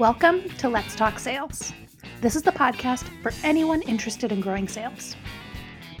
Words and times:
Welcome 0.00 0.48
to 0.56 0.70
Let's 0.70 0.96
Talk 0.96 1.18
Sales. 1.18 1.74
This 2.22 2.34
is 2.34 2.40
the 2.40 2.52
podcast 2.52 3.06
for 3.22 3.32
anyone 3.44 3.82
interested 3.82 4.32
in 4.32 4.40
growing 4.40 4.66
sales. 4.66 5.14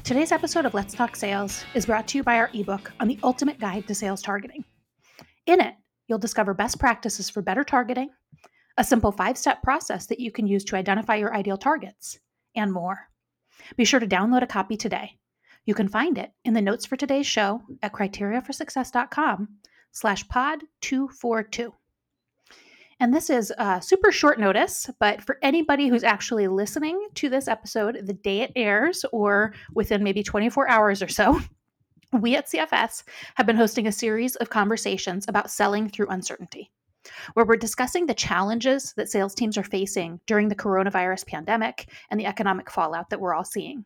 Today's 0.04 0.32
episode 0.32 0.64
of 0.64 0.72
Let's 0.72 0.94
Talk 0.94 1.14
Sales 1.14 1.62
is 1.74 1.84
brought 1.84 2.08
to 2.08 2.16
you 2.16 2.24
by 2.24 2.36
our 2.36 2.48
ebook 2.54 2.92
on 2.98 3.08
the 3.08 3.18
ultimate 3.22 3.60
guide 3.60 3.86
to 3.88 3.94
sales 3.94 4.22
targeting. 4.22 4.64
In 5.44 5.60
it, 5.60 5.74
you'll 6.08 6.18
discover 6.18 6.54
best 6.54 6.78
practices 6.78 7.28
for 7.28 7.42
better 7.42 7.62
targeting, 7.62 8.08
a 8.78 8.84
simple 8.84 9.12
five 9.12 9.36
step 9.36 9.62
process 9.62 10.06
that 10.06 10.18
you 10.18 10.32
can 10.32 10.46
use 10.46 10.64
to 10.64 10.76
identify 10.76 11.16
your 11.16 11.34
ideal 11.34 11.58
targets, 11.58 12.18
and 12.56 12.72
more. 12.72 13.06
Be 13.76 13.84
sure 13.84 14.00
to 14.00 14.06
download 14.06 14.42
a 14.42 14.46
copy 14.46 14.78
today. 14.78 15.18
You 15.66 15.74
can 15.74 15.88
find 15.88 16.16
it 16.16 16.32
in 16.46 16.54
the 16.54 16.62
notes 16.62 16.86
for 16.86 16.96
today's 16.96 17.26
show 17.26 17.60
at 17.82 17.92
criteriaforsuccess.com 17.92 19.48
slash 19.92 20.26
pod 20.26 20.62
242. 20.80 21.74
And 23.00 23.14
this 23.14 23.30
is 23.30 23.50
a 23.56 23.80
super 23.80 24.12
short 24.12 24.38
notice, 24.38 24.90
but 24.98 25.22
for 25.22 25.38
anybody 25.40 25.88
who's 25.88 26.04
actually 26.04 26.48
listening 26.48 27.08
to 27.14 27.30
this 27.30 27.48
episode 27.48 28.06
the 28.06 28.12
day 28.12 28.42
it 28.42 28.52
airs 28.54 29.06
or 29.10 29.54
within 29.72 30.04
maybe 30.04 30.22
24 30.22 30.68
hours 30.68 31.00
or 31.00 31.08
so, 31.08 31.40
we 32.12 32.36
at 32.36 32.50
CFS 32.50 33.04
have 33.36 33.46
been 33.46 33.56
hosting 33.56 33.86
a 33.86 33.92
series 33.92 34.36
of 34.36 34.50
conversations 34.50 35.24
about 35.28 35.50
selling 35.50 35.88
through 35.88 36.08
uncertainty, 36.08 36.70
where 37.32 37.46
we're 37.46 37.56
discussing 37.56 38.04
the 38.04 38.12
challenges 38.12 38.92
that 38.98 39.08
sales 39.08 39.34
teams 39.34 39.56
are 39.56 39.64
facing 39.64 40.20
during 40.26 40.48
the 40.48 40.54
coronavirus 40.54 41.26
pandemic 41.26 41.88
and 42.10 42.20
the 42.20 42.26
economic 42.26 42.70
fallout 42.70 43.08
that 43.08 43.20
we're 43.20 43.34
all 43.34 43.44
seeing. 43.44 43.82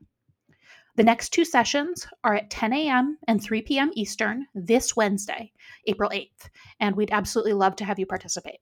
The 0.97 1.05
next 1.05 1.29
two 1.29 1.45
sessions 1.45 2.05
are 2.25 2.35
at 2.35 2.51
10 2.51 2.73
a.m. 2.73 3.19
and 3.29 3.41
3 3.41 3.63
p.m. 3.63 3.93
Eastern 3.95 4.47
this 4.57 4.97
Wednesday, 4.97 5.53
April 5.87 6.11
8th, 6.11 6.49
and 6.81 6.97
we'd 6.97 7.13
absolutely 7.13 7.53
love 7.53 7.77
to 7.77 7.85
have 7.85 8.01
you 8.01 8.07
participate. 8.07 8.59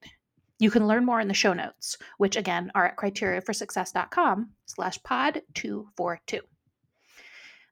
You 0.62 0.70
can 0.70 0.86
learn 0.86 1.04
more 1.04 1.20
in 1.20 1.26
the 1.26 1.34
show 1.34 1.54
notes, 1.54 1.98
which 2.18 2.36
again 2.36 2.70
are 2.76 2.86
at 2.86 2.96
criteriaforsuccess.com 2.96 4.50
slash 4.66 5.02
pod 5.02 5.42
242. 5.54 6.38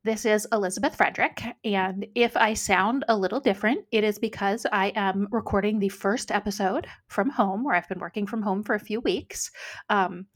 This 0.02 0.24
is 0.24 0.48
Elizabeth 0.50 0.96
Frederick, 0.96 1.40
and 1.62 2.04
if 2.16 2.36
I 2.36 2.54
sound 2.54 3.04
a 3.06 3.16
little 3.16 3.38
different, 3.38 3.84
it 3.92 4.02
is 4.02 4.18
because 4.18 4.66
I 4.72 4.90
am 4.96 5.28
recording 5.30 5.78
the 5.78 5.88
first 5.88 6.32
episode 6.32 6.88
from 7.06 7.30
home, 7.30 7.62
where 7.62 7.76
I've 7.76 7.88
been 7.88 8.00
working 8.00 8.26
from 8.26 8.42
home 8.42 8.64
for 8.64 8.74
a 8.74 8.80
few 8.80 8.98
weeks. 8.98 9.52
Um, 9.88 10.26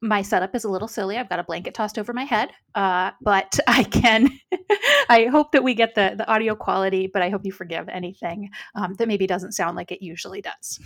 my 0.00 0.22
setup 0.22 0.54
is 0.54 0.62
a 0.62 0.70
little 0.70 0.86
silly. 0.86 1.16
I've 1.16 1.28
got 1.28 1.40
a 1.40 1.44
blanket 1.44 1.74
tossed 1.74 1.98
over 1.98 2.12
my 2.12 2.22
head, 2.22 2.50
uh, 2.76 3.10
but 3.20 3.58
I 3.66 3.82
can. 3.82 4.28
I 5.08 5.24
hope 5.24 5.50
that 5.50 5.64
we 5.64 5.74
get 5.74 5.96
the 5.96 6.14
the 6.16 6.28
audio 6.28 6.54
quality, 6.54 7.10
but 7.12 7.22
I 7.22 7.30
hope 7.30 7.40
you 7.44 7.50
forgive 7.50 7.88
anything 7.88 8.50
um, 8.76 8.94
that 8.94 9.08
maybe 9.08 9.26
doesn't 9.26 9.54
sound 9.54 9.74
like 9.74 9.90
it 9.90 10.02
usually 10.02 10.40
does. 10.40 10.78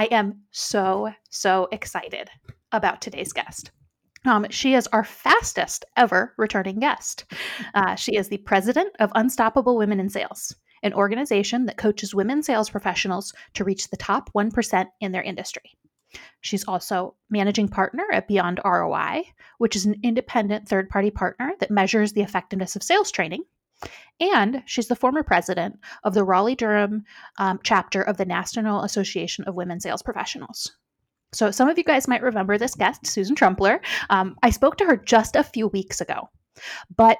I 0.00 0.04
am 0.04 0.40
so, 0.50 1.12
so 1.28 1.68
excited 1.72 2.30
about 2.72 3.02
today's 3.02 3.34
guest. 3.34 3.70
Um, 4.24 4.46
she 4.48 4.72
is 4.72 4.86
our 4.94 5.04
fastest 5.04 5.84
ever 5.94 6.32
returning 6.38 6.80
guest. 6.80 7.26
Uh, 7.74 7.96
she 7.96 8.16
is 8.16 8.30
the 8.30 8.38
president 8.38 8.96
of 8.98 9.12
Unstoppable 9.14 9.76
Women 9.76 10.00
in 10.00 10.08
Sales, 10.08 10.54
an 10.82 10.94
organization 10.94 11.66
that 11.66 11.76
coaches 11.76 12.14
women 12.14 12.42
sales 12.42 12.70
professionals 12.70 13.34
to 13.52 13.62
reach 13.62 13.90
the 13.90 13.98
top 13.98 14.32
1% 14.32 14.86
in 15.02 15.12
their 15.12 15.20
industry. 15.20 15.76
She's 16.40 16.64
also 16.66 17.14
managing 17.28 17.68
partner 17.68 18.04
at 18.10 18.26
Beyond 18.26 18.58
ROI, 18.64 19.24
which 19.58 19.76
is 19.76 19.84
an 19.84 20.00
independent 20.02 20.66
third 20.66 20.88
party 20.88 21.10
partner 21.10 21.52
that 21.60 21.70
measures 21.70 22.14
the 22.14 22.22
effectiveness 22.22 22.74
of 22.74 22.82
sales 22.82 23.10
training 23.10 23.44
and 24.20 24.62
she's 24.66 24.88
the 24.88 24.96
former 24.96 25.22
president 25.22 25.78
of 26.04 26.14
the 26.14 26.24
Raleigh 26.24 26.54
Durham 26.54 27.04
um, 27.38 27.58
chapter 27.62 28.02
of 28.02 28.16
the 28.16 28.24
National 28.24 28.82
Association 28.82 29.44
of 29.44 29.54
Women 29.54 29.80
Sales 29.80 30.02
Professionals. 30.02 30.72
So, 31.32 31.50
some 31.50 31.68
of 31.68 31.78
you 31.78 31.84
guys 31.84 32.08
might 32.08 32.22
remember 32.22 32.58
this 32.58 32.74
guest, 32.74 33.06
Susan 33.06 33.36
Trumpler. 33.36 33.80
Um, 34.10 34.36
I 34.42 34.50
spoke 34.50 34.76
to 34.78 34.84
her 34.84 34.96
just 34.96 35.36
a 35.36 35.44
few 35.44 35.68
weeks 35.68 36.00
ago, 36.00 36.28
but 36.96 37.18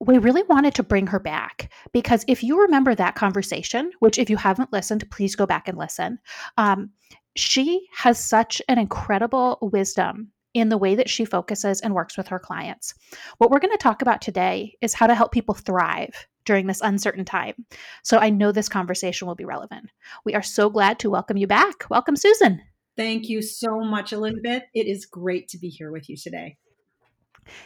we 0.00 0.16
really 0.16 0.42
wanted 0.44 0.74
to 0.74 0.82
bring 0.82 1.06
her 1.08 1.20
back 1.20 1.70
because 1.92 2.24
if 2.26 2.42
you 2.42 2.62
remember 2.62 2.94
that 2.94 3.16
conversation, 3.16 3.90
which 3.98 4.18
if 4.18 4.30
you 4.30 4.36
haven't 4.38 4.72
listened, 4.72 5.08
please 5.10 5.36
go 5.36 5.44
back 5.44 5.68
and 5.68 5.76
listen. 5.76 6.18
Um, 6.56 6.90
she 7.36 7.86
has 7.94 8.18
such 8.18 8.62
an 8.68 8.78
incredible 8.78 9.58
wisdom 9.60 10.32
in 10.54 10.68
the 10.68 10.78
way 10.78 10.94
that 10.94 11.08
she 11.08 11.24
focuses 11.24 11.80
and 11.80 11.94
works 11.94 12.16
with 12.16 12.28
her 12.28 12.38
clients. 12.38 12.94
What 13.38 13.50
we're 13.50 13.60
going 13.60 13.72
to 13.72 13.78
talk 13.78 14.02
about 14.02 14.20
today 14.20 14.74
is 14.80 14.94
how 14.94 15.06
to 15.06 15.14
help 15.14 15.32
people 15.32 15.54
thrive 15.54 16.26
during 16.44 16.66
this 16.66 16.80
uncertain 16.80 17.24
time. 17.24 17.54
So 18.02 18.18
I 18.18 18.30
know 18.30 18.52
this 18.52 18.68
conversation 18.68 19.26
will 19.26 19.34
be 19.34 19.44
relevant. 19.44 19.90
We 20.24 20.34
are 20.34 20.42
so 20.42 20.70
glad 20.70 20.98
to 21.00 21.10
welcome 21.10 21.36
you 21.36 21.46
back. 21.46 21.88
Welcome, 21.90 22.16
Susan. 22.16 22.60
Thank 22.96 23.28
you 23.28 23.40
so 23.42 23.80
much, 23.80 24.12
Elizabeth. 24.12 24.64
It 24.74 24.86
is 24.86 25.06
great 25.06 25.48
to 25.48 25.58
be 25.58 25.68
here 25.68 25.90
with 25.90 26.08
you 26.08 26.16
today. 26.16 26.56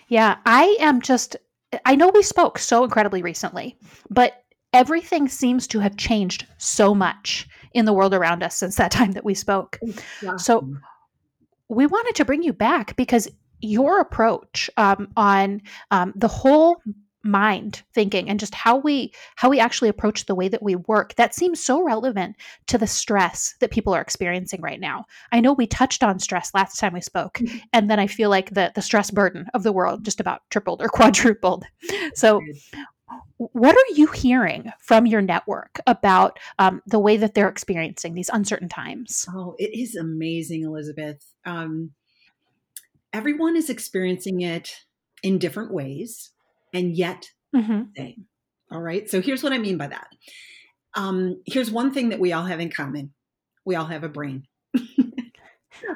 Yeah, 0.09 0.37
I 0.47 0.77
am 0.81 1.01
just, 1.01 1.37
I 1.85 1.97
know 1.97 2.11
we 2.15 2.23
spoke 2.23 2.59
so 2.59 2.85
incredibly 2.85 3.23
recently, 3.23 3.77
but 4.11 4.45
everything 4.73 5.29
seems 5.29 5.67
to 5.69 5.81
have 5.81 5.97
changed 5.97 6.47
so 6.59 6.95
much 6.95 7.49
in 7.73 7.85
the 7.85 7.93
world 7.93 8.15
around 8.15 8.43
us 8.43 8.57
since 8.57 8.77
that 8.77 8.91
time 8.93 9.13
that 9.13 9.25
we 9.25 9.35
spoke. 9.35 9.79
Yeah. 10.23 10.37
So, 10.37 10.69
we 11.69 11.87
wanted 11.87 12.15
to 12.17 12.27
bring 12.27 12.43
you 12.43 12.53
back 12.53 12.95
because 12.95 13.27
your 13.61 13.99
approach 14.01 14.69
um, 14.77 15.09
on 15.17 15.63
um, 15.91 16.13
the 16.15 16.29
whole 16.29 16.77
mind 17.25 17.83
thinking 17.95 18.29
and 18.29 18.39
just 18.39 18.55
how 18.55 18.77
we 18.77 19.13
how 19.37 19.49
we 19.49 19.59
actually 19.59 19.89
approach 19.89 20.27
the 20.27 20.35
way 20.35 20.49
that 20.49 20.63
we 20.63 20.77
work 20.77 21.15
that 21.15 21.35
seems 21.35 21.59
so 21.59 21.83
relevant 21.83 22.37
to 22.67 22.77
the 22.77 22.87
stress 22.87 23.55
that 23.61 23.71
people 23.71 23.95
are 23.95 24.01
experiencing 24.01 24.61
right 24.61 24.81
now 24.81 25.05
i 25.33 25.41
know 25.41 25.53
we 25.53 25.67
touched 25.67 26.03
on 26.03 26.19
stress 26.19 26.53
last 26.55 26.79
time 26.79 26.93
we 26.93 27.01
spoke 27.01 27.35
mm-hmm. 27.35 27.59
and 27.73 27.91
then 27.91 27.99
i 27.99 28.07
feel 28.07 28.29
like 28.29 28.51
the 28.51 28.71
the 28.75 28.83
stress 28.83 29.11
burden 29.11 29.47
of 29.55 29.63
the 29.63 29.73
world 29.73 30.05
just 30.05 30.21
about 30.21 30.43
tripled 30.51 30.83
or 30.83 30.89
quadrupled 30.89 31.65
so 32.15 32.41
what 33.37 33.77
are 33.77 33.95
you 33.95 34.07
hearing 34.09 34.73
from 34.81 35.07
your 35.07 35.21
network 35.21 35.81
about 35.87 36.39
um, 36.59 36.83
the 36.87 36.99
way 36.99 37.17
that 37.17 37.35
they're 37.35 37.49
experiencing 37.49 38.15
these 38.15 38.31
uncertain 38.33 38.69
times? 38.69 39.27
Oh, 39.29 39.55
it 39.59 39.79
is 39.79 39.95
amazing, 39.95 40.65
Elizabeth. 40.65 41.25
Um, 41.45 41.91
everyone 43.13 43.57
is 43.57 43.71
experiencing 43.71 44.41
it 44.41 44.71
in 45.23 45.39
different 45.39 45.73
ways, 45.73 46.31
and 46.75 46.95
yet 46.95 47.31
mm-hmm. 47.55 47.83
same. 47.97 48.27
All 48.71 48.81
right. 48.81 49.09
So 49.09 49.23
here's 49.23 49.43
what 49.43 49.53
I 49.53 49.59
mean 49.59 49.79
by 49.79 49.87
that. 49.87 50.09
Um, 50.95 51.43
here's 51.47 51.71
one 51.71 51.93
thing 51.93 52.11
that 52.11 52.21
we 52.21 52.33
all 52.33 52.45
have 52.45 52.61
in 52.61 52.71
common: 52.71 53.15
we 53.65 53.77
all 53.77 53.87
have 53.87 54.05
a 54.05 54.09
brain. 54.09 54.47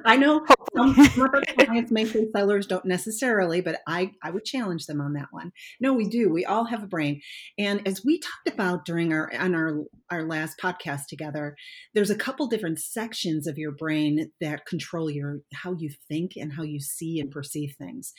I 0.04 0.16
know 0.16 0.44
some, 0.76 0.94
clients 1.56 1.90
may 1.90 2.04
say 2.04 2.26
sellers 2.34 2.66
don't 2.66 2.84
necessarily, 2.84 3.60
but 3.60 3.80
I, 3.86 4.12
I 4.22 4.30
would 4.30 4.44
challenge 4.44 4.86
them 4.86 5.00
on 5.00 5.14
that 5.14 5.28
one. 5.30 5.52
No, 5.80 5.92
we 5.92 6.08
do. 6.08 6.30
We 6.30 6.44
all 6.44 6.64
have 6.64 6.82
a 6.82 6.88
brain. 6.88 7.20
And 7.58 7.86
as 7.86 8.04
we 8.04 8.18
talked 8.18 8.48
about 8.48 8.84
during 8.84 9.12
our 9.12 9.30
on 9.34 9.54
our 9.54 9.84
our 10.10 10.24
last 10.24 10.58
podcast 10.62 11.06
together, 11.08 11.56
there's 11.94 12.10
a 12.10 12.16
couple 12.16 12.46
different 12.46 12.80
sections 12.80 13.46
of 13.46 13.58
your 13.58 13.72
brain 13.72 14.30
that 14.40 14.66
control 14.66 15.10
your 15.10 15.40
how 15.54 15.74
you 15.78 15.90
think 16.08 16.32
and 16.36 16.52
how 16.52 16.62
you 16.62 16.80
see 16.80 17.20
and 17.20 17.30
perceive 17.30 17.74
things. 17.78 18.12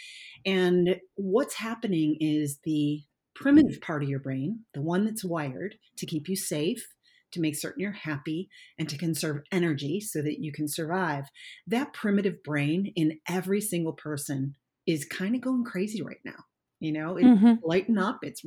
And 0.45 0.97
what's 1.15 1.55
happening 1.55 2.17
is 2.19 2.59
the 2.63 3.01
primitive 3.35 3.79
part 3.81 4.03
of 4.03 4.09
your 4.09 4.19
brain, 4.19 4.65
the 4.73 4.81
one 4.81 5.05
that's 5.05 5.23
wired 5.23 5.75
to 5.97 6.05
keep 6.05 6.27
you 6.27 6.35
safe 6.35 6.85
to 7.31 7.41
make 7.41 7.55
certain 7.55 7.81
you're 7.81 7.91
happy 7.91 8.49
and 8.77 8.89
to 8.89 8.97
conserve 8.97 9.43
energy 9.51 9.99
so 9.99 10.21
that 10.21 10.39
you 10.39 10.51
can 10.51 10.67
survive. 10.67 11.25
That 11.67 11.93
primitive 11.93 12.43
brain 12.43 12.91
in 12.95 13.19
every 13.27 13.61
single 13.61 13.93
person 13.93 14.55
is 14.87 15.05
kind 15.05 15.35
of 15.35 15.41
going 15.41 15.63
crazy 15.63 16.01
right 16.01 16.21
now. 16.25 16.45
You 16.79 16.93
know, 16.93 17.17
it's 17.17 17.27
mm-hmm. 17.27 17.53
lighten 17.63 17.97
up, 17.97 18.19
it's 18.21 18.43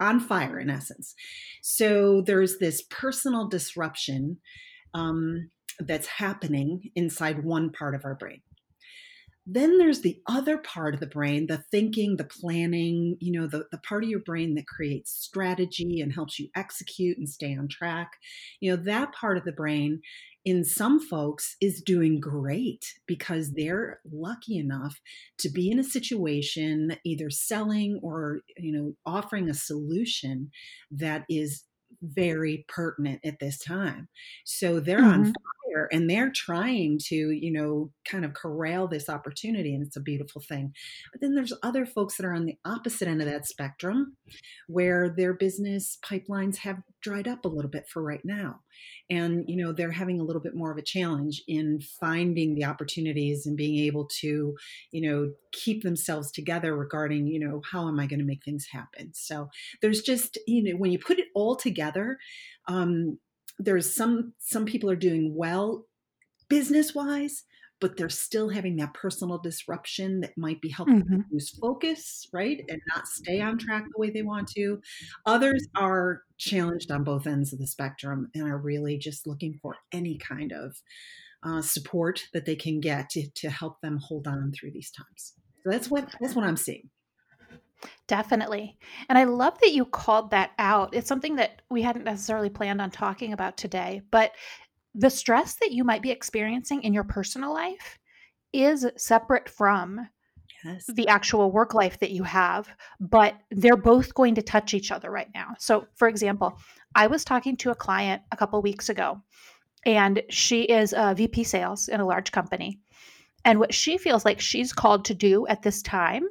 on 0.00 0.20
fire 0.20 0.58
in 0.58 0.70
essence. 0.70 1.14
So 1.62 2.22
there's 2.22 2.58
this 2.58 2.82
personal 2.82 3.48
disruption 3.48 4.38
um, 4.94 5.50
that's 5.78 6.06
happening 6.06 6.90
inside 6.94 7.44
one 7.44 7.70
part 7.70 7.94
of 7.94 8.04
our 8.04 8.14
brain. 8.14 8.42
Then 9.50 9.78
there's 9.78 10.02
the 10.02 10.20
other 10.26 10.58
part 10.58 10.92
of 10.92 11.00
the 11.00 11.06
brain, 11.06 11.46
the 11.46 11.64
thinking, 11.70 12.16
the 12.16 12.24
planning, 12.24 13.16
you 13.18 13.32
know, 13.32 13.46
the, 13.46 13.64
the 13.72 13.78
part 13.78 14.04
of 14.04 14.10
your 14.10 14.20
brain 14.20 14.54
that 14.56 14.66
creates 14.66 15.10
strategy 15.10 16.02
and 16.02 16.12
helps 16.12 16.38
you 16.38 16.50
execute 16.54 17.16
and 17.16 17.26
stay 17.26 17.56
on 17.56 17.66
track. 17.68 18.10
You 18.60 18.76
know, 18.76 18.82
that 18.84 19.14
part 19.14 19.38
of 19.38 19.44
the 19.44 19.52
brain 19.52 20.02
in 20.44 20.64
some 20.64 21.00
folks 21.00 21.56
is 21.60 21.82
doing 21.82 22.20
great 22.20 22.94
because 23.06 23.52
they're 23.52 24.00
lucky 24.10 24.58
enough 24.58 25.00
to 25.38 25.48
be 25.48 25.70
in 25.70 25.78
a 25.78 25.84
situation 25.84 26.96
either 27.04 27.30
selling 27.30 28.00
or 28.02 28.40
you 28.56 28.72
know 28.72 28.94
offering 29.04 29.50
a 29.50 29.54
solution 29.54 30.50
that 30.90 31.24
is 31.28 31.64
very 32.02 32.64
pertinent 32.68 33.20
at 33.24 33.38
this 33.40 33.58
time 33.58 34.08
so 34.44 34.80
they're 34.80 35.00
mm-hmm. 35.00 35.26
on 35.26 35.32
there 35.68 35.88
and 35.92 36.08
they're 36.08 36.30
trying 36.30 36.98
to 37.06 37.14
you 37.14 37.52
know 37.52 37.90
kind 38.08 38.24
of 38.24 38.34
corral 38.34 38.88
this 38.88 39.08
opportunity 39.08 39.74
and 39.74 39.86
it's 39.86 39.96
a 39.96 40.00
beautiful 40.00 40.40
thing. 40.40 40.72
But 41.12 41.20
then 41.20 41.34
there's 41.34 41.52
other 41.62 41.86
folks 41.86 42.16
that 42.16 42.26
are 42.26 42.34
on 42.34 42.46
the 42.46 42.58
opposite 42.64 43.08
end 43.08 43.20
of 43.20 43.28
that 43.28 43.46
spectrum 43.46 44.16
where 44.66 45.08
their 45.08 45.34
business 45.34 45.98
pipelines 46.04 46.58
have 46.58 46.78
dried 47.02 47.28
up 47.28 47.44
a 47.44 47.48
little 47.48 47.70
bit 47.70 47.88
for 47.88 48.02
right 48.02 48.24
now. 48.24 48.60
And 49.10 49.44
you 49.48 49.56
know 49.56 49.72
they're 49.72 49.90
having 49.90 50.20
a 50.20 50.24
little 50.24 50.42
bit 50.42 50.54
more 50.54 50.70
of 50.70 50.78
a 50.78 50.82
challenge 50.82 51.42
in 51.48 51.80
finding 52.00 52.54
the 52.54 52.64
opportunities 52.64 53.46
and 53.46 53.56
being 53.56 53.84
able 53.86 54.08
to 54.20 54.54
you 54.92 55.10
know 55.10 55.32
keep 55.52 55.82
themselves 55.82 56.30
together 56.30 56.76
regarding 56.76 57.26
you 57.26 57.40
know 57.40 57.62
how 57.72 57.88
am 57.88 57.98
i 57.98 58.06
going 58.06 58.20
to 58.20 58.24
make 58.24 58.44
things 58.44 58.66
happen? 58.70 59.10
So 59.14 59.48
there's 59.82 60.02
just 60.02 60.38
you 60.46 60.62
know 60.62 60.78
when 60.78 60.92
you 60.92 60.98
put 60.98 61.18
it 61.18 61.28
all 61.34 61.56
together 61.56 62.18
um, 62.68 63.18
there's 63.58 63.94
some 63.94 64.32
some 64.38 64.64
people 64.64 64.90
are 64.90 64.96
doing 64.96 65.34
well 65.36 65.86
business 66.48 66.94
wise 66.94 67.44
but 67.80 67.96
they're 67.96 68.08
still 68.08 68.48
having 68.48 68.76
that 68.76 68.94
personal 68.94 69.38
disruption 69.38 70.20
that 70.20 70.36
might 70.36 70.60
be 70.60 70.68
helping 70.68 71.02
mm-hmm. 71.02 71.12
them 71.12 71.24
lose 71.30 71.50
focus, 71.50 72.28
right? 72.32 72.64
And 72.68 72.80
not 72.94 73.06
stay 73.06 73.40
on 73.40 73.58
track 73.58 73.84
the 73.84 74.00
way 74.00 74.10
they 74.10 74.22
want 74.22 74.48
to. 74.56 74.80
Others 75.26 75.68
are 75.76 76.22
challenged 76.38 76.90
on 76.90 77.04
both 77.04 77.26
ends 77.26 77.52
of 77.52 77.58
the 77.58 77.66
spectrum 77.66 78.30
and 78.34 78.48
are 78.48 78.58
really 78.58 78.98
just 78.98 79.26
looking 79.26 79.58
for 79.62 79.76
any 79.92 80.18
kind 80.18 80.52
of 80.52 80.76
uh, 81.44 81.62
support 81.62 82.24
that 82.32 82.46
they 82.46 82.56
can 82.56 82.80
get 82.80 83.10
to, 83.10 83.30
to 83.36 83.50
help 83.50 83.80
them 83.80 83.98
hold 84.02 84.26
on 84.26 84.52
through 84.52 84.72
these 84.72 84.90
times. 84.90 85.34
So 85.62 85.70
that's 85.70 85.88
what 85.88 86.08
that's 86.20 86.34
what 86.34 86.44
I'm 86.44 86.56
seeing. 86.56 86.90
Definitely. 88.06 88.76
And 89.08 89.16
I 89.16 89.24
love 89.24 89.58
that 89.60 89.72
you 89.72 89.84
called 89.84 90.30
that 90.30 90.52
out. 90.58 90.94
It's 90.94 91.08
something 91.08 91.36
that 91.36 91.62
we 91.70 91.82
hadn't 91.82 92.04
necessarily 92.04 92.50
planned 92.50 92.80
on 92.80 92.90
talking 92.90 93.32
about 93.32 93.56
today, 93.56 94.02
but 94.10 94.32
the 94.94 95.10
stress 95.10 95.54
that 95.56 95.72
you 95.72 95.84
might 95.84 96.02
be 96.02 96.10
experiencing 96.10 96.82
in 96.82 96.92
your 96.92 97.04
personal 97.04 97.52
life 97.52 97.98
is 98.52 98.86
separate 98.96 99.48
from 99.48 100.08
yes. 100.64 100.86
the 100.94 101.08
actual 101.08 101.52
work 101.52 101.74
life 101.74 101.98
that 102.00 102.10
you 102.10 102.22
have, 102.24 102.68
but 102.98 103.34
they're 103.50 103.76
both 103.76 104.14
going 104.14 104.34
to 104.34 104.42
touch 104.42 104.74
each 104.74 104.90
other 104.90 105.10
right 105.10 105.28
now. 105.34 105.54
So, 105.58 105.86
for 105.94 106.08
example, 106.08 106.58
I 106.94 107.06
was 107.06 107.24
talking 107.24 107.56
to 107.58 107.70
a 107.70 107.76
client 107.76 108.22
a 108.32 108.36
couple 108.36 108.60
weeks 108.62 108.88
ago, 108.88 109.20
and 109.86 110.22
she 110.30 110.62
is 110.62 110.94
a 110.96 111.14
VP 111.14 111.44
sales 111.44 111.88
in 111.88 112.00
a 112.00 112.06
large 112.06 112.32
company. 112.32 112.80
And 113.44 113.60
what 113.60 113.72
she 113.72 113.98
feels 113.98 114.24
like 114.24 114.40
she's 114.40 114.72
called 114.72 115.04
to 115.06 115.14
do 115.14 115.46
at 115.46 115.62
this 115.62 115.80
time 115.82 116.24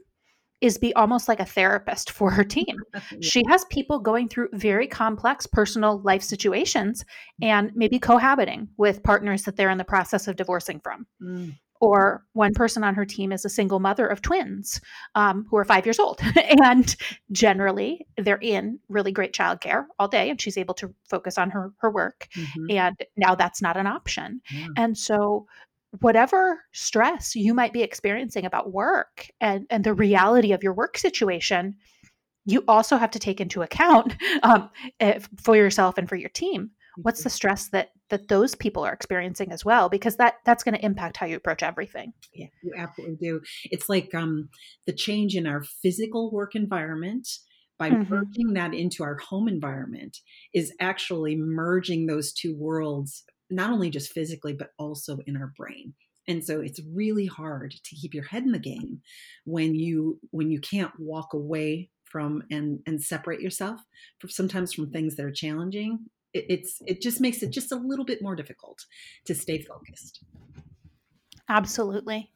is 0.61 0.77
be 0.77 0.93
almost 0.95 1.27
like 1.27 1.39
a 1.39 1.45
therapist 1.45 2.11
for 2.11 2.31
her 2.31 2.43
team. 2.43 2.77
She 3.21 3.43
has 3.47 3.65
people 3.69 3.99
going 3.99 4.27
through 4.27 4.49
very 4.53 4.87
complex 4.87 5.47
personal 5.47 6.01
life 6.01 6.23
situations 6.23 7.05
and 7.41 7.71
maybe 7.75 7.99
cohabiting 7.99 8.69
with 8.77 9.03
partners 9.03 9.43
that 9.43 9.55
they're 9.55 9.69
in 9.69 9.77
the 9.77 9.83
process 9.83 10.27
of 10.27 10.35
divorcing 10.35 10.79
from. 10.79 11.05
Mm. 11.21 11.55
Or 11.79 12.25
one 12.33 12.53
person 12.53 12.83
on 12.83 12.95
her 12.95 13.05
team 13.05 13.31
is 13.31 13.45
a 13.45 13.49
single 13.49 13.79
mother 13.79 14.07
of 14.07 14.21
twins 14.21 14.81
um, 15.13 15.45
who 15.49 15.57
are 15.57 15.65
five 15.65 15.85
years 15.85 15.99
old. 15.99 16.19
and 16.63 16.95
generally, 17.31 18.07
they're 18.17 18.39
in 18.41 18.79
really 18.89 19.11
great 19.11 19.33
childcare 19.33 19.85
all 19.99 20.07
day, 20.07 20.29
and 20.29 20.41
she's 20.41 20.57
able 20.57 20.73
to 20.75 20.93
focus 21.07 21.37
on 21.37 21.51
her, 21.51 21.71
her 21.77 21.91
work. 21.91 22.27
Mm-hmm. 22.35 22.77
And 22.77 22.95
now 23.15 23.35
that's 23.35 23.61
not 23.61 23.77
an 23.77 23.85
option. 23.85 24.41
Yeah. 24.51 24.67
And 24.75 24.97
so 24.97 25.45
whatever 26.01 26.61
stress 26.73 27.35
you 27.35 27.53
might 27.53 27.73
be 27.73 27.81
experiencing 27.81 28.45
about 28.45 28.71
work 28.71 29.27
and, 29.39 29.65
and 29.69 29.83
the 29.83 29.93
reality 29.93 30.51
of 30.51 30.63
your 30.63 30.73
work 30.73 30.97
situation, 30.97 31.75
you 32.45 32.63
also 32.67 32.97
have 32.97 33.11
to 33.11 33.19
take 33.19 33.41
into 33.41 33.61
account 33.61 34.15
um, 34.43 34.69
eh, 34.99 35.19
for 35.41 35.55
yourself 35.55 35.97
and 35.97 36.09
for 36.09 36.15
your 36.15 36.29
team. 36.29 36.71
What's 36.97 37.21
the 37.23 37.29
mm-hmm. 37.29 37.35
stress 37.35 37.67
that 37.69 37.91
that 38.09 38.27
those 38.27 38.55
people 38.55 38.83
are 38.83 38.93
experiencing 38.93 39.51
as 39.51 39.63
well? 39.63 39.87
Because 39.87 40.15
that 40.15 40.35
that's 40.45 40.63
going 40.63 40.73
to 40.73 40.83
impact 40.83 41.17
how 41.17 41.27
you 41.27 41.35
approach 41.35 41.61
everything. 41.61 42.13
Yeah, 42.33 42.47
you 42.63 42.73
absolutely 42.75 43.17
do. 43.21 43.41
It's 43.65 43.87
like 43.87 44.15
um, 44.15 44.49
the 44.87 44.93
change 44.93 45.35
in 45.35 45.45
our 45.45 45.63
physical 45.83 46.31
work 46.31 46.55
environment 46.55 47.27
by 47.77 47.91
mm-hmm. 47.91 48.11
merging 48.11 48.53
that 48.53 48.73
into 48.73 49.03
our 49.03 49.17
home 49.17 49.47
environment 49.47 50.17
is 50.53 50.73
actually 50.79 51.35
merging 51.37 52.07
those 52.07 52.33
two 52.33 52.55
worlds 52.57 53.23
not 53.49 53.71
only 53.71 53.89
just 53.89 54.11
physically, 54.11 54.53
but 54.53 54.71
also 54.77 55.19
in 55.27 55.37
our 55.37 55.53
brain. 55.57 55.93
And 56.27 56.43
so 56.43 56.59
it's 56.59 56.81
really 56.93 57.25
hard 57.25 57.71
to 57.71 57.95
keep 57.95 58.13
your 58.13 58.25
head 58.25 58.43
in 58.43 58.51
the 58.51 58.59
game 58.59 59.01
when 59.45 59.75
you 59.75 60.19
when 60.31 60.51
you 60.51 60.59
can't 60.59 60.91
walk 60.99 61.33
away 61.33 61.89
from 62.03 62.43
and 62.51 62.79
and 62.85 63.01
separate 63.01 63.41
yourself 63.41 63.81
from 64.19 64.29
sometimes 64.29 64.73
from 64.73 64.91
things 64.91 65.15
that 65.15 65.25
are 65.25 65.31
challenging. 65.31 65.99
It, 66.33 66.45
it's 66.49 66.81
it 66.85 67.01
just 67.01 67.21
makes 67.21 67.41
it 67.43 67.51
just 67.51 67.71
a 67.71 67.77
little 67.77 68.05
bit 68.05 68.21
more 68.21 68.35
difficult 68.35 68.85
to 69.25 69.35
stay 69.35 69.61
focused. 69.61 70.23
Absolutely. 71.49 72.29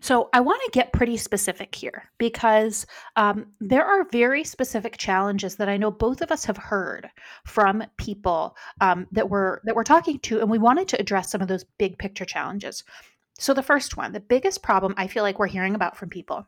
So 0.00 0.30
I 0.32 0.40
want 0.40 0.62
to 0.64 0.70
get 0.70 0.92
pretty 0.92 1.18
specific 1.18 1.74
here 1.74 2.04
because 2.16 2.86
um, 3.16 3.46
there 3.60 3.84
are 3.84 4.08
very 4.10 4.42
specific 4.42 4.96
challenges 4.96 5.56
that 5.56 5.68
I 5.68 5.76
know 5.76 5.90
both 5.90 6.22
of 6.22 6.30
us 6.32 6.46
have 6.46 6.56
heard 6.56 7.10
from 7.44 7.84
people 7.98 8.56
um, 8.80 9.06
that 9.12 9.28
we're 9.28 9.60
that 9.64 9.76
we're 9.76 9.84
talking 9.84 10.18
to, 10.20 10.40
and 10.40 10.48
we 10.48 10.58
wanted 10.58 10.88
to 10.88 11.00
address 11.00 11.30
some 11.30 11.42
of 11.42 11.48
those 11.48 11.64
big 11.78 11.98
picture 11.98 12.24
challenges. 12.24 12.84
So 13.38 13.52
the 13.52 13.62
first 13.62 13.98
one, 13.98 14.12
the 14.12 14.20
biggest 14.20 14.62
problem 14.62 14.94
I 14.96 15.08
feel 15.08 15.24
like 15.24 15.38
we're 15.38 15.46
hearing 15.46 15.74
about 15.74 15.96
from 15.96 16.08
people, 16.08 16.46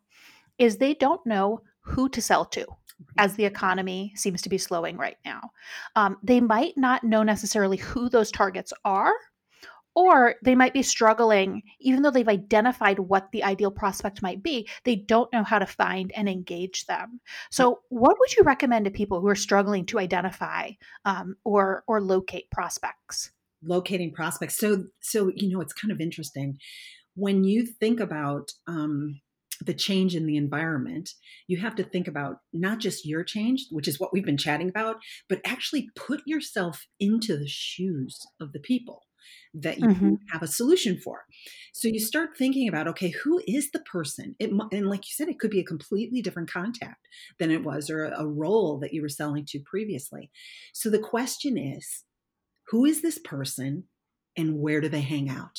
is 0.59 0.77
they 0.77 0.95
don't 0.95 1.25
know 1.27 1.61
who 1.81 2.09
to 2.09 2.23
sell 2.23 2.47
to 2.47 2.65
as 3.19 3.35
the 3.35 3.45
economy 3.45 4.13
seems 4.17 4.41
to 4.41 4.49
be 4.49 4.57
slowing 4.57 4.97
right 4.97 5.19
now. 5.23 5.51
Um, 5.97 6.17
they 6.23 6.41
might 6.41 6.79
not 6.79 7.05
know 7.05 7.23
necessarily 7.23 7.77
who 7.77 8.09
those 8.09 8.31
targets 8.31 8.73
are 8.87 9.13
or 9.97 10.35
they 10.45 10.55
might 10.55 10.75
be 10.75 10.83
struggling, 10.83 11.63
even 11.81 12.03
though 12.03 12.11
they've 12.11 12.29
identified 12.29 12.99
what 12.99 13.33
the 13.33 13.43
ideal 13.43 13.71
prospect 13.71 14.23
might 14.23 14.43
be, 14.43 14.69
they 14.85 14.95
don't 14.95 15.33
know 15.33 15.43
how 15.43 15.59
to 15.59 15.67
find 15.67 16.13
and 16.15 16.29
engage 16.29 16.85
them. 16.85 17.19
So, 17.51 17.81
what 17.89 18.17
would 18.21 18.37
you 18.37 18.45
recommend 18.45 18.85
to 18.85 18.91
people 18.91 19.21
who 19.21 19.29
are 19.29 19.35
struggling 19.35 19.87
to 19.87 19.99
identify 19.99 20.73
um, 21.07 21.37
or 21.45 21.83
or 21.89 22.01
locate 22.01 22.51
prospects? 22.51 23.33
Locating 23.65 24.13
prospects. 24.13 24.59
So, 24.59 24.85
so 25.01 25.33
you 25.35 25.49
know, 25.49 25.63
it's 25.63 25.73
kind 25.73 25.91
of 25.91 26.01
interesting 26.01 26.59
when 27.15 27.45
you 27.45 27.65
think 27.65 27.99
about 27.99 28.51
um, 28.67 29.19
the 29.65 29.73
change 29.73 30.15
in 30.15 30.27
the 30.27 30.37
environment, 30.37 31.09
you 31.49 31.57
have 31.57 31.75
to 31.77 31.83
think 31.83 32.07
about 32.07 32.37
not 32.53 32.79
just 32.79 33.07
your 33.07 33.25
change, 33.25 33.67
which 33.71 33.89
is 33.89 33.99
what 33.99 34.13
we've 34.13 34.27
been 34.27 34.37
chatting 34.37 34.69
about, 34.69 34.97
but 35.31 35.41
actually 35.47 35.89
put 35.97 36.21
yourself 36.27 36.87
into 37.01 37.39
the 37.39 37.49
shoes 37.49 38.21
of 38.39 38.53
the 38.53 38.61
people 38.61 39.06
that 39.63 39.79
you 39.79 39.89
mm-hmm. 39.89 40.15
have 40.31 40.43
a 40.43 40.47
solution 40.47 40.99
for. 40.99 41.25
So 41.73 41.89
you 41.89 42.01
start 42.01 42.37
thinking 42.37 42.69
about, 42.69 42.89
okay, 42.89 43.11
who 43.11 43.41
is 43.47 43.71
the 43.71 43.81
person? 43.81 44.35
It, 44.39 44.51
and 44.73 44.89
like 44.89 45.07
you 45.07 45.13
said, 45.13 45.29
it 45.29 45.39
could 45.39 45.51
be 45.51 45.61
a 45.61 45.65
completely 45.65 46.23
different 46.23 46.51
contact 46.51 47.09
than 47.39 47.51
it 47.51 47.65
was, 47.65 47.91
or 47.91 48.05
a, 48.05 48.27
role 48.27 48.79
that 48.81 48.93
you 48.93 49.03
were 49.03 49.09
selling 49.09 49.45
to 49.47 49.61
previously. 49.65 50.31
So 50.75 50.91
the 50.91 50.99
question 50.99 51.57
is, 51.57 52.05
who 52.69 52.85
is 52.85 53.01
this 53.01 53.19
person, 53.19 53.85
and 54.37 54.59
where 54.59 54.81
do 54.81 54.89
they 54.89 55.01
hang 55.01 55.29
out? 55.29 55.59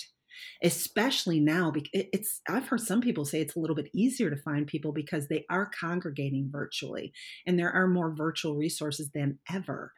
especially 0.64 1.40
now 1.40 1.72
because 1.72 1.90
it's 1.94 2.42
i've 2.48 2.68
heard 2.68 2.80
some 2.80 3.02
people 3.02 3.26
say 3.26 3.42
it's 3.42 3.56
a 3.56 3.60
little 3.60 3.76
bit 3.76 3.90
easier 3.92 4.30
to 4.30 4.42
find 4.44 4.68
people 4.68 4.92
because 4.92 5.28
they 5.28 5.44
are 5.50 5.72
congregating 5.80 6.48
virtually 6.52 7.12
and 7.48 7.58
there 7.58 7.72
are 7.72 7.88
more 7.88 8.14
virtual 8.16 8.56
resources 8.56 9.10
than 9.16 9.40
ever 9.52 9.94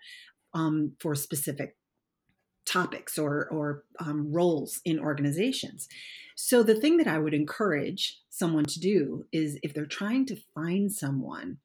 um, 0.53 0.94
for 1.00 1.13
specific 1.13 1.75
topics 2.66 3.18
or, 3.18 3.48
or 3.50 3.84
um, 4.00 4.32
roles 4.32 4.82
in 4.86 5.00
organizations. 5.00 5.88
So, 6.36 6.63
the 6.63 6.75
thing 6.75 6.98
that 6.98 7.08
I 7.08 7.20
would 7.20 7.34
encourage 7.34 8.20
someone 8.30 8.66
to 8.66 8.80
do 8.80 9.25
is 9.32 9.60
if 9.62 9.74
they're 9.74 9.86
trying 9.86 10.25
to 10.28 10.38
find 10.56 10.92
someone 10.92 11.58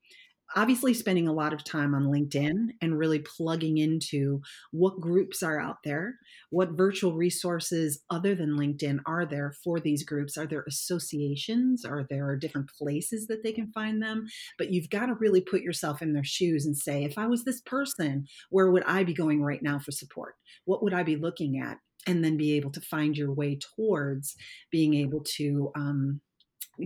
obviously 0.56 0.94
spending 0.94 1.28
a 1.28 1.32
lot 1.32 1.52
of 1.52 1.64
time 1.64 1.94
on 1.94 2.04
LinkedIn 2.04 2.68
and 2.80 2.99
really 2.99 3.18
plugging 3.18 3.78
into 3.78 4.40
what 4.70 5.00
groups 5.00 5.42
are 5.42 5.61
out 5.61 5.78
there, 5.84 6.14
what 6.50 6.76
virtual 6.76 7.14
resources 7.14 8.02
other 8.11 8.34
than 8.34 8.56
LinkedIn 8.56 8.99
are 9.06 9.26
there 9.26 9.52
for 9.64 9.80
these 9.80 10.04
groups. 10.04 10.38
Are 10.38 10.46
there 10.46 10.64
associations? 10.66 11.84
Are 11.84 12.06
there 12.08 12.37
different 12.37 12.70
places 12.78 13.26
that 13.26 13.42
they 13.42 13.52
can 13.52 13.73
find 13.73 14.02
them? 14.02 14.26
But 14.58 14.73
you've 14.73 14.90
got 14.90 15.06
to 15.06 15.14
really 15.14 15.40
put 15.40 15.62
yourself 15.62 16.02
in 16.02 16.12
their 16.12 16.25
shoes 16.25 16.66
and 16.66 16.76
say, 16.76 17.04
if 17.04 17.18
I 17.18 17.26
was 17.26 17.44
this 17.44 17.61
person, 17.61 18.26
where 18.50 18.70
would 18.70 18.84
I 18.84 19.04
be 19.04 19.14
going 19.14 19.42
right 19.42 19.62
now 19.62 19.78
for 19.78 19.90
support? 19.90 20.34
What 20.64 20.82
would 20.82 20.94
I 20.94 21.02
be 21.02 21.16
looking 21.16 21.58
at? 21.58 21.78
And 22.06 22.23
then 22.23 22.37
be 22.37 22.52
able 22.52 22.70
to 22.73 22.82
find 22.82 23.16
your 23.16 23.32
way 23.32 23.58
towards 23.76 24.37
being 24.70 24.92
able 24.92 25.25
to 25.37 25.73
um, 25.75 26.20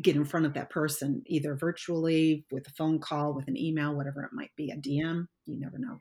get 0.03 0.17
in 0.17 0.25
front 0.25 0.47
of 0.47 0.55
that 0.55 0.71
person 0.71 1.23
either 1.27 1.55
virtually 1.55 2.45
with 2.51 2.67
a 2.67 2.73
phone 2.73 2.99
call 2.99 3.33
with 3.35 3.49
an 3.49 3.57
email 3.57 3.95
whatever 3.95 4.23
it 4.23 4.33
might 4.33 4.55
be 4.57 4.71
a 4.71 4.77
dm 4.77 5.27
you 5.47 5.59
never 5.59 5.79
know 5.79 5.99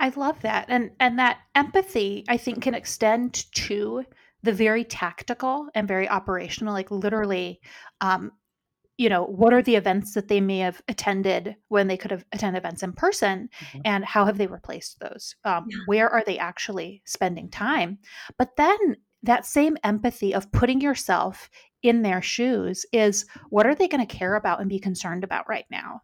i 0.00 0.08
love 0.16 0.40
that 0.42 0.66
and 0.68 0.90
and 1.00 1.18
that 1.18 1.38
empathy 1.54 2.24
i 2.28 2.36
think 2.36 2.62
can 2.62 2.74
extend 2.74 3.50
to 3.52 4.04
the 4.42 4.52
very 4.52 4.84
tactical 4.84 5.68
and 5.74 5.88
very 5.88 6.08
operational 6.08 6.72
like 6.72 6.90
literally 6.90 7.60
um, 8.00 8.30
you 8.96 9.08
know 9.08 9.24
what 9.24 9.52
are 9.52 9.62
the 9.62 9.76
events 9.76 10.14
that 10.14 10.28
they 10.28 10.40
may 10.40 10.58
have 10.58 10.80
attended 10.88 11.56
when 11.68 11.86
they 11.86 11.96
could 11.96 12.10
have 12.10 12.24
attended 12.32 12.62
events 12.62 12.82
in 12.82 12.92
person 12.92 13.48
mm-hmm. 13.60 13.80
and 13.84 14.04
how 14.04 14.24
have 14.24 14.38
they 14.38 14.46
replaced 14.46 14.98
those 15.00 15.34
um, 15.44 15.66
yeah. 15.68 15.78
where 15.86 16.08
are 16.08 16.22
they 16.24 16.38
actually 16.38 17.02
spending 17.04 17.50
time 17.50 17.98
but 18.38 18.56
then 18.56 18.96
that 19.22 19.44
same 19.44 19.76
empathy 19.82 20.32
of 20.34 20.50
putting 20.52 20.80
yourself 20.80 21.50
in 21.88 22.02
their 22.02 22.22
shoes 22.22 22.84
is 22.92 23.26
what 23.50 23.66
are 23.66 23.74
they 23.74 23.88
going 23.88 24.06
to 24.06 24.16
care 24.16 24.34
about 24.34 24.60
and 24.60 24.68
be 24.68 24.78
concerned 24.78 25.24
about 25.24 25.48
right 25.48 25.66
now? 25.70 26.02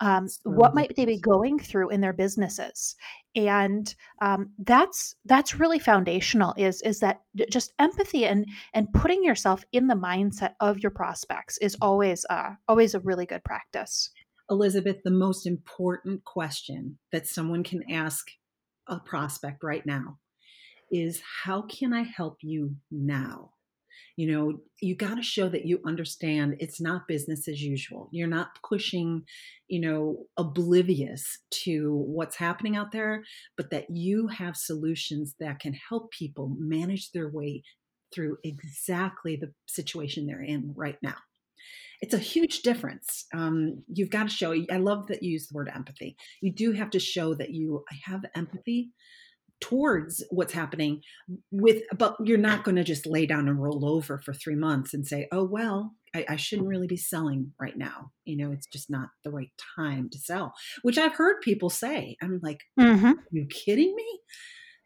Um, 0.00 0.28
what 0.44 0.76
might 0.76 0.94
they 0.94 1.06
be 1.06 1.18
going 1.18 1.58
through 1.58 1.90
in 1.90 2.00
their 2.00 2.12
businesses? 2.12 2.94
And 3.34 3.92
um, 4.22 4.52
that's 4.58 5.16
that's 5.24 5.58
really 5.58 5.80
foundational 5.80 6.54
is 6.56 6.80
is 6.82 7.00
that 7.00 7.22
just 7.50 7.72
empathy 7.80 8.24
and 8.24 8.46
and 8.74 8.92
putting 8.92 9.24
yourself 9.24 9.64
in 9.72 9.88
the 9.88 9.96
mindset 9.96 10.54
of 10.60 10.78
your 10.78 10.92
prospects 10.92 11.58
is 11.58 11.76
always 11.80 12.24
uh, 12.30 12.50
always 12.68 12.94
a 12.94 13.00
really 13.00 13.26
good 13.26 13.42
practice. 13.42 14.10
Elizabeth 14.48 14.98
the 15.04 15.10
most 15.10 15.46
important 15.46 16.24
question 16.24 16.98
that 17.10 17.26
someone 17.26 17.64
can 17.64 17.82
ask 17.90 18.30
a 18.86 19.00
prospect 19.00 19.64
right 19.64 19.84
now 19.84 20.18
is 20.90 21.20
how 21.44 21.62
can 21.62 21.92
i 21.92 22.02
help 22.02 22.38
you 22.40 22.74
now 22.90 23.50
you 24.16 24.30
know 24.30 24.58
you 24.80 24.96
got 24.96 25.16
to 25.16 25.22
show 25.22 25.48
that 25.48 25.66
you 25.66 25.80
understand 25.86 26.56
it's 26.58 26.80
not 26.80 27.08
business 27.08 27.48
as 27.48 27.62
usual 27.62 28.08
you're 28.12 28.28
not 28.28 28.48
pushing 28.68 29.22
you 29.68 29.80
know 29.80 30.26
oblivious 30.36 31.38
to 31.50 31.94
what's 32.06 32.36
happening 32.36 32.76
out 32.76 32.92
there 32.92 33.22
but 33.56 33.70
that 33.70 33.86
you 33.90 34.28
have 34.28 34.56
solutions 34.56 35.34
that 35.40 35.60
can 35.60 35.74
help 35.88 36.10
people 36.10 36.54
manage 36.58 37.10
their 37.12 37.28
way 37.28 37.62
through 38.14 38.36
exactly 38.42 39.36
the 39.36 39.52
situation 39.66 40.26
they're 40.26 40.42
in 40.42 40.72
right 40.76 40.98
now 41.02 41.16
it's 42.00 42.14
a 42.14 42.18
huge 42.18 42.62
difference. 42.62 43.26
Um, 43.34 43.82
you've 43.88 44.10
got 44.10 44.28
to 44.28 44.28
show. 44.28 44.54
I 44.70 44.76
love 44.76 45.08
that 45.08 45.22
you 45.22 45.32
use 45.32 45.48
the 45.48 45.56
word 45.56 45.70
empathy. 45.74 46.16
You 46.40 46.52
do 46.52 46.70
have 46.72 46.90
to 46.90 47.00
show 47.00 47.34
that 47.34 47.50
you 47.50 47.84
have 48.04 48.24
empathy 48.36 48.90
towards 49.60 50.24
what's 50.30 50.52
happening 50.52 51.00
with 51.50 51.82
but 51.96 52.16
you're 52.24 52.38
not 52.38 52.64
going 52.64 52.76
to 52.76 52.84
just 52.84 53.06
lay 53.06 53.26
down 53.26 53.48
and 53.48 53.60
roll 53.60 53.88
over 53.88 54.18
for 54.18 54.32
three 54.32 54.54
months 54.54 54.94
and 54.94 55.06
say 55.06 55.26
oh 55.32 55.44
well 55.44 55.94
I, 56.14 56.24
I, 56.30 56.36
shouldn't 56.36 56.68
really 56.68 56.86
be 56.86 56.96
selling 56.96 57.52
right 57.60 57.76
now. 57.76 58.12
You 58.24 58.36
know 58.36 58.52
it's 58.52 58.66
just 58.66 58.88
not 58.88 59.08
the 59.24 59.30
right 59.30 59.50
time 59.76 60.08
to 60.10 60.18
sell 60.18 60.54
which 60.82 60.98
i've 60.98 61.14
heard 61.14 61.40
people 61.42 61.70
say. 61.70 62.16
I'm 62.22 62.40
like 62.42 62.60
mm-hmm. 62.78 63.12
you 63.30 63.46
kidding 63.46 63.94
me? 63.94 64.20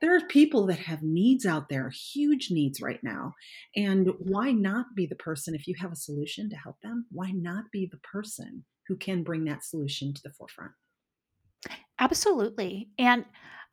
There 0.01 0.17
are 0.17 0.27
people 0.27 0.67
that 0.67 0.81
have 0.81 1.03
needs 1.03 1.47
out 1.47 1.69
there 1.69 1.91
huge 1.91 2.49
needs 2.51 2.81
right 2.81 3.01
now 3.03 3.35
and 3.77 4.09
why 4.19 4.51
not 4.53 4.87
be 4.97 5.07
the 5.07 5.15
person 5.15 5.55
if 5.55 5.69
you 5.69 5.75
have 5.81 5.93
a 5.93 5.97
solution 5.97 6.51
to 6.51 6.57
help 6.57 6.77
them 6.83 7.07
why 7.11 7.31
not 7.31 7.65
be 7.73 7.89
the 7.91 7.99
person 7.99 8.65
who 8.89 8.97
can 8.97 9.23
bring 9.23 9.45
that 9.45 9.65
solution 9.65 10.13
to 10.13 10.23
the 10.25 10.33
forefront? 10.33 10.73
Absolutely 11.99 12.89
and 12.99 13.25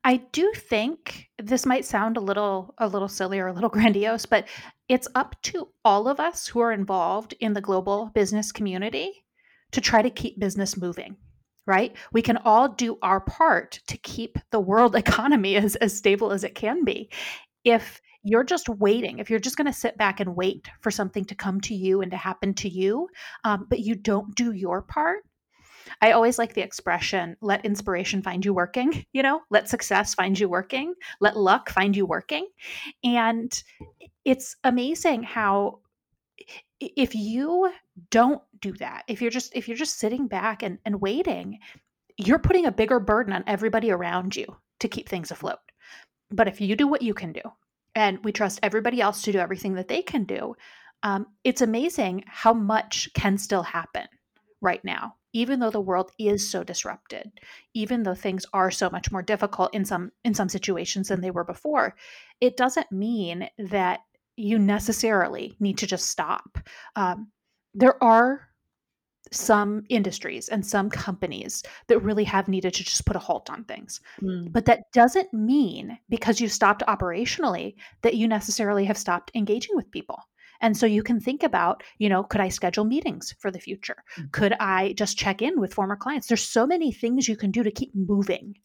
I 0.04 0.18
do 0.32 0.52
think 0.56 1.30
this 1.42 1.66
might 1.66 1.86
sound 1.86 2.18
a 2.18 2.22
little 2.22 2.74
a 2.78 2.88
little 2.88 3.08
silly 3.08 3.40
or 3.40 3.48
a 3.48 3.54
little 3.54 3.70
grandiose, 3.78 4.26
but 4.26 4.48
it's 4.88 5.08
up 5.16 5.36
to 5.44 5.70
all 5.84 6.08
of 6.08 6.20
us 6.20 6.48
who 6.48 6.60
are 6.60 6.72
involved 6.72 7.34
in 7.40 7.54
the 7.54 7.62
global 7.62 8.12
business 8.14 8.52
community 8.52 9.12
to 9.72 9.82
try 9.82 10.02
to 10.02 10.10
keep 10.10 10.40
business 10.40 10.78
moving. 10.78 11.18
Right? 11.66 11.96
We 12.12 12.24
can 12.24 12.38
all 12.38 12.70
do 12.70 12.98
our 13.04 13.20
part 13.20 13.80
to 13.88 13.98
keep 13.98 14.40
the 14.52 14.60
world 14.60 14.96
economy 14.96 15.56
as, 15.56 15.76
as 15.76 15.96
stable 15.96 16.32
as 16.32 16.44
it 16.44 16.56
can 16.56 16.84
be. 16.84 17.12
If 17.64 18.02
you're 18.24 18.44
just 18.44 18.68
waiting, 18.68 19.20
if 19.20 19.30
you're 19.30 19.40
just 19.40 19.56
going 19.56 19.68
to 19.68 19.74
sit 19.74 19.98
back 19.98 20.20
and 20.20 20.36
wait 20.36 20.68
for 20.82 20.92
something 20.92 21.26
to 21.26 21.36
come 21.36 21.62
to 21.62 21.76
you 21.76 22.02
and 22.02 22.12
to 22.12 22.18
happen 22.18 22.54
to 22.56 22.70
you, 22.70 23.08
um, 23.44 23.68
but 23.70 23.80
you 23.80 23.96
don't 23.96 24.36
do 24.36 24.52
your 24.52 24.82
part, 24.82 25.24
I 26.02 26.12
always 26.12 26.38
like 26.38 26.54
the 26.54 26.62
expression, 26.62 27.36
let 27.42 27.66
inspiration 27.66 28.22
find 28.22 28.44
you 28.44 28.54
working, 28.54 29.06
you 29.14 29.24
know, 29.24 29.42
let 29.50 29.70
success 29.70 30.14
find 30.14 30.40
you 30.40 30.50
working, 30.50 30.94
let 31.20 31.38
luck 31.38 31.70
find 31.70 31.96
you 31.96 32.06
working. 32.06 32.48
And 33.04 33.52
it's 34.26 34.56
amazing 34.64 35.24
how 35.24 35.80
if 36.80 37.16
you 37.16 37.72
don't 38.12 38.42
do 38.62 38.74
that, 38.74 39.04
if 39.08 39.22
you're 39.22 39.32
just 39.32 39.56
if 39.56 39.68
you're 39.68 39.78
just 39.78 40.00
sitting 40.00 40.28
back 40.28 40.64
and, 40.64 40.80
and 40.86 41.02
waiting, 41.02 41.60
you're 42.18 42.40
putting 42.40 42.66
a 42.66 42.72
bigger 42.72 43.00
burden 43.00 43.34
on 43.34 43.44
everybody 43.48 43.92
around 43.92 44.36
you 44.36 44.46
to 44.80 44.88
keep 44.88 45.10
things 45.10 45.32
afloat. 45.32 45.60
But 46.32 46.48
if 46.48 46.62
you 46.62 46.76
do 46.76 46.88
what 46.88 47.02
you 47.02 47.14
can 47.14 47.34
do, 47.34 47.42
and 47.96 48.24
we 48.24 48.32
trust 48.32 48.60
everybody 48.64 49.02
else 49.02 49.22
to 49.24 49.32
do 49.32 49.40
everything 49.40 49.74
that 49.74 49.88
they 49.88 50.02
can 50.02 50.24
do, 50.24 50.56
um, 51.04 51.28
it's 51.44 51.62
amazing 51.62 52.24
how 52.28 52.54
much 52.54 53.10
can 53.14 53.38
still 53.38 53.64
happen 53.64 54.08
right 54.62 54.84
now 54.84 55.16
even 55.32 55.60
though 55.60 55.70
the 55.70 55.80
world 55.80 56.12
is 56.18 56.50
so 56.50 56.64
disrupted 56.64 57.32
even 57.74 58.04
though 58.04 58.16
things 58.16 58.46
are 58.54 58.72
so 58.72 58.90
much 58.90 59.12
more 59.12 59.22
difficult 59.22 59.74
in 59.74 59.86
some 59.86 60.12
in 60.24 60.34
some 60.34 60.50
situations 60.50 61.08
than 61.08 61.22
they 61.22 61.32
were 61.32 61.44
before 61.44 61.96
it 62.42 62.58
doesn't 62.58 62.92
mean 62.92 63.48
that 63.58 64.02
you 64.36 64.58
necessarily 64.58 65.56
need 65.60 65.78
to 65.78 65.88
just 65.88 66.08
stop 66.08 66.58
um, 66.96 67.28
there 67.74 68.02
are 68.04 68.50
some 69.32 69.84
industries 69.90 70.50
and 70.50 70.66
some 70.66 70.90
companies 70.90 71.64
that 71.88 72.00
really 72.00 72.24
have 72.24 72.48
needed 72.48 72.74
to 72.74 72.84
just 72.84 73.06
put 73.06 73.16
a 73.16 73.20
halt 73.20 73.50
on 73.50 73.64
things. 73.66 74.02
Mm. 74.22 74.52
But 74.52 74.66
that 74.66 74.92
doesn't 74.94 75.34
mean 75.34 75.98
because 76.10 76.42
you 76.42 76.48
stopped 76.48 76.84
operationally 76.88 77.76
that 78.02 78.16
you 78.16 78.28
necessarily 78.28 78.86
have 78.86 78.98
stopped 78.98 79.32
engaging 79.36 79.76
with 79.76 79.92
people. 79.92 80.20
And 80.62 80.76
so 80.76 80.86
you 80.86 81.04
can 81.04 81.20
think 81.20 81.44
about, 81.44 81.84
you 81.98 82.10
know, 82.10 82.24
could 82.24 82.42
I 82.42 82.50
schedule 82.50 82.86
meetings 82.86 83.36
for 83.40 83.52
the 83.52 83.60
future? 83.60 84.04
Mm-hmm. 84.18 84.30
Could 84.32 84.54
I 84.60 84.94
just 84.94 85.18
check 85.18 85.42
in 85.42 85.60
with 85.60 85.74
former 85.74 85.96
clients? 85.96 86.28
There's 86.28 86.44
so 86.44 86.68
many 86.68 86.92
things 86.92 87.28
you 87.28 87.38
can 87.38 87.52
do 87.52 87.64
to 87.64 87.72
keep 87.72 87.92
moving 87.96 88.56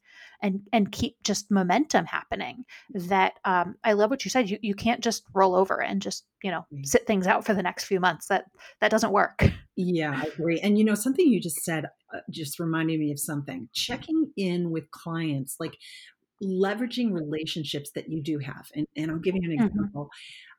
and 0.43 0.61
and 0.73 0.91
keep 0.93 1.17
just 1.23 1.51
momentum 1.51 2.05
happening 2.05 2.65
that 2.93 3.35
um, 3.45 3.77
I 3.85 3.93
love 3.93 4.11
what 4.11 4.25
you 4.25 4.31
said. 4.31 4.51
You 4.51 4.59
you 4.63 4.75
can't 4.75 5.01
just 5.01 5.25
roll 5.33 5.55
over 5.55 5.81
and 5.81 6.03
just, 6.03 6.25
you 6.43 6.51
know, 6.51 6.67
sit 6.83 7.07
things 7.07 7.27
out 7.27 7.47
for 7.47 7.55
the 7.55 7.63
next 7.63 7.85
few 7.85 8.01
months. 8.01 8.27
That 8.27 8.45
that 8.81 8.91
doesn't 8.91 9.13
work. 9.13 9.45
Yeah, 9.77 10.13
I 10.17 10.29
agree. 10.29 10.61
And 10.61 10.79
you 10.79 10.85
know, 10.85 10.95
something 10.95 11.27
you 11.27 11.41
just 11.41 11.65
said 11.65 11.87
uh, 12.15 12.21
just 12.31 12.61
reminded 12.61 13.01
me 13.01 13.11
of 13.11 13.19
something. 13.19 13.69
Checking 13.73 14.31
in 14.37 14.71
with 14.71 14.89
clients, 14.93 15.57
like 15.59 15.77
leveraging 16.41 17.13
relationships 17.13 17.91
that 17.97 18.09
you 18.09 18.23
do 18.23 18.39
have. 18.39 18.69
And, 18.75 18.87
and 18.97 19.11
I'll 19.11 19.19
give 19.19 19.35
you 19.35 19.43
an 19.51 19.57
mm-hmm. 19.57 19.67
example. 19.67 20.11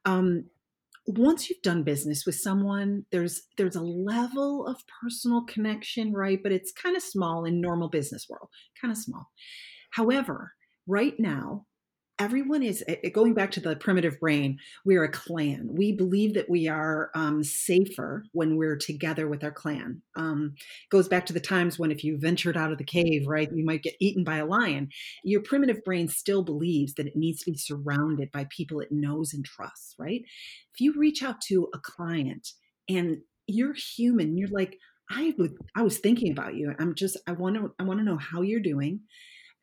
Mm-hmm. 0.06 0.12
Um, 0.12 0.46
once 1.08 1.50
you've 1.50 1.62
done 1.62 1.84
business 1.84 2.26
with 2.26 2.36
someone 2.36 3.06
there's 3.12 3.44
there's 3.58 3.76
a 3.76 3.82
level 3.82 4.68
of 4.68 4.78
personal 5.02 5.44
connection 5.46 6.14
right? 6.14 6.40
But 6.42 6.52
it's 6.52 6.72
kind 6.72 6.96
of 6.96 7.04
small 7.04 7.46
in 7.46 7.62
normal 7.62 7.90
business 7.90 8.28
world 8.30 8.50
kind 8.80 8.92
of 8.92 8.98
small. 8.98 9.28
However 9.92 10.54
right 10.88 11.14
now 11.20 11.66
everyone 12.20 12.64
is 12.64 12.84
eh, 12.88 12.96
eh, 13.04 13.10
going 13.10 13.34
back 13.34 13.52
to 13.52 13.60
the 13.60 13.76
primitive 13.76 14.20
brain 14.20 14.58
we're 14.86 15.04
a 15.04 15.12
clan. 15.12 15.68
We 15.72 15.92
believe 15.92 16.34
that 16.36 16.50
we 16.50 16.68
are 16.68 17.10
um, 17.14 17.44
safer 17.44 18.24
when 18.32 18.58
we're 18.58 18.78
together 18.78 19.28
with 19.28 19.44
our 19.44 19.52
clan. 19.52 20.02
Um, 20.16 20.56
goes 20.90 21.08
back 21.08 21.26
to 21.28 21.34
the 21.34 21.40
times 21.40 21.78
when 21.78 21.92
if 21.92 22.04
you 22.04 22.18
ventured 22.18 22.58
out 22.58 22.72
of 22.72 22.78
the 22.78 22.84
cave 22.84 23.28
right 23.28 23.50
you 23.54 23.66
might 23.66 23.84
get 23.84 23.96
eaten 24.00 24.24
by 24.24 24.38
a 24.38 24.46
lion. 24.46 24.90
Your 25.24 25.42
primitive 25.42 25.84
brain 25.84 26.08
still 26.08 26.44
believes 26.44 26.94
that 26.96 27.08
it 27.08 27.16
needs 27.16 27.44
to 27.44 27.52
be 27.52 27.58
surrounded 27.58 28.32
by 28.32 28.48
people 28.50 28.80
it 28.80 28.92
knows 28.92 29.34
and 29.34 29.44
trusts 29.44 29.96
right? 30.00 30.22
If 30.74 30.80
you 30.82 30.94
reach 30.98 31.24
out 31.24 31.42
to 31.42 31.70
a 31.74 31.80
client 31.80 32.50
and 32.90 33.18
you're 33.48 33.76
human 33.76 34.36
you're 34.36 34.50
like 34.50 34.80
i 35.12 35.32
would 35.38 35.56
i 35.76 35.84
was 35.84 36.00
thinking 36.00 36.32
about 36.32 36.56
you. 36.56 36.74
I'm 36.80 36.96
just 36.96 37.18
i 37.28 37.32
want 37.32 37.56
to 37.56 37.74
i 37.80 37.84
want 37.84 38.00
to 38.00 38.06
know 38.06 38.18
how 38.18 38.42
you're 38.42 38.60
doing 38.60 39.02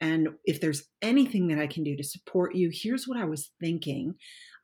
and 0.03 0.31
if 0.45 0.61
there's 0.61 0.83
anything 1.01 1.47
that 1.47 1.61
I 1.61 1.69
can 1.69 1.85
do 1.85 1.97
to 1.97 2.03
support 2.03 2.57
you, 2.57 2.71
here's 2.73 3.07
what 3.07 3.21
I 3.21 3.25
was 3.25 3.53
thinking 3.61 4.17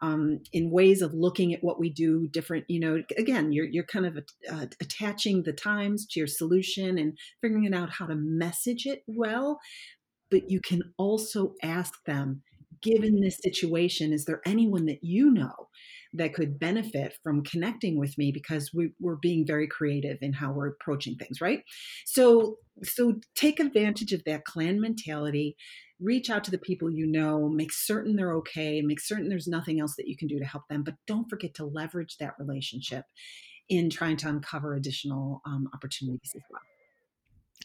um, 0.02 0.40
in 0.52 0.72
ways 0.72 1.00
of 1.00 1.14
looking 1.14 1.54
at 1.54 1.62
what 1.62 1.78
we 1.78 1.90
do 1.90 2.26
different. 2.26 2.64
You 2.68 2.80
know, 2.80 3.02
again, 3.16 3.52
you're, 3.52 3.66
you're 3.66 3.84
kind 3.84 4.04
of 4.04 4.18
uh, 4.52 4.66
attaching 4.80 5.44
the 5.44 5.52
times 5.52 6.08
to 6.10 6.20
your 6.20 6.26
solution 6.26 6.98
and 6.98 7.16
figuring 7.40 7.72
out 7.72 7.90
how 7.90 8.06
to 8.06 8.16
message 8.16 8.84
it 8.84 9.04
well. 9.06 9.60
But 10.28 10.50
you 10.50 10.60
can 10.60 10.82
also 10.98 11.54
ask 11.62 11.94
them, 12.04 12.42
given 12.82 13.20
this 13.20 13.38
situation, 13.42 14.12
is 14.12 14.24
there 14.24 14.40
anyone 14.46 14.86
that 14.86 15.02
you 15.02 15.30
know 15.30 15.68
that 16.14 16.34
could 16.34 16.58
benefit 16.58 17.16
from 17.22 17.42
connecting 17.42 17.98
with 17.98 18.16
me 18.16 18.32
because 18.32 18.70
we, 18.72 18.90
we're 19.00 19.16
being 19.16 19.46
very 19.46 19.66
creative 19.66 20.18
in 20.22 20.32
how 20.32 20.52
we're 20.52 20.68
approaching 20.68 21.16
things, 21.16 21.40
right? 21.40 21.60
So, 22.06 22.56
so 22.82 23.20
take 23.34 23.60
advantage 23.60 24.12
of 24.12 24.24
that 24.24 24.44
clan 24.44 24.80
mentality. 24.80 25.56
Reach 26.00 26.30
out 26.30 26.44
to 26.44 26.50
the 26.50 26.58
people 26.58 26.90
you 26.90 27.06
know, 27.06 27.48
make 27.48 27.72
certain 27.72 28.16
they're 28.16 28.34
okay, 28.36 28.80
make 28.80 29.00
certain 29.00 29.28
there's 29.28 29.48
nothing 29.48 29.80
else 29.80 29.96
that 29.96 30.08
you 30.08 30.16
can 30.16 30.28
do 30.28 30.38
to 30.38 30.44
help 30.44 30.62
them, 30.70 30.82
but 30.82 30.94
don't 31.06 31.28
forget 31.28 31.54
to 31.54 31.66
leverage 31.66 32.16
that 32.18 32.34
relationship 32.38 33.04
in 33.68 33.90
trying 33.90 34.16
to 34.16 34.28
uncover 34.28 34.74
additional 34.74 35.42
um, 35.44 35.68
opportunities 35.74 36.32
as 36.34 36.42
well. 36.50 36.62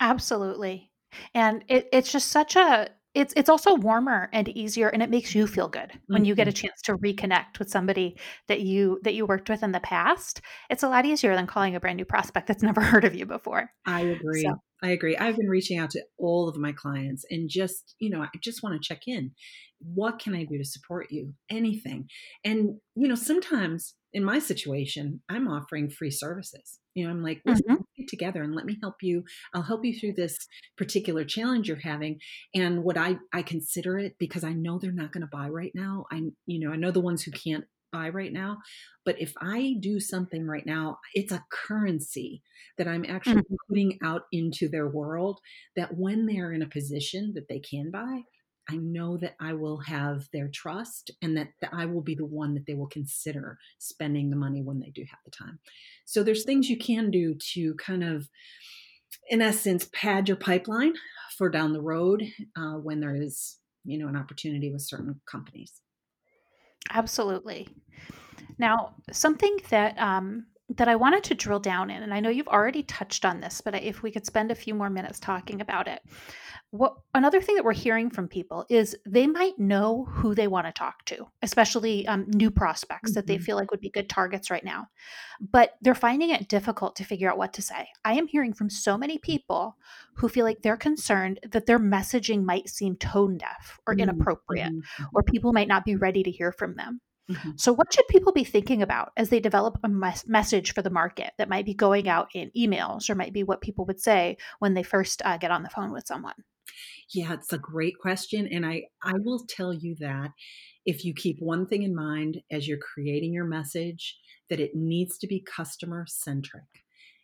Absolutely. 0.02 0.92
And 1.34 1.64
it, 1.68 1.88
it's 1.94 2.12
just 2.12 2.30
such 2.30 2.56
a 2.56 2.90
it's 3.14 3.34
it's 3.38 3.50
also 3.50 3.76
warmer 3.76 4.30
and 4.34 4.50
easier 4.50 4.90
and 4.90 5.04
it 5.04 5.10
makes 5.10 5.36
you 5.36 5.46
feel 5.46 5.68
good 5.68 5.92
when 6.08 6.22
mm-hmm. 6.22 6.26
you 6.26 6.36
get 6.36 6.48
a 6.48 6.52
mm-hmm. 6.52 6.68
chance 6.68 6.82
to 6.82 6.98
reconnect 6.98 7.60
with 7.60 7.70
somebody 7.70 8.18
that 8.48 8.62
you 8.62 9.00
that 9.04 9.14
you 9.14 9.26
worked 9.26 9.50
with 9.50 9.64
in 9.64 9.72
the 9.72 9.80
past 9.80 10.42
it's 10.70 10.84
a 10.84 10.90
lot 10.90 11.06
easier 11.06 11.36
than 11.36 11.48
calling 11.48 11.76
a 11.76 11.80
brand 11.80 11.98
new 11.98 12.06
prospect 12.06 12.48
that's 12.48 12.64
never 12.64 12.82
heard 12.82 13.06
of 13.06 13.16
you 13.16 13.26
before 13.26 13.72
i 13.86 14.02
agree 14.02 14.44
so. 14.44 14.56
i 14.82 14.90
agree 14.90 15.16
i've 15.18 15.38
been 15.38 15.50
reaching 15.50 15.78
out 15.78 15.92
to 15.92 16.04
all 16.18 16.48
of 16.48 16.58
my 16.58 16.72
clients 16.72 17.26
and 17.30 17.50
just 17.50 17.96
you 18.00 18.10
know 18.10 18.22
i 18.22 18.30
just 18.42 18.64
want 18.64 18.80
to 18.80 18.88
check 18.88 19.02
in 19.08 19.32
what 19.80 20.20
can 20.20 20.34
i 20.34 20.44
do 20.44 20.58
to 20.58 20.66
support 20.66 21.08
you 21.10 21.34
anything 21.50 22.08
and 22.44 22.76
you 22.96 23.08
know 23.08 23.16
sometimes 23.16 23.96
in 24.14 24.24
my 24.24 24.40
situation 24.40 25.22
i'm 25.30 25.48
offering 25.48 25.90
free 25.90 26.12
services 26.12 26.80
you 26.94 27.04
know 27.04 27.12
i'm 27.12 27.22
like 27.22 27.42
mm-hmm. 27.48 27.76
Get 28.04 28.10
together 28.10 28.44
and 28.44 28.56
let 28.56 28.66
me 28.66 28.78
help 28.82 28.96
you 29.02 29.24
i'll 29.54 29.62
help 29.62 29.84
you 29.86 29.98
through 29.98 30.14
this 30.14 30.38
particular 30.78 31.24
challenge 31.24 31.68
you're 31.68 31.78
having 31.78 32.20
and 32.54 32.84
what 32.84 32.98
i 32.98 33.18
i 33.34 33.42
consider 33.42 33.98
it 33.98 34.16
because 34.20 34.44
i 34.44 34.54
know 34.54 34.80
they're 34.80 34.92
not 34.92 35.12
going 35.12 35.22
to 35.22 35.28
buy 35.32 35.48
right 35.48 35.72
now 35.76 36.06
i 36.12 36.22
you 36.46 36.60
know 36.60 36.72
i 36.72 36.76
know 36.76 36.92
the 36.92 37.00
ones 37.00 37.24
who 37.24 37.32
can't 37.32 37.66
buy 37.92 38.10
right 38.10 38.34
now 38.34 38.58
but 39.06 39.20
if 39.22 39.34
i 39.40 39.76
do 39.80 40.00
something 40.00 40.48
right 40.48 40.66
now 40.66 40.98
it's 41.14 41.32
a 41.32 41.46
currency 41.52 42.42
that 42.78 42.88
i'm 42.88 43.06
actually 43.08 43.36
mm-hmm. 43.36 43.56
putting 43.70 44.00
out 44.04 44.24
into 44.32 44.68
their 44.68 44.88
world 44.88 45.40
that 45.76 45.96
when 45.96 46.26
they're 46.26 46.52
in 46.52 46.64
a 46.64 46.70
position 46.70 47.34
that 47.36 47.48
they 47.48 47.60
can 47.60 47.92
buy 47.92 48.22
I 48.70 48.78
know 48.78 49.18
that 49.18 49.36
I 49.40 49.54
will 49.54 49.78
have 49.80 50.28
their 50.32 50.48
trust 50.48 51.12
and 51.22 51.36
that, 51.38 51.50
that 51.62 51.72
I 51.74 51.86
will 51.86 52.02
be 52.02 52.16
the 52.16 52.26
one 52.26 52.54
that 52.54 52.66
they 52.66 52.76
will 52.76 52.88
consider 52.88 53.58
spending 53.80 54.30
the 54.30 54.36
money 54.36 54.62
when 54.62 54.80
they 54.80 54.90
do 54.90 55.02
have 55.10 55.20
the 55.26 55.32
time. 55.32 55.60
So 56.06 56.24
there's 56.24 56.44
things 56.44 56.70
you 56.70 56.78
can 56.78 57.12
do 57.12 57.36
to 57.54 57.76
kind 57.76 58.04
of, 58.04 58.30
in 59.30 59.42
essence, 59.42 59.90
pad 59.94 60.28
your 60.28 60.38
pipeline 60.38 60.94
for 61.38 61.50
down 61.50 61.74
the 61.74 61.82
road 61.82 62.24
uh, 62.58 62.74
when 62.74 63.00
there 63.00 63.16
is, 63.16 63.58
you 63.84 63.98
know, 63.98 64.08
an 64.08 64.16
opportunity 64.16 64.72
with 64.72 64.82
certain 64.82 65.20
companies. 65.30 65.82
Absolutely. 66.90 67.68
Now, 68.58 68.96
something 69.12 69.58
that 69.70 69.98
um, 69.98 70.46
that 70.70 70.88
I 70.88 70.96
wanted 70.96 71.24
to 71.26 71.36
drill 71.36 71.60
down 71.60 71.90
in, 71.90 72.04
and 72.04 72.14
I 72.14 72.20
know 72.20 72.30
you've 72.30 72.48
already 72.48 72.84
touched 72.84 73.26
on 73.26 73.40
this, 73.42 73.62
but 73.62 73.76
if 73.76 74.02
we 74.02 74.12
could 74.12 74.26
spend 74.26 74.52
a 74.52 74.56
few 74.56 74.74
more 74.74 74.90
minutes 74.90 75.20
talking 75.20 75.62
about 75.62 75.88
it, 75.88 76.02
what 76.74 76.96
another 77.14 77.40
thing 77.40 77.56
that 77.56 77.64
we're 77.64 77.72
hearing 77.72 78.10
from 78.10 78.28
people 78.28 78.66
is 78.68 78.98
they 79.06 79.28
might 79.28 79.60
know 79.60 80.08
who 80.10 80.34
they 80.34 80.48
want 80.48 80.66
to 80.66 80.72
talk 80.72 81.06
to 81.06 81.28
especially 81.44 82.08
um, 82.08 82.26
new 82.30 82.50
prospects 82.50 83.12
mm-hmm. 83.12 83.16
that 83.16 83.28
they 83.28 83.36
mm-hmm. 83.36 83.44
feel 83.44 83.56
like 83.58 83.70
would 83.70 83.80
be 83.80 83.92
good 83.92 84.10
targets 84.10 84.50
right 84.50 84.66
now 84.66 84.88
but 85.40 85.76
they're 85.82 85.94
finding 85.94 86.32
it 86.32 86.50
difficult 86.50 86.96
to 86.96 87.04
figure 87.04 87.30
out 87.30 87.38
what 87.38 87.54
to 87.54 87.62
say 87.62 87.88
i 88.04 88.14
am 88.14 88.26
hearing 88.26 88.54
from 88.54 88.72
so 88.72 88.98
many 88.98 89.20
people 89.20 89.78
who 90.16 90.28
feel 90.28 90.44
like 90.44 90.64
they're 90.64 90.76
concerned 90.76 91.40
that 91.52 91.68
their 91.68 91.78
messaging 91.78 92.44
might 92.44 92.68
seem 92.68 92.96
tone 92.96 93.38
deaf 93.38 93.80
or 93.86 93.94
mm-hmm. 93.94 94.10
inappropriate 94.10 94.74
mm-hmm. 94.74 95.04
or 95.14 95.22
people 95.22 95.54
might 95.54 95.68
not 95.68 95.86
be 95.86 95.96
ready 95.96 96.24
to 96.24 96.32
hear 96.32 96.52
from 96.52 96.76
them 96.76 97.00
Mm-hmm. 97.32 97.52
So, 97.56 97.72
what 97.72 97.94
should 97.94 98.06
people 98.10 98.34
be 98.34 98.44
thinking 98.44 98.82
about 98.82 99.14
as 99.16 99.30
they 99.30 99.40
develop 99.40 99.78
a 99.82 99.88
mes- 99.88 100.28
message 100.28 100.74
for 100.74 100.82
the 100.82 100.90
market 100.90 101.32
that 101.38 101.48
might 101.48 101.66
be 101.66 101.74
going 101.74 102.10
out 102.10 102.28
in 102.34 102.52
emails 102.52 103.10
or 103.10 103.16
might 103.16 103.32
be 103.32 103.44
what 103.44 103.62
people 103.62 103.86
would 103.86 104.02
say 104.02 104.36
when 104.60 104.74
they 104.74 104.84
first 104.84 105.22
uh, 105.24 105.38
get 105.38 105.50
on 105.50 105.64
the 105.64 105.70
phone 105.70 105.94
with 105.94 106.06
someone? 106.06 106.34
Yeah, 107.14 107.34
it's 107.34 107.54
a 107.54 107.58
great 107.58 107.98
question. 108.00 108.48
And 108.48 108.66
I, 108.66 108.84
I 109.04 109.14
will 109.18 109.46
tell 109.48 109.74
you 109.74 109.96
that 110.00 110.32
if 110.86 111.06
you 111.06 111.14
keep 111.14 111.40
one 111.40 111.68
thing 111.68 111.84
in 111.84 111.96
mind 111.96 112.42
as 112.52 112.68
you're 112.68 112.78
creating 112.78 113.34
your 113.34 113.46
message, 113.46 114.18
that 114.50 114.60
it 114.60 114.76
needs 114.76 115.18
to 115.20 115.28
be 115.28 115.40
customer 115.40 116.06
centric. 116.08 116.64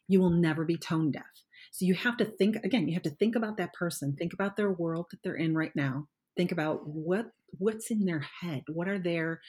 You 0.07 0.19
will 0.19 0.31
never 0.31 0.65
be 0.65 0.77
tone 0.77 1.11
deaf. 1.11 1.23
So 1.71 1.85
you 1.85 1.93
have 1.93 2.17
to 2.17 2.25
think 2.25 2.55
again, 2.63 2.87
you 2.87 2.93
have 2.95 3.03
to 3.03 3.09
think 3.11 3.35
about 3.35 3.57
that 3.57 3.73
person, 3.73 4.15
think 4.15 4.33
about 4.33 4.57
their 4.57 4.71
world 4.71 5.07
that 5.11 5.19
they're 5.23 5.35
in 5.35 5.55
right 5.55 5.75
now. 5.75 6.07
Think 6.35 6.51
about 6.51 6.87
what 6.87 7.27
what's 7.57 7.91
in 7.91 8.05
their 8.05 8.25
head. 8.41 8.63
What 8.67 8.87
are 8.87 8.99
their 8.99 9.41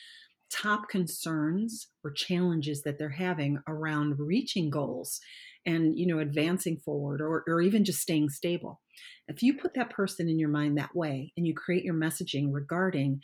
top 0.51 0.89
concerns 0.89 1.89
or 2.05 2.11
challenges 2.11 2.83
that 2.83 2.99
they're 2.99 3.09
having 3.09 3.59
around 3.69 4.19
reaching 4.19 4.69
goals 4.69 5.21
and 5.67 5.99
you 5.99 6.07
know 6.07 6.19
advancing 6.19 6.79
forward 6.79 7.21
or, 7.21 7.45
or 7.47 7.61
even 7.61 7.85
just 7.85 8.01
staying 8.01 8.31
stable. 8.31 8.81
If 9.29 9.43
you 9.43 9.57
put 9.57 9.75
that 9.75 9.91
person 9.91 10.29
in 10.29 10.39
your 10.39 10.49
mind 10.49 10.79
that 10.79 10.95
way 10.95 11.33
and 11.37 11.47
you 11.47 11.55
create 11.55 11.85
your 11.85 11.95
messaging 11.95 12.49
regarding 12.51 13.21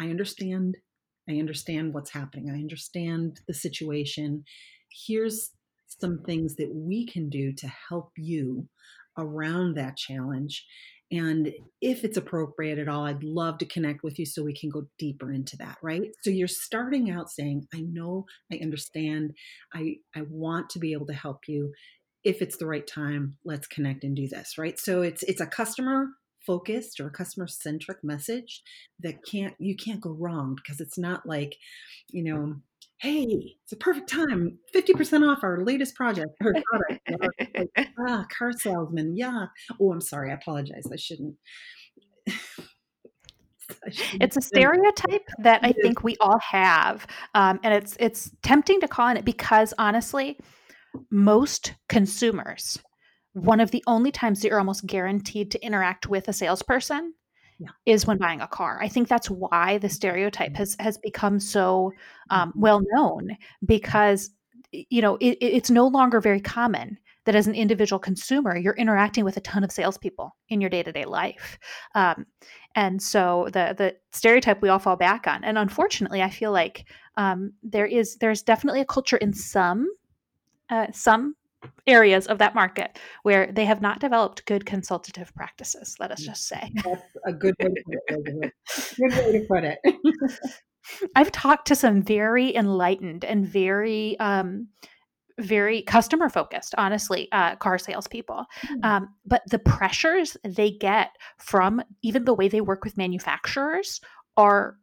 i 0.00 0.04
understand 0.04 0.76
i 1.28 1.34
understand 1.34 1.94
what's 1.94 2.10
happening. 2.10 2.50
I 2.50 2.54
understand 2.54 3.40
the 3.46 3.54
situation. 3.54 4.44
Here's 5.06 5.50
some 5.86 6.22
things 6.24 6.56
that 6.56 6.72
we 6.74 7.06
can 7.06 7.28
do 7.28 7.52
to 7.52 7.70
help 7.88 8.12
you 8.16 8.68
around 9.18 9.74
that 9.74 9.96
challenge 9.96 10.64
and 11.12 11.52
if 11.80 12.04
it's 12.04 12.16
appropriate 12.16 12.78
at 12.78 12.88
all, 12.88 13.04
I'd 13.04 13.24
love 13.24 13.58
to 13.58 13.66
connect 13.66 14.04
with 14.04 14.18
you 14.18 14.26
so 14.26 14.44
we 14.44 14.54
can 14.54 14.70
go 14.70 14.86
deeper 14.98 15.32
into 15.32 15.56
that, 15.56 15.78
right? 15.82 16.10
So 16.22 16.30
you're 16.30 16.46
starting 16.46 17.10
out 17.10 17.30
saying, 17.30 17.66
I 17.74 17.80
know, 17.80 18.26
I 18.52 18.58
understand, 18.62 19.34
I, 19.74 19.96
I 20.14 20.22
want 20.28 20.70
to 20.70 20.78
be 20.78 20.92
able 20.92 21.06
to 21.06 21.12
help 21.12 21.48
you. 21.48 21.72
If 22.22 22.42
it's 22.42 22.58
the 22.58 22.66
right 22.66 22.86
time, 22.86 23.38
let's 23.44 23.66
connect 23.66 24.04
and 24.04 24.14
do 24.14 24.28
this, 24.28 24.58
right? 24.58 24.78
So 24.78 25.02
it's 25.02 25.22
it's 25.22 25.40
a 25.40 25.46
customer 25.46 26.08
focused 26.46 27.00
or 27.00 27.06
a 27.06 27.12
customer 27.12 27.46
centric 27.46 28.04
message 28.04 28.62
that 29.00 29.24
can't 29.24 29.54
you 29.58 29.74
can't 29.74 30.00
go 30.00 30.10
wrong 30.10 30.54
because 30.54 30.80
it's 30.80 30.98
not 30.98 31.26
like, 31.26 31.56
you 32.08 32.22
know, 32.22 32.56
hey, 33.00 33.56
it's 33.62 33.72
a 33.72 33.76
perfect 33.76 34.10
time, 34.10 34.58
50% 34.74 35.26
off 35.28 35.42
our 35.42 35.64
latest 35.64 35.94
project 35.94 36.30
or 36.42 36.52
product. 36.52 37.00
like, 37.76 37.88
ah, 38.06 38.26
car 38.36 38.52
salesman. 38.52 39.16
Yeah. 39.16 39.46
Oh, 39.80 39.92
I'm 39.92 40.02
sorry. 40.02 40.30
I 40.30 40.34
apologize. 40.34 40.84
I 40.92 40.96
shouldn't. 40.96 41.36
it's 44.20 44.36
a 44.36 44.42
stereotype 44.42 45.26
that 45.42 45.60
I 45.62 45.72
think 45.72 46.04
we 46.04 46.16
all 46.20 46.38
have, 46.38 47.06
um, 47.34 47.58
and 47.62 47.72
it's 47.72 47.96
it's 47.98 48.30
tempting 48.42 48.80
to 48.80 48.88
call 48.88 49.06
on 49.06 49.16
it 49.16 49.24
because 49.24 49.72
honestly, 49.78 50.38
most 51.10 51.74
consumers, 51.88 52.78
one 53.32 53.60
of 53.60 53.70
the 53.70 53.82
only 53.86 54.12
times 54.12 54.42
that 54.42 54.48
you're 54.48 54.58
almost 54.58 54.86
guaranteed 54.86 55.50
to 55.52 55.64
interact 55.64 56.06
with 56.06 56.28
a 56.28 56.32
salesperson 56.32 57.14
yeah. 57.60 57.68
is 57.84 58.06
when 58.06 58.16
buying 58.16 58.40
a 58.40 58.48
car. 58.48 58.78
I 58.82 58.88
think 58.88 59.08
that's 59.08 59.28
why 59.28 59.78
the 59.78 59.88
stereotype 59.88 60.56
has 60.56 60.76
has 60.80 60.98
become 60.98 61.38
so 61.38 61.92
um, 62.30 62.50
mm-hmm. 62.50 62.60
well 62.60 62.80
known 62.92 63.36
because 63.64 64.30
you 64.72 65.02
know 65.02 65.16
it, 65.20 65.36
it's 65.40 65.70
no 65.70 65.86
longer 65.86 66.20
very 66.20 66.40
common 66.40 66.98
that 67.26 67.34
as 67.34 67.46
an 67.46 67.54
individual 67.54 67.98
consumer 67.98 68.56
you're 68.56 68.76
interacting 68.76 69.24
with 69.24 69.36
a 69.36 69.42
ton 69.42 69.62
of 69.62 69.70
salespeople 69.70 70.34
in 70.48 70.60
your 70.60 70.70
day 70.70 70.82
to 70.82 70.90
day 70.90 71.04
life, 71.04 71.58
um, 71.94 72.24
and 72.74 73.02
so 73.02 73.44
the 73.52 73.74
the 73.76 73.94
stereotype 74.12 74.62
we 74.62 74.70
all 74.70 74.78
fall 74.78 74.96
back 74.96 75.26
on. 75.26 75.44
And 75.44 75.58
unfortunately, 75.58 76.22
I 76.22 76.30
feel 76.30 76.52
like 76.52 76.88
um, 77.16 77.52
there 77.62 77.86
is 77.86 78.16
there's 78.16 78.42
definitely 78.42 78.80
a 78.80 78.86
culture 78.86 79.18
in 79.18 79.34
some 79.34 79.86
uh, 80.70 80.86
some 80.92 81.34
areas 81.86 82.26
of 82.26 82.38
that 82.38 82.54
market 82.54 82.98
where 83.22 83.50
they 83.52 83.64
have 83.64 83.82
not 83.82 84.00
developed 84.00 84.46
good 84.46 84.64
consultative 84.64 85.34
practices 85.34 85.96
let 86.00 86.10
us 86.10 86.20
just 86.20 86.46
say. 86.46 86.70
That's 86.84 87.02
a 87.26 87.32
good 87.32 87.54
way 87.60 87.68
to 87.68 87.82
put 87.86 87.94
it 88.08 88.52
good 88.96 89.12
way 89.12 89.32
to 89.32 89.46
put 89.46 89.64
it. 89.64 89.78
I've 91.14 91.32
talked 91.32 91.66
to 91.68 91.76
some 91.76 92.02
very 92.02 92.54
enlightened 92.54 93.24
and 93.24 93.46
very 93.46 94.18
um, 94.18 94.68
very 95.40 95.82
customer 95.82 96.28
focused, 96.28 96.74
honestly, 96.78 97.28
uh, 97.32 97.56
car 97.56 97.78
salespeople. 97.78 98.44
Mm-hmm. 98.62 98.84
Um, 98.84 99.14
but 99.24 99.42
the 99.50 99.58
pressures 99.58 100.36
they 100.44 100.70
get 100.70 101.10
from 101.38 101.82
even 102.02 102.24
the 102.24 102.34
way 102.34 102.48
they 102.48 102.60
work 102.60 102.84
with 102.84 102.96
manufacturers 102.96 104.00
are, 104.36 104.76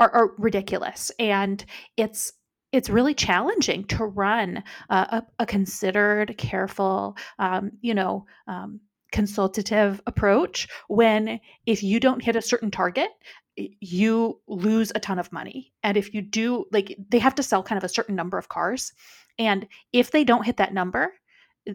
are, 0.00 0.10
are 0.10 0.34
ridiculous, 0.38 1.10
and 1.18 1.64
it's 1.96 2.32
it's 2.76 2.90
really 2.90 3.14
challenging 3.14 3.84
to 3.84 4.04
run 4.04 4.62
a, 4.90 5.22
a, 5.38 5.46
considered, 5.46 6.36
careful, 6.36 7.16
um, 7.38 7.72
you 7.80 7.94
know, 7.94 8.26
um, 8.46 8.80
consultative 9.12 10.02
approach 10.06 10.68
when 10.88 11.40
if 11.64 11.82
you 11.82 11.98
don't 11.98 12.22
hit 12.22 12.36
a 12.36 12.42
certain 12.42 12.70
target, 12.70 13.08
you 13.56 14.38
lose 14.46 14.92
a 14.94 15.00
ton 15.00 15.18
of 15.18 15.32
money. 15.32 15.72
And 15.82 15.96
if 15.96 16.12
you 16.12 16.20
do, 16.20 16.66
like, 16.70 16.94
they 17.08 17.18
have 17.18 17.34
to 17.36 17.42
sell 17.42 17.62
kind 17.62 17.78
of 17.78 17.84
a 17.84 17.88
certain 17.88 18.14
number 18.14 18.36
of 18.36 18.50
cars. 18.50 18.92
And 19.38 19.66
if 19.94 20.10
they 20.10 20.22
don't 20.22 20.44
hit 20.44 20.58
that 20.58 20.74
number, 20.74 21.14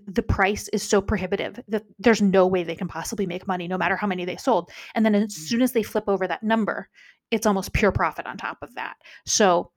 the 0.05 0.23
price 0.23 0.67
is 0.69 0.83
so 0.83 1.01
prohibitive 1.01 1.59
that 1.67 1.83
there's 1.97 2.21
no 2.21 2.45
way 2.45 2.63
they 2.63 2.75
can 2.75 2.87
possibly 2.87 3.25
make 3.25 3.47
money 3.47 3.67
no 3.67 3.77
matter 3.77 3.95
how 3.97 4.07
many 4.07 4.23
they 4.23 4.37
sold 4.37 4.69
and 4.95 5.05
then 5.05 5.13
as 5.13 5.23
mm. 5.23 5.31
soon 5.31 5.61
as 5.61 5.73
they 5.73 5.83
flip 5.83 6.05
over 6.07 6.25
that 6.25 6.41
number 6.41 6.87
it's 7.29 7.45
almost 7.45 7.73
pure 7.73 7.91
profit 7.91 8.25
on 8.25 8.37
top 8.37 8.57
of 8.61 8.73
that 8.75 8.95
so 9.25 9.69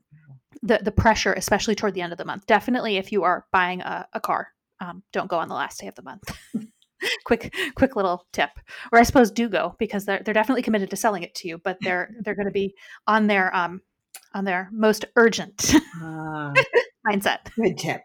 the 0.64 0.81
the 0.83 0.92
pressure, 0.92 1.33
especially 1.33 1.74
toward 1.74 1.94
the 1.94 2.03
end 2.03 2.12
of 2.12 2.18
the 2.18 2.24
month. 2.24 2.46
Definitely, 2.46 2.96
if 2.96 3.12
you 3.12 3.22
are 3.22 3.46
buying 3.53 3.81
a, 3.81 4.07
a 4.12 4.20
car, 4.20 4.48
um, 4.81 5.03
don't 5.12 5.29
go 5.29 5.38
on 5.38 5.48
the 5.48 5.55
last 5.55 5.81
day 5.81 5.87
of 5.87 5.94
the 5.94 6.03
month. 6.03 6.22
quick 7.27 7.55
quick 7.74 7.96
little 7.96 8.24
tip 8.33 8.48
or 8.90 8.98
i 8.98 9.03
suppose 9.03 9.31
do 9.31 9.46
go 9.46 9.74
because 9.79 10.07
they're, 10.07 10.22
they're 10.24 10.33
definitely 10.33 10.62
committed 10.62 10.88
to 10.88 10.96
selling 10.96 11.22
it 11.22 11.35
to 11.35 11.46
you 11.46 11.59
but 11.59 11.77
they're 11.83 12.09
they're 12.20 12.37
going 12.37 12.46
to 12.46 12.53
be 12.53 12.72
on 13.07 13.27
their 13.27 13.55
um 13.55 13.83
on 14.33 14.44
their 14.44 14.70
most 14.72 15.05
urgent 15.16 15.74
uh, 16.03 16.55
mindset 17.07 17.40
good 17.57 17.77
tip 17.77 18.00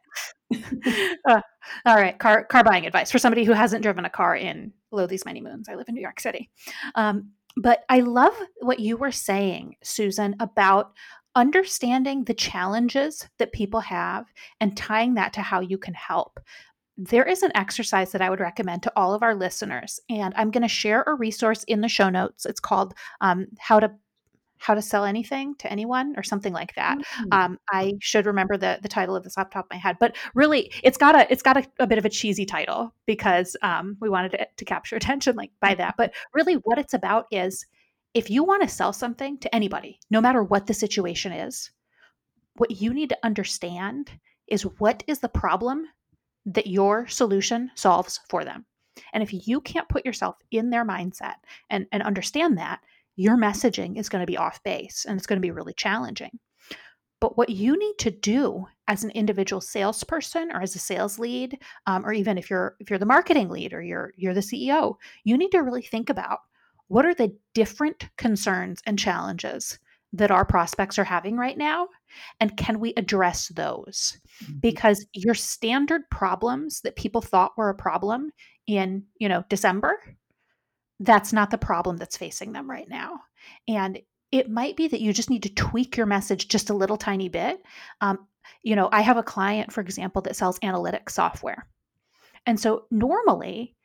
uh, 1.29 1.39
all 1.85 1.95
right 1.95 2.19
car 2.19 2.43
car 2.43 2.63
buying 2.63 2.85
advice 2.85 3.09
for 3.09 3.19
somebody 3.19 3.45
who 3.45 3.53
hasn't 3.53 3.83
driven 3.83 4.03
a 4.03 4.09
car 4.09 4.35
in 4.35 4.73
below 4.89 5.07
these 5.07 5.25
many 5.25 5.41
moons. 5.41 5.69
I 5.69 5.75
live 5.75 5.87
in 5.87 5.95
New 5.95 6.01
York 6.01 6.19
City. 6.19 6.49
Um, 6.95 7.31
but 7.57 7.83
I 7.89 8.01
love 8.01 8.33
what 8.61 8.79
you 8.79 8.95
were 8.95 9.11
saying, 9.11 9.75
Susan, 9.83 10.35
about 10.39 10.93
understanding 11.39 12.25
the 12.25 12.33
challenges 12.33 13.25
that 13.37 13.53
people 13.53 13.79
have 13.79 14.25
and 14.59 14.75
tying 14.75 15.13
that 15.13 15.31
to 15.31 15.41
how 15.41 15.61
you 15.61 15.77
can 15.77 15.93
help. 15.93 16.37
There 16.97 17.23
is 17.23 17.43
an 17.43 17.51
exercise 17.55 18.11
that 18.11 18.21
I 18.21 18.29
would 18.29 18.41
recommend 18.41 18.83
to 18.83 18.91
all 18.97 19.13
of 19.13 19.23
our 19.23 19.33
listeners, 19.33 20.01
and 20.09 20.33
I'm 20.35 20.51
going 20.51 20.63
to 20.63 20.67
share 20.67 21.03
a 21.07 21.13
resource 21.13 21.63
in 21.63 21.79
the 21.79 21.87
show 21.87 22.09
notes. 22.09 22.45
It's 22.45 22.59
called 22.59 22.93
um, 23.21 23.47
How 23.57 23.79
to 23.79 23.91
how 24.57 24.73
to 24.73 24.81
sell 24.81 25.05
anything 25.05 25.55
to 25.55 25.71
anyone 25.71 26.13
or 26.17 26.23
something 26.23 26.51
like 26.51 26.75
that. 26.75 26.97
Mm-hmm. 26.97 27.27
Um, 27.31 27.57
I 27.71 27.93
should 28.01 28.25
remember 28.25 28.57
the 28.57 28.77
the 28.81 28.89
title 28.89 29.15
of 29.15 29.23
this 29.23 29.37
off 29.37 29.49
the 29.49 29.53
top 29.53 29.67
of 29.67 29.71
my 29.71 29.77
head, 29.77 29.95
but 29.97 30.17
really, 30.35 30.73
it's 30.83 30.97
got 30.97 31.15
a 31.15 31.31
it's 31.31 31.41
got 31.41 31.55
a, 31.55 31.65
a 31.79 31.87
bit 31.87 31.97
of 31.97 32.03
a 32.03 32.09
cheesy 32.09 32.45
title 32.45 32.93
because 33.05 33.55
um, 33.61 33.95
we 34.01 34.09
wanted 34.09 34.33
to, 34.33 34.45
to 34.57 34.65
capture 34.65 34.95
attention 34.97 35.37
like 35.37 35.51
by 35.61 35.73
that. 35.75 35.95
But 35.97 36.13
really, 36.33 36.55
what 36.55 36.77
it's 36.77 36.93
about 36.93 37.27
is 37.31 37.65
if 38.13 38.29
you 38.29 38.43
want 38.43 38.63
to 38.63 38.67
sell 38.67 38.93
something 38.93 39.37
to 39.39 39.53
anybody, 39.53 39.99
no 40.09 40.21
matter 40.21 40.43
what 40.43 40.67
the 40.67 40.73
situation 40.73 41.31
is, 41.31 41.71
what 42.55 42.81
you 42.81 42.93
need 42.93 43.09
to 43.09 43.17
understand 43.23 44.11
is 44.47 44.63
what 44.63 45.03
is 45.07 45.19
the 45.19 45.29
problem 45.29 45.85
that 46.45 46.67
your 46.67 47.07
solution 47.07 47.69
solves 47.75 48.19
for 48.29 48.43
them. 48.43 48.65
And 49.13 49.23
if 49.23 49.47
you 49.47 49.61
can't 49.61 49.87
put 49.87 50.05
yourself 50.05 50.35
in 50.51 50.69
their 50.69 50.85
mindset 50.85 51.35
and, 51.69 51.85
and 51.91 52.03
understand 52.03 52.57
that, 52.57 52.81
your 53.15 53.37
messaging 53.37 53.97
is 53.97 54.09
going 54.09 54.21
to 54.21 54.31
be 54.31 54.37
off 54.37 54.63
base 54.63 55.05
and 55.07 55.17
it's 55.17 55.27
going 55.27 55.37
to 55.37 55.45
be 55.45 55.51
really 55.51 55.73
challenging. 55.73 56.39
But 57.21 57.37
what 57.37 57.49
you 57.49 57.77
need 57.77 57.97
to 57.99 58.11
do 58.11 58.65
as 58.87 59.03
an 59.03 59.11
individual 59.11 59.59
salesperson 59.59 60.51
or 60.53 60.61
as 60.61 60.75
a 60.75 60.79
sales 60.79 61.19
lead, 61.19 61.59
um, 61.85 62.05
or 62.05 62.13
even 62.13 62.37
if 62.37 62.49
you're 62.49 62.77
if 62.79 62.89
you're 62.89 62.99
the 62.99 63.05
marketing 63.05 63.49
lead 63.49 63.73
or 63.73 63.81
you're 63.81 64.13
you're 64.15 64.33
the 64.33 64.39
CEO, 64.39 64.95
you 65.25 65.37
need 65.37 65.51
to 65.51 65.59
really 65.59 65.81
think 65.81 66.09
about 66.09 66.39
what 66.89 67.05
are 67.05 67.13
the 67.13 67.35
different 67.53 68.09
concerns 68.17 68.81
and 68.85 68.99
challenges 68.99 69.79
that 70.11 70.31
our 70.31 70.43
prospects 70.43 70.99
are 70.99 71.03
having 71.03 71.37
right 71.37 71.57
now? 71.57 71.87
And 72.39 72.57
can 72.57 72.79
we 72.79 72.93
address 72.97 73.47
those? 73.49 74.19
Mm-hmm. 74.43 74.59
because 74.61 75.05
your 75.13 75.33
standard 75.33 76.09
problems 76.09 76.79
that 76.81 76.95
people 76.95 77.21
thought 77.21 77.57
were 77.57 77.69
a 77.69 77.75
problem 77.75 78.31
in 78.67 79.03
you 79.17 79.27
know 79.27 79.43
december 79.49 79.99
that's 81.01 81.33
not 81.33 81.51
the 81.51 81.57
problem 81.57 81.97
that's 81.97 82.17
facing 82.17 82.51
them 82.51 82.69
right 82.69 82.87
now. 82.89 83.19
And 83.67 83.99
it 84.31 84.49
might 84.49 84.77
be 84.77 84.87
that 84.87 85.01
you 85.01 85.13
just 85.13 85.29
need 85.29 85.43
to 85.43 85.53
tweak 85.53 85.97
your 85.97 86.05
message 86.05 86.49
just 86.49 86.69
a 86.69 86.73
little 86.73 86.97
tiny 86.97 87.29
bit. 87.29 87.61
Um, 88.01 88.27
you 88.63 88.75
know 88.75 88.89
i 88.91 89.01
have 89.01 89.17
a 89.17 89.23
client 89.23 89.71
for 89.71 89.81
example 89.81 90.21
that 90.23 90.35
sells 90.35 90.59
analytics 90.59 91.11
software. 91.11 91.67
And 92.45 92.59
so 92.59 92.85
normally 92.89 93.75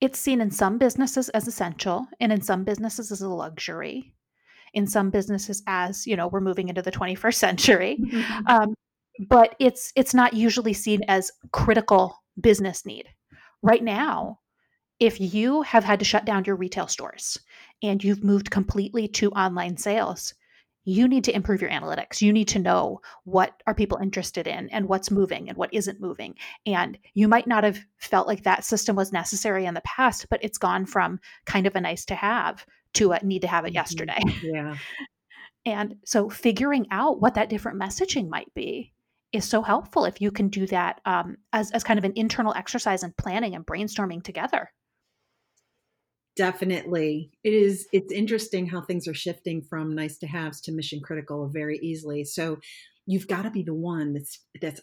it's 0.00 0.18
seen 0.18 0.40
in 0.40 0.50
some 0.50 0.78
businesses 0.78 1.28
as 1.30 1.46
essential 1.46 2.06
and 2.20 2.32
in 2.32 2.40
some 2.40 2.64
businesses 2.64 3.12
as 3.12 3.20
a 3.20 3.28
luxury. 3.28 4.14
In 4.72 4.86
some 4.86 5.10
businesses 5.10 5.62
as, 5.66 6.06
you 6.06 6.16
know, 6.16 6.28
we're 6.28 6.40
moving 6.40 6.68
into 6.68 6.82
the 6.82 6.92
21st 6.92 7.34
century. 7.34 7.98
Mm-hmm. 8.10 8.46
Um, 8.46 8.74
but 9.28 9.54
it's 9.58 9.92
it's 9.96 10.14
not 10.14 10.32
usually 10.32 10.72
seen 10.72 11.02
as 11.06 11.30
critical 11.52 12.16
business 12.40 12.86
need. 12.86 13.06
Right 13.60 13.82
now, 13.82 14.38
if 14.98 15.20
you 15.20 15.62
have 15.62 15.84
had 15.84 15.98
to 15.98 16.04
shut 16.04 16.24
down 16.24 16.44
your 16.46 16.56
retail 16.56 16.86
stores 16.86 17.38
and 17.82 18.02
you've 18.02 18.24
moved 18.24 18.50
completely 18.50 19.08
to 19.08 19.30
online 19.32 19.76
sales, 19.76 20.32
you 20.84 21.06
need 21.06 21.24
to 21.24 21.34
improve 21.34 21.60
your 21.60 21.70
analytics. 21.70 22.22
You 22.22 22.32
need 22.32 22.48
to 22.48 22.58
know 22.58 23.00
what 23.24 23.62
are 23.66 23.74
people 23.74 23.98
interested 23.98 24.46
in 24.46 24.68
and 24.70 24.88
what's 24.88 25.10
moving 25.10 25.48
and 25.48 25.58
what 25.58 25.72
isn't 25.72 26.00
moving. 26.00 26.34
And 26.66 26.98
you 27.14 27.28
might 27.28 27.46
not 27.46 27.64
have 27.64 27.78
felt 27.98 28.26
like 28.26 28.44
that 28.44 28.64
system 28.64 28.96
was 28.96 29.12
necessary 29.12 29.66
in 29.66 29.74
the 29.74 29.82
past 29.82 30.26
but 30.30 30.42
it's 30.42 30.58
gone 30.58 30.86
from 30.86 31.20
kind 31.44 31.66
of 31.66 31.76
a 31.76 31.80
nice 31.80 32.04
to 32.06 32.14
have 32.14 32.64
to 32.94 33.12
a 33.12 33.24
need 33.24 33.42
to 33.42 33.48
have 33.48 33.64
it 33.64 33.68
mm-hmm. 33.68 33.76
yesterday. 33.76 34.18
Yeah. 34.42 34.76
And 35.66 35.96
so 36.06 36.30
figuring 36.30 36.86
out 36.90 37.20
what 37.20 37.34
that 37.34 37.50
different 37.50 37.78
messaging 37.78 38.30
might 38.30 38.52
be 38.54 38.94
is 39.30 39.44
so 39.44 39.60
helpful 39.60 40.06
if 40.06 40.18
you 40.18 40.30
can 40.30 40.48
do 40.48 40.66
that 40.68 41.02
um, 41.04 41.36
as, 41.52 41.70
as 41.72 41.84
kind 41.84 41.98
of 41.98 42.04
an 42.06 42.14
internal 42.16 42.54
exercise 42.54 43.02
and 43.02 43.14
planning 43.18 43.54
and 43.54 43.66
brainstorming 43.66 44.22
together 44.22 44.72
Definitely. 46.40 47.30
It 47.44 47.52
is 47.52 47.86
it's 47.92 48.10
interesting 48.10 48.66
how 48.66 48.80
things 48.80 49.06
are 49.06 49.12
shifting 49.12 49.60
from 49.60 49.94
nice 49.94 50.16
to 50.20 50.26
haves 50.26 50.62
to 50.62 50.72
mission 50.72 51.00
critical 51.02 51.46
very 51.48 51.78
easily. 51.82 52.24
So 52.24 52.60
you've 53.04 53.28
got 53.28 53.42
to 53.42 53.50
be 53.50 53.62
the 53.62 53.74
one 53.74 54.14
that's 54.14 54.38
that's 54.58 54.80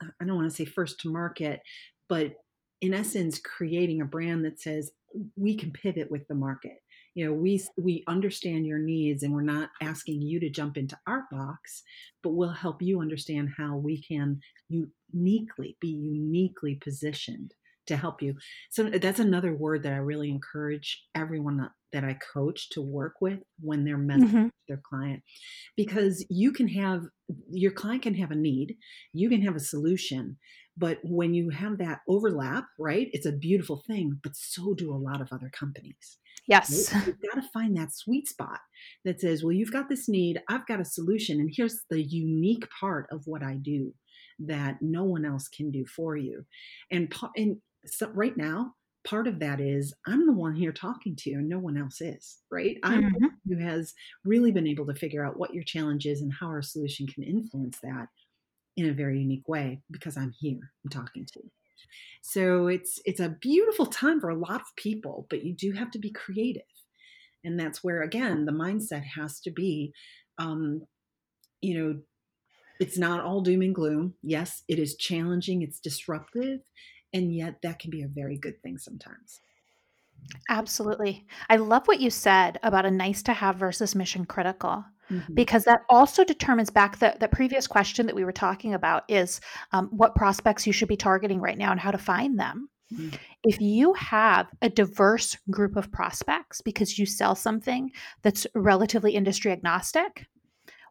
I 0.00 0.24
don't 0.24 0.36
want 0.36 0.48
to 0.50 0.56
say 0.56 0.64
first 0.64 0.98
to 1.00 1.12
market, 1.12 1.60
but 2.08 2.36
in 2.80 2.94
essence 2.94 3.38
creating 3.38 4.00
a 4.00 4.06
brand 4.06 4.46
that 4.46 4.58
says 4.58 4.90
we 5.36 5.54
can 5.54 5.70
pivot 5.70 6.10
with 6.10 6.26
the 6.28 6.34
market. 6.34 6.78
You 7.14 7.26
know, 7.26 7.34
we 7.34 7.62
we 7.76 8.02
understand 8.08 8.64
your 8.64 8.78
needs 8.78 9.22
and 9.22 9.34
we're 9.34 9.42
not 9.42 9.68
asking 9.82 10.22
you 10.22 10.40
to 10.40 10.48
jump 10.48 10.78
into 10.78 10.98
our 11.06 11.26
box, 11.30 11.82
but 12.22 12.30
we'll 12.30 12.48
help 12.48 12.80
you 12.80 13.02
understand 13.02 13.50
how 13.58 13.76
we 13.76 14.00
can 14.00 14.40
uniquely 14.70 15.76
be 15.78 15.88
uniquely 15.88 16.76
positioned 16.76 17.52
to 17.86 17.96
help 17.96 18.22
you. 18.22 18.34
So 18.70 18.86
uh, 18.86 18.98
that's 18.98 19.20
another 19.20 19.54
word 19.54 19.82
that 19.84 19.92
I 19.92 19.96
really 19.96 20.30
encourage 20.30 21.04
everyone 21.14 21.68
that 21.92 22.04
I 22.04 22.18
coach 22.34 22.70
to 22.70 22.82
work 22.82 23.14
with 23.20 23.38
when 23.60 23.84
they're 23.84 23.98
messaging 23.98 24.28
mm-hmm. 24.28 24.46
their 24.68 24.80
client, 24.88 25.22
because 25.76 26.24
you 26.28 26.52
can 26.52 26.68
have 26.68 27.02
your 27.50 27.72
client 27.72 28.02
can 28.02 28.14
have 28.14 28.30
a 28.30 28.36
need, 28.36 28.76
you 29.12 29.28
can 29.28 29.42
have 29.42 29.56
a 29.56 29.60
solution, 29.60 30.36
but 30.76 30.98
when 31.02 31.34
you 31.34 31.50
have 31.50 31.78
that 31.78 32.00
overlap, 32.08 32.66
right, 32.78 33.08
it's 33.12 33.26
a 33.26 33.32
beautiful 33.32 33.82
thing. 33.86 34.20
But 34.22 34.36
so 34.36 34.74
do 34.74 34.92
a 34.92 34.96
lot 34.96 35.20
of 35.20 35.28
other 35.32 35.50
companies. 35.50 36.18
Yes, 36.46 36.92
right? 36.92 37.06
you've 37.06 37.16
got 37.22 37.40
to 37.40 37.48
find 37.52 37.76
that 37.76 37.94
sweet 37.94 38.28
spot 38.28 38.60
that 39.04 39.20
says, 39.20 39.42
well, 39.42 39.52
you've 39.52 39.72
got 39.72 39.88
this 39.88 40.08
need, 40.08 40.40
I've 40.48 40.66
got 40.66 40.80
a 40.80 40.84
solution, 40.84 41.40
and 41.40 41.50
here's 41.52 41.80
the 41.90 42.02
unique 42.02 42.68
part 42.78 43.08
of 43.10 43.22
what 43.26 43.42
I 43.42 43.54
do 43.54 43.94
that 44.38 44.76
no 44.80 45.04
one 45.04 45.24
else 45.24 45.48
can 45.48 45.70
do 45.70 45.84
for 45.86 46.16
you. 46.16 46.44
And 46.90 47.12
and 47.36 47.56
so 47.86 48.08
right 48.10 48.36
now, 48.36 48.74
part 49.06 49.26
of 49.26 49.38
that 49.38 49.60
is 49.60 49.94
I'm 50.06 50.26
the 50.26 50.32
one 50.32 50.54
here 50.54 50.72
talking 50.72 51.14
to 51.16 51.30
you 51.30 51.38
and 51.38 51.48
no 51.48 51.58
one 51.58 51.76
else 51.76 52.00
is, 52.00 52.38
right? 52.50 52.76
I'm 52.82 53.04
mm-hmm. 53.04 53.26
who 53.48 53.58
has 53.58 53.94
really 54.24 54.50
been 54.50 54.66
able 54.66 54.86
to 54.86 54.94
figure 54.94 55.24
out 55.24 55.38
what 55.38 55.54
your 55.54 55.64
challenge 55.64 56.06
is 56.06 56.20
and 56.20 56.32
how 56.32 56.46
our 56.46 56.62
solution 56.62 57.06
can 57.06 57.22
influence 57.22 57.78
that 57.82 58.08
in 58.76 58.88
a 58.88 58.92
very 58.92 59.20
unique 59.20 59.48
way 59.48 59.80
because 59.90 60.16
I'm 60.16 60.34
here, 60.38 60.60
I'm 60.84 60.90
talking 60.90 61.24
to 61.24 61.40
you. 61.42 61.50
So 62.22 62.66
it's 62.66 63.00
it's 63.04 63.20
a 63.20 63.36
beautiful 63.40 63.86
time 63.86 64.20
for 64.20 64.30
a 64.30 64.38
lot 64.38 64.60
of 64.60 64.76
people, 64.76 65.26
but 65.30 65.44
you 65.44 65.54
do 65.54 65.72
have 65.72 65.90
to 65.92 65.98
be 65.98 66.10
creative. 66.10 66.62
And 67.44 67.58
that's 67.58 67.84
where 67.84 68.02
again 68.02 68.44
the 68.44 68.52
mindset 68.52 69.04
has 69.04 69.40
to 69.40 69.50
be 69.50 69.92
um, 70.38 70.82
you 71.62 71.78
know, 71.78 72.00
it's 72.78 72.98
not 72.98 73.24
all 73.24 73.40
doom 73.40 73.62
and 73.62 73.74
gloom. 73.74 74.14
Yes, 74.22 74.62
it 74.68 74.78
is 74.78 74.96
challenging, 74.96 75.62
it's 75.62 75.80
disruptive, 75.80 76.60
and 77.12 77.34
yet 77.34 77.62
that 77.62 77.78
can 77.78 77.90
be 77.90 78.02
a 78.02 78.08
very 78.08 78.36
good 78.36 78.62
thing 78.62 78.78
sometimes. 78.78 79.40
Absolutely. 80.48 81.26
I 81.48 81.56
love 81.56 81.86
what 81.86 82.00
you 82.00 82.10
said 82.10 82.58
about 82.62 82.86
a 82.86 82.90
nice 82.90 83.22
to 83.24 83.32
have 83.32 83.56
versus 83.56 83.94
mission 83.94 84.24
critical. 84.24 84.84
Mm-hmm. 85.10 85.34
Because 85.34 85.64
that 85.64 85.82
also 85.88 86.24
determines 86.24 86.70
back 86.70 86.98
the, 86.98 87.14
the 87.20 87.28
previous 87.28 87.68
question 87.68 88.06
that 88.06 88.16
we 88.16 88.24
were 88.24 88.32
talking 88.32 88.74
about 88.74 89.04
is 89.08 89.40
um, 89.72 89.88
what 89.92 90.16
prospects 90.16 90.66
you 90.66 90.72
should 90.72 90.88
be 90.88 90.96
targeting 90.96 91.40
right 91.40 91.56
now 91.56 91.70
and 91.70 91.78
how 91.78 91.92
to 91.92 91.98
find 91.98 92.38
them. 92.38 92.68
Mm-hmm. 92.92 93.16
If 93.44 93.60
you 93.60 93.92
have 93.94 94.48
a 94.62 94.68
diverse 94.68 95.36
group 95.48 95.76
of 95.76 95.92
prospects 95.92 96.60
because 96.60 96.98
you 96.98 97.06
sell 97.06 97.36
something 97.36 97.92
that's 98.22 98.48
relatively 98.54 99.14
industry 99.14 99.52
agnostic, 99.52 100.26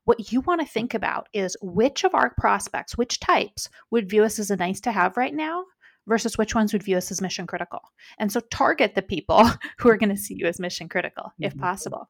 what 0.06 0.32
you 0.32 0.42
want 0.42 0.62
to 0.62 0.68
think 0.68 0.94
about 0.94 1.28
is 1.34 1.58
which 1.62 2.04
of 2.04 2.16
our 2.16 2.34
prospects, 2.38 2.98
which 2.98 3.20
types 3.20 3.70
would 3.92 4.10
view 4.10 4.24
us 4.24 4.40
as 4.40 4.52
a 4.52 4.56
nice 4.56 4.80
to 4.82 4.92
have 4.92 5.18
right 5.18 5.34
now 5.34 5.66
versus 6.08 6.38
which 6.38 6.56
ones 6.56 6.74
would 6.74 6.84
view 6.84 6.98
us 6.98 7.12
as 7.12 7.22
mission 7.22 7.48
critical. 7.48 7.80
And 8.18 8.32
so 8.32 8.40
target 8.52 8.96
the 8.96 9.02
people 9.02 9.50
who 9.80 9.90
are 9.90 9.98
going 9.98 10.10
to 10.10 10.18
see 10.18 10.36
you 10.36 10.48
as 10.48 10.60
mission 10.60 10.90
critical 10.90 11.26
mm-hmm. 11.26 11.46
if 11.46 11.58
possible. 11.58 12.10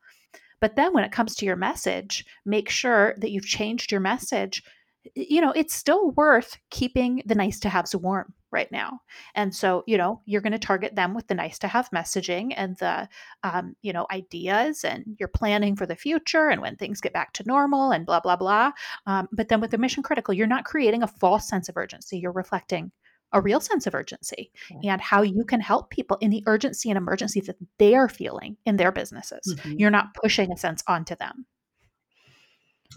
But 0.61 0.75
then 0.75 0.93
when 0.93 1.03
it 1.03 1.11
comes 1.11 1.35
to 1.35 1.45
your 1.45 1.55
message, 1.55 2.25
make 2.45 2.69
sure 2.69 3.15
that 3.17 3.31
you've 3.31 3.45
changed 3.45 3.91
your 3.91 4.01
message. 4.01 4.63
You 5.13 5.41
know, 5.41 5.51
it's 5.51 5.75
still 5.75 6.11
worth 6.11 6.57
keeping 6.71 7.21
the 7.25 7.35
nice 7.35 7.59
to 7.59 7.69
haves 7.69 7.95
warm 7.95 8.33
right 8.51 8.71
now. 8.71 9.01
And 9.35 9.53
so, 9.53 9.83
you 9.85 9.97
know, 9.97 10.21
you're 10.25 10.41
going 10.41 10.53
to 10.53 10.57
target 10.57 10.95
them 10.95 11.13
with 11.13 11.27
the 11.27 11.35
nice 11.35 11.59
to 11.59 11.67
have 11.67 11.89
messaging 11.91 12.53
and 12.55 12.77
the, 12.77 13.07
um, 13.43 13.75
you 13.81 13.91
know, 13.91 14.07
ideas 14.11 14.83
and 14.83 15.03
you're 15.19 15.27
planning 15.27 15.75
for 15.75 15.85
the 15.85 15.95
future 15.95 16.47
and 16.49 16.61
when 16.61 16.77
things 16.77 17.01
get 17.01 17.13
back 17.13 17.33
to 17.33 17.43
normal 17.45 17.91
and 17.91 18.05
blah, 18.05 18.21
blah, 18.21 18.37
blah. 18.37 18.71
Um, 19.05 19.27
but 19.31 19.49
then 19.49 19.59
with 19.59 19.71
the 19.71 19.77
mission 19.77 20.03
critical, 20.03 20.33
you're 20.33 20.47
not 20.47 20.65
creating 20.65 21.03
a 21.03 21.07
false 21.07 21.47
sense 21.47 21.69
of 21.69 21.77
urgency. 21.77 22.17
You're 22.17 22.31
reflecting 22.31 22.91
a 23.33 23.41
real 23.41 23.59
sense 23.59 23.85
of 23.85 23.93
urgency 23.95 24.51
and 24.83 25.01
how 25.01 25.21
you 25.21 25.43
can 25.43 25.59
help 25.59 25.89
people 25.89 26.17
in 26.21 26.31
the 26.31 26.43
urgency 26.45 26.89
and 26.89 26.97
emergency 26.97 27.41
that 27.41 27.57
they 27.79 27.95
are 27.95 28.07
feeling 28.07 28.57
in 28.65 28.77
their 28.77 28.91
businesses. 28.91 29.55
Mm-hmm. 29.57 29.79
You're 29.79 29.91
not 29.91 30.13
pushing 30.13 30.51
a 30.51 30.57
sense 30.57 30.83
onto 30.87 31.15
them. 31.15 31.45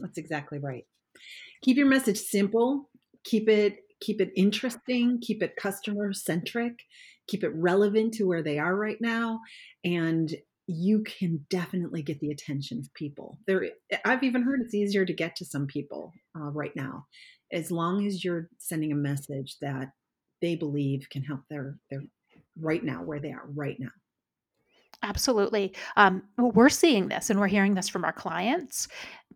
That's 0.00 0.18
exactly 0.18 0.58
right. 0.58 0.86
Keep 1.62 1.78
your 1.78 1.88
message 1.88 2.18
simple. 2.18 2.88
Keep 3.24 3.48
it 3.48 3.78
keep 4.00 4.20
it 4.20 4.32
interesting, 4.36 5.18
keep 5.20 5.42
it 5.42 5.56
customer 5.56 6.12
centric, 6.12 6.84
keep 7.26 7.42
it 7.42 7.52
relevant 7.54 8.14
to 8.14 8.24
where 8.24 8.42
they 8.42 8.58
are 8.58 8.74
right 8.74 8.98
now, 9.00 9.40
and 9.84 10.34
you 10.66 11.02
can 11.02 11.46
definitely 11.48 12.02
get 12.02 12.20
the 12.20 12.30
attention 12.30 12.78
of 12.78 12.92
people. 12.94 13.38
There, 13.46 13.70
I've 14.04 14.22
even 14.22 14.42
heard 14.42 14.60
it's 14.62 14.74
easier 14.74 15.04
to 15.06 15.12
get 15.12 15.34
to 15.36 15.44
some 15.44 15.66
people 15.66 16.12
uh, 16.36 16.50
right 16.50 16.76
now, 16.76 17.06
as 17.52 17.70
long 17.70 18.06
as 18.06 18.22
you're 18.22 18.50
sending 18.58 18.92
a 18.92 18.96
message 18.96 19.56
that 19.62 19.92
they 20.40 20.54
believe 20.54 21.08
can 21.10 21.22
help 21.22 21.40
their 21.48 21.78
their 21.90 22.02
right 22.60 22.82
now 22.82 23.02
where 23.02 23.20
they 23.20 23.32
are 23.32 23.46
right 23.54 23.78
now. 23.78 23.90
Absolutely. 25.02 25.74
Um, 25.96 26.24
we're 26.36 26.68
seeing 26.68 27.08
this 27.08 27.30
and 27.30 27.38
we're 27.38 27.46
hearing 27.46 27.74
this 27.74 27.88
from 27.88 28.04
our 28.04 28.12
clients. 28.12 28.88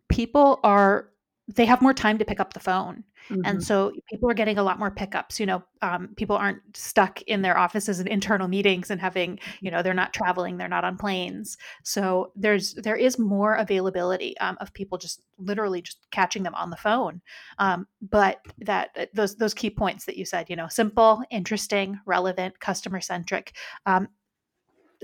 People 0.09 0.59
are 0.63 1.09
they 1.47 1.65
have 1.65 1.81
more 1.81 1.93
time 1.93 2.17
to 2.17 2.25
pick 2.25 2.39
up 2.39 2.53
the 2.53 2.59
phone. 2.59 3.03
Mm-hmm. 3.29 3.41
And 3.45 3.63
so 3.63 3.91
people 4.09 4.29
are 4.29 4.33
getting 4.33 4.57
a 4.57 4.63
lot 4.63 4.79
more 4.79 4.91
pickups. 4.91 5.39
You 5.39 5.45
know, 5.45 5.63
um, 5.81 6.09
people 6.15 6.35
aren't 6.35 6.61
stuck 6.75 7.21
in 7.23 7.41
their 7.41 7.57
offices 7.57 7.99
and 7.99 8.07
internal 8.07 8.47
meetings 8.47 8.89
and 8.89 8.99
having, 8.99 9.39
you 9.61 9.71
know, 9.71 9.81
they're 9.81 9.93
not 9.93 10.13
traveling, 10.13 10.57
they're 10.57 10.67
not 10.67 10.85
on 10.85 10.97
planes. 10.97 11.57
So 11.83 12.31
there's 12.35 12.73
there 12.75 12.95
is 12.95 13.19
more 13.19 13.55
availability 13.55 14.37
um, 14.39 14.57
of 14.61 14.73
people 14.73 14.97
just 14.97 15.21
literally 15.37 15.81
just 15.81 15.99
catching 16.11 16.43
them 16.43 16.55
on 16.55 16.69
the 16.69 16.77
phone. 16.77 17.21
Um, 17.59 17.87
but 18.01 18.39
that 18.59 18.89
uh, 18.97 19.05
those 19.13 19.35
those 19.35 19.53
key 19.53 19.69
points 19.69 20.05
that 20.05 20.17
you 20.17 20.25
said, 20.25 20.49
you 20.49 20.55
know, 20.55 20.67
simple, 20.69 21.23
interesting, 21.29 21.99
relevant, 22.05 22.59
customer 22.59 23.01
centric. 23.01 23.53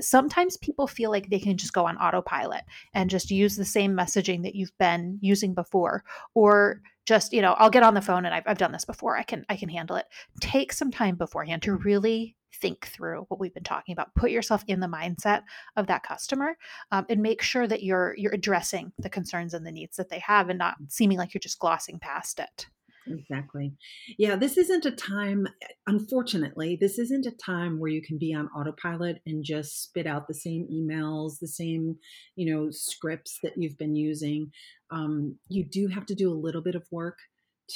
Sometimes 0.02 0.58
people 0.58 0.88
feel 0.88 1.12
like 1.12 1.30
they 1.30 1.40
can 1.40 1.58
just 1.58 1.74
go 1.74 1.86
on 1.86 1.98
autopilot 1.98 2.64
and 2.94 3.10
just 3.10 3.32
use 3.32 3.56
the 3.56 3.66
same 3.66 3.94
messaging 3.94 4.44
that 4.44 4.56
you've 4.56 4.78
been 4.78 5.18
using 5.22 5.54
before 5.54 6.04
or 6.34 6.82
just 7.06 7.34
you 7.34 7.42
know 7.42 7.54
i'll 7.58 7.72
get 7.72 7.82
on 7.82 7.96
the 7.96 8.02
phone 8.02 8.26
and 8.26 8.36
I've, 8.36 8.44
I've 8.46 8.58
done 8.60 8.72
this 8.72 8.86
before. 8.86 9.18
I 9.18 9.24
can 9.24 9.46
i 9.50 9.56
can 9.56 9.70
handle 9.70 9.96
it. 9.96 10.06
Take 10.42 10.72
some 10.72 10.92
time 10.92 11.16
beforehand 11.16 11.64
to 11.64 11.76
really 11.76 12.36
think 12.54 12.88
through 12.88 13.26
what 13.30 13.40
we've 13.40 13.54
been 13.54 13.64
talking 13.64 13.94
about. 13.94 14.14
Put 14.16 14.32
yourself 14.32 14.64
in 14.68 14.80
the 14.80 14.88
mindset 14.88 15.44
of 15.76 15.88
that 15.88 16.04
customer 16.04 16.58
um, 16.92 17.06
and 17.10 17.22
make 17.22 17.42
sure 17.42 17.68
that 17.68 17.84
you're 17.84 18.16
you're 18.18 18.34
addressing 18.34 18.92
the 19.00 19.10
concerns 19.10 19.54
and 19.54 19.66
the 19.66 19.72
needs 19.72 19.98
that 19.98 20.10
they 20.10 20.20
have 20.20 20.50
and 20.50 20.60
not 20.60 20.76
seeming 20.88 21.18
like 21.18 21.34
you're 21.34 21.40
just 21.40 21.60
glossing 21.60 22.00
past 22.00 22.40
it 22.40 22.68
Exactly. 23.08 23.74
Yeah, 24.18 24.36
this 24.36 24.58
isn't 24.58 24.86
a 24.86 24.92
time, 24.92 25.48
unfortunately, 25.88 26.78
this 26.80 27.00
isn't 27.00 27.26
a 27.26 27.32
time 27.32 27.80
where 27.80 27.90
you 27.90 28.02
can 28.02 28.18
be 28.18 28.34
on 28.34 28.48
autopilot 28.50 29.22
and 29.26 29.44
just 29.44 29.84
spit 29.84 30.06
out 30.06 30.28
the 30.28 30.34
same 30.34 30.68
emails, 30.72 31.40
the 31.40 31.48
same, 31.48 31.96
you 32.36 32.54
know, 32.54 32.70
scripts 32.72 33.40
that 33.44 33.54
you've 33.58 33.78
been 33.78 33.96
using. 33.96 34.52
Um, 34.92 35.38
you 35.48 35.66
do 35.66 35.88
have 35.88 36.06
to 36.08 36.16
do 36.16 36.32
a 36.32 36.34
little 36.34 36.62
bit 36.62 36.76
of 36.76 36.84
work 36.92 37.18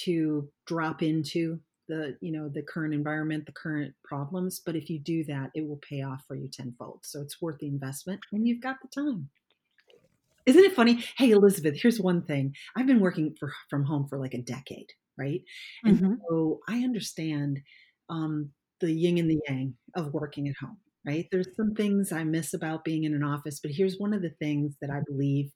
to 0.03 0.49
drop 0.65 1.01
into 1.01 1.59
the, 1.88 2.17
you 2.21 2.31
know, 2.31 2.49
the 2.49 2.63
current 2.63 2.93
environment, 2.93 3.45
the 3.45 3.51
current 3.51 3.93
problems. 4.03 4.62
But 4.65 4.75
if 4.75 4.89
you 4.89 4.99
do 4.99 5.23
that, 5.25 5.51
it 5.53 5.67
will 5.67 5.79
pay 5.88 6.01
off 6.01 6.23
for 6.27 6.36
you 6.36 6.49
tenfold. 6.51 7.01
So 7.03 7.21
it's 7.21 7.41
worth 7.41 7.59
the 7.59 7.67
investment 7.67 8.21
and 8.31 8.47
you've 8.47 8.62
got 8.62 8.77
the 8.81 8.88
time. 8.88 9.29
Isn't 10.45 10.63
it 10.65 10.75
funny? 10.75 11.05
Hey, 11.17 11.31
Elizabeth, 11.31 11.79
here's 11.81 12.01
one 12.01 12.23
thing. 12.23 12.53
I've 12.75 12.88
been 12.88 12.99
working 12.99 13.36
for, 13.39 13.53
from 13.69 13.86
home 13.86 14.07
for 14.09 14.17
like 14.19 14.33
a 14.33 14.41
decade 14.41 14.88
right? 15.17 15.41
And 15.84 15.97
mm-hmm. 15.97 16.13
so 16.30 16.60
I 16.67 16.80
understand 16.80 17.60
um, 18.10 18.49
the 18.80 18.91
yin 18.91 19.17
and 19.17 19.30
the 19.30 19.39
yang 19.47 19.76
of 19.95 20.13
working 20.13 20.47
at 20.47 20.56
home, 20.60 20.78
right? 21.06 21.28
There's 21.32 21.56
some 21.56 21.73
things 21.73 22.12
I 22.12 22.23
miss 22.23 22.54
about 22.54 22.84
being 22.84 23.04
in 23.04 23.13
an 23.13 23.23
office, 23.23 23.60
but 23.62 23.71
here's 23.71 23.97
one 23.97 24.13
of 24.13 24.21
the 24.21 24.34
things 24.39 24.76
that 24.82 24.89
I 24.89 25.02
believe 25.08 25.52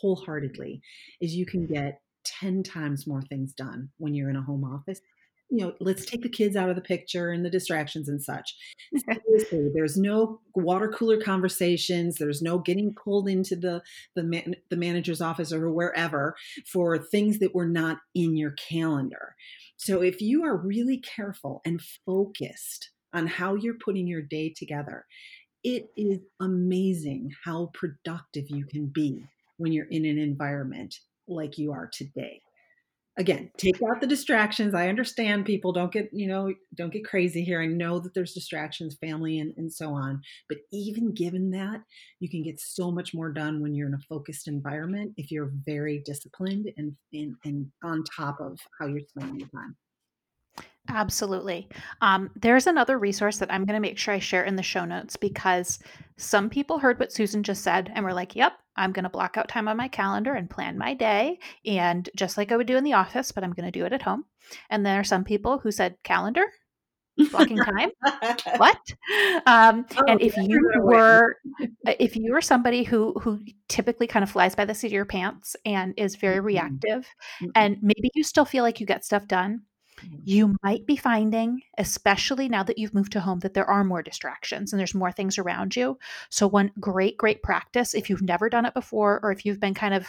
wholeheartedly 0.00 0.80
is 1.20 1.34
you 1.34 1.46
can 1.46 1.66
get 1.66 2.00
10 2.24 2.62
times 2.62 3.06
more 3.06 3.22
things 3.22 3.52
done 3.52 3.88
when 3.98 4.14
you're 4.14 4.30
in 4.30 4.36
a 4.36 4.42
home 4.42 4.64
office 4.64 5.00
you 5.50 5.58
know, 5.58 5.72
let's 5.80 6.04
take 6.04 6.22
the 6.22 6.28
kids 6.28 6.56
out 6.56 6.68
of 6.68 6.76
the 6.76 6.82
picture 6.82 7.30
and 7.30 7.44
the 7.44 7.50
distractions 7.50 8.08
and 8.08 8.22
such. 8.22 8.56
Seriously, 8.96 9.70
there's 9.74 9.96
no 9.96 10.40
water 10.54 10.88
cooler 10.88 11.20
conversations. 11.20 12.16
There's 12.16 12.42
no 12.42 12.58
getting 12.58 12.94
pulled 12.94 13.28
into 13.28 13.56
the 13.56 13.82
the, 14.14 14.24
man, 14.24 14.56
the 14.70 14.76
manager's 14.76 15.20
office 15.20 15.52
or 15.52 15.70
wherever 15.70 16.34
for 16.66 16.98
things 16.98 17.38
that 17.38 17.54
were 17.54 17.68
not 17.68 17.98
in 18.14 18.36
your 18.36 18.52
calendar. 18.52 19.36
So 19.76 20.02
if 20.02 20.20
you 20.20 20.44
are 20.44 20.56
really 20.56 20.98
careful 20.98 21.60
and 21.64 21.80
focused 22.04 22.90
on 23.12 23.26
how 23.26 23.54
you're 23.54 23.74
putting 23.74 24.06
your 24.06 24.22
day 24.22 24.52
together, 24.56 25.06
it 25.62 25.88
is 25.96 26.18
amazing 26.40 27.30
how 27.44 27.70
productive 27.72 28.44
you 28.48 28.64
can 28.66 28.86
be 28.86 29.24
when 29.58 29.72
you're 29.72 29.88
in 29.90 30.04
an 30.04 30.18
environment 30.18 30.94
like 31.28 31.58
you 31.58 31.72
are 31.72 31.88
today 31.92 32.40
again 33.18 33.50
take 33.56 33.80
out 33.82 34.00
the 34.00 34.06
distractions. 34.06 34.74
I 34.74 34.88
understand 34.88 35.44
people 35.44 35.72
don't 35.72 35.92
get 35.92 36.08
you 36.12 36.26
know 36.26 36.52
don't 36.74 36.92
get 36.92 37.04
crazy 37.04 37.44
here. 37.44 37.60
I 37.60 37.66
know 37.66 37.98
that 37.98 38.14
there's 38.14 38.34
distractions 38.34 38.96
family 39.00 39.38
and, 39.38 39.52
and 39.56 39.72
so 39.72 39.92
on 39.94 40.20
but 40.48 40.58
even 40.72 41.14
given 41.14 41.50
that 41.50 41.80
you 42.20 42.28
can 42.28 42.42
get 42.42 42.60
so 42.60 42.90
much 42.90 43.14
more 43.14 43.32
done 43.32 43.62
when 43.62 43.74
you're 43.74 43.88
in 43.88 43.94
a 43.94 44.06
focused 44.08 44.48
environment 44.48 45.12
if 45.16 45.30
you're 45.30 45.52
very 45.64 46.02
disciplined 46.04 46.70
and 46.76 46.92
and, 47.12 47.34
and 47.44 47.66
on 47.84 48.04
top 48.16 48.40
of 48.40 48.58
how 48.78 48.86
you're 48.86 49.00
spending 49.08 49.40
your 49.40 49.48
time. 49.48 49.76
Absolutely. 50.88 51.68
Um, 52.00 52.30
there's 52.36 52.66
another 52.66 52.98
resource 52.98 53.38
that 53.38 53.52
I'm 53.52 53.64
going 53.64 53.74
to 53.74 53.80
make 53.80 53.98
sure 53.98 54.14
I 54.14 54.18
share 54.20 54.44
in 54.44 54.56
the 54.56 54.62
show 54.62 54.84
notes 54.84 55.16
because 55.16 55.80
some 56.16 56.48
people 56.48 56.78
heard 56.78 57.00
what 57.00 57.12
Susan 57.12 57.42
just 57.42 57.62
said 57.62 57.90
and 57.94 58.04
were 58.04 58.14
like, 58.14 58.36
yep, 58.36 58.52
I'm 58.76 58.92
going 58.92 59.04
to 59.04 59.10
block 59.10 59.36
out 59.36 59.48
time 59.48 59.68
on 59.68 59.76
my 59.76 59.88
calendar 59.88 60.34
and 60.34 60.50
plan 60.50 60.78
my 60.78 60.94
day. 60.94 61.38
And 61.64 62.08
just 62.16 62.36
like 62.36 62.52
I 62.52 62.56
would 62.56 62.66
do 62.66 62.76
in 62.76 62.84
the 62.84 62.92
office, 62.94 63.32
but 63.32 63.44
I'm 63.44 63.52
going 63.52 63.70
to 63.70 63.78
do 63.78 63.84
it 63.86 63.92
at 63.92 64.02
home. 64.02 64.24
And 64.70 64.84
there 64.84 65.00
are 65.00 65.04
some 65.04 65.24
people 65.24 65.58
who 65.58 65.70
said, 65.70 65.96
calendar, 66.02 66.44
blocking 67.30 67.56
time 67.56 67.90
what 68.58 68.78
um, 69.46 69.86
oh, 69.96 70.04
and 70.06 70.20
if 70.20 70.36
you 70.36 70.60
were 70.82 71.36
uh, 71.86 71.94
if 71.98 72.14
you 72.14 72.30
were 72.30 72.42
somebody 72.42 72.84
who 72.84 73.14
who 73.20 73.40
typically 73.68 74.06
kind 74.06 74.22
of 74.22 74.30
flies 74.30 74.54
by 74.54 74.66
the 74.66 74.74
seat 74.74 74.88
of 74.88 74.92
your 74.92 75.06
pants 75.06 75.56
and 75.64 75.94
is 75.96 76.16
very 76.16 76.40
reactive 76.40 77.06
mm-hmm. 77.40 77.46
and 77.54 77.78
maybe 77.80 78.10
you 78.14 78.22
still 78.22 78.44
feel 78.44 78.62
like 78.62 78.80
you 78.80 78.86
get 78.86 79.02
stuff 79.02 79.26
done 79.26 79.52
Mm-hmm. 79.52 79.75
You 80.24 80.56
might 80.62 80.86
be 80.86 80.96
finding, 80.96 81.62
especially 81.78 82.48
now 82.48 82.62
that 82.62 82.78
you've 82.78 82.94
moved 82.94 83.12
to 83.12 83.20
home, 83.20 83.40
that 83.40 83.54
there 83.54 83.68
are 83.68 83.84
more 83.84 84.02
distractions 84.02 84.72
and 84.72 84.80
there's 84.80 84.94
more 84.94 85.12
things 85.12 85.38
around 85.38 85.76
you. 85.76 85.98
So, 86.30 86.46
one 86.46 86.72
great, 86.80 87.16
great 87.16 87.42
practice, 87.42 87.94
if 87.94 88.10
you've 88.10 88.22
never 88.22 88.48
done 88.48 88.66
it 88.66 88.74
before 88.74 89.20
or 89.22 89.32
if 89.32 89.44
you've 89.44 89.60
been 89.60 89.74
kind 89.74 89.94
of 89.94 90.06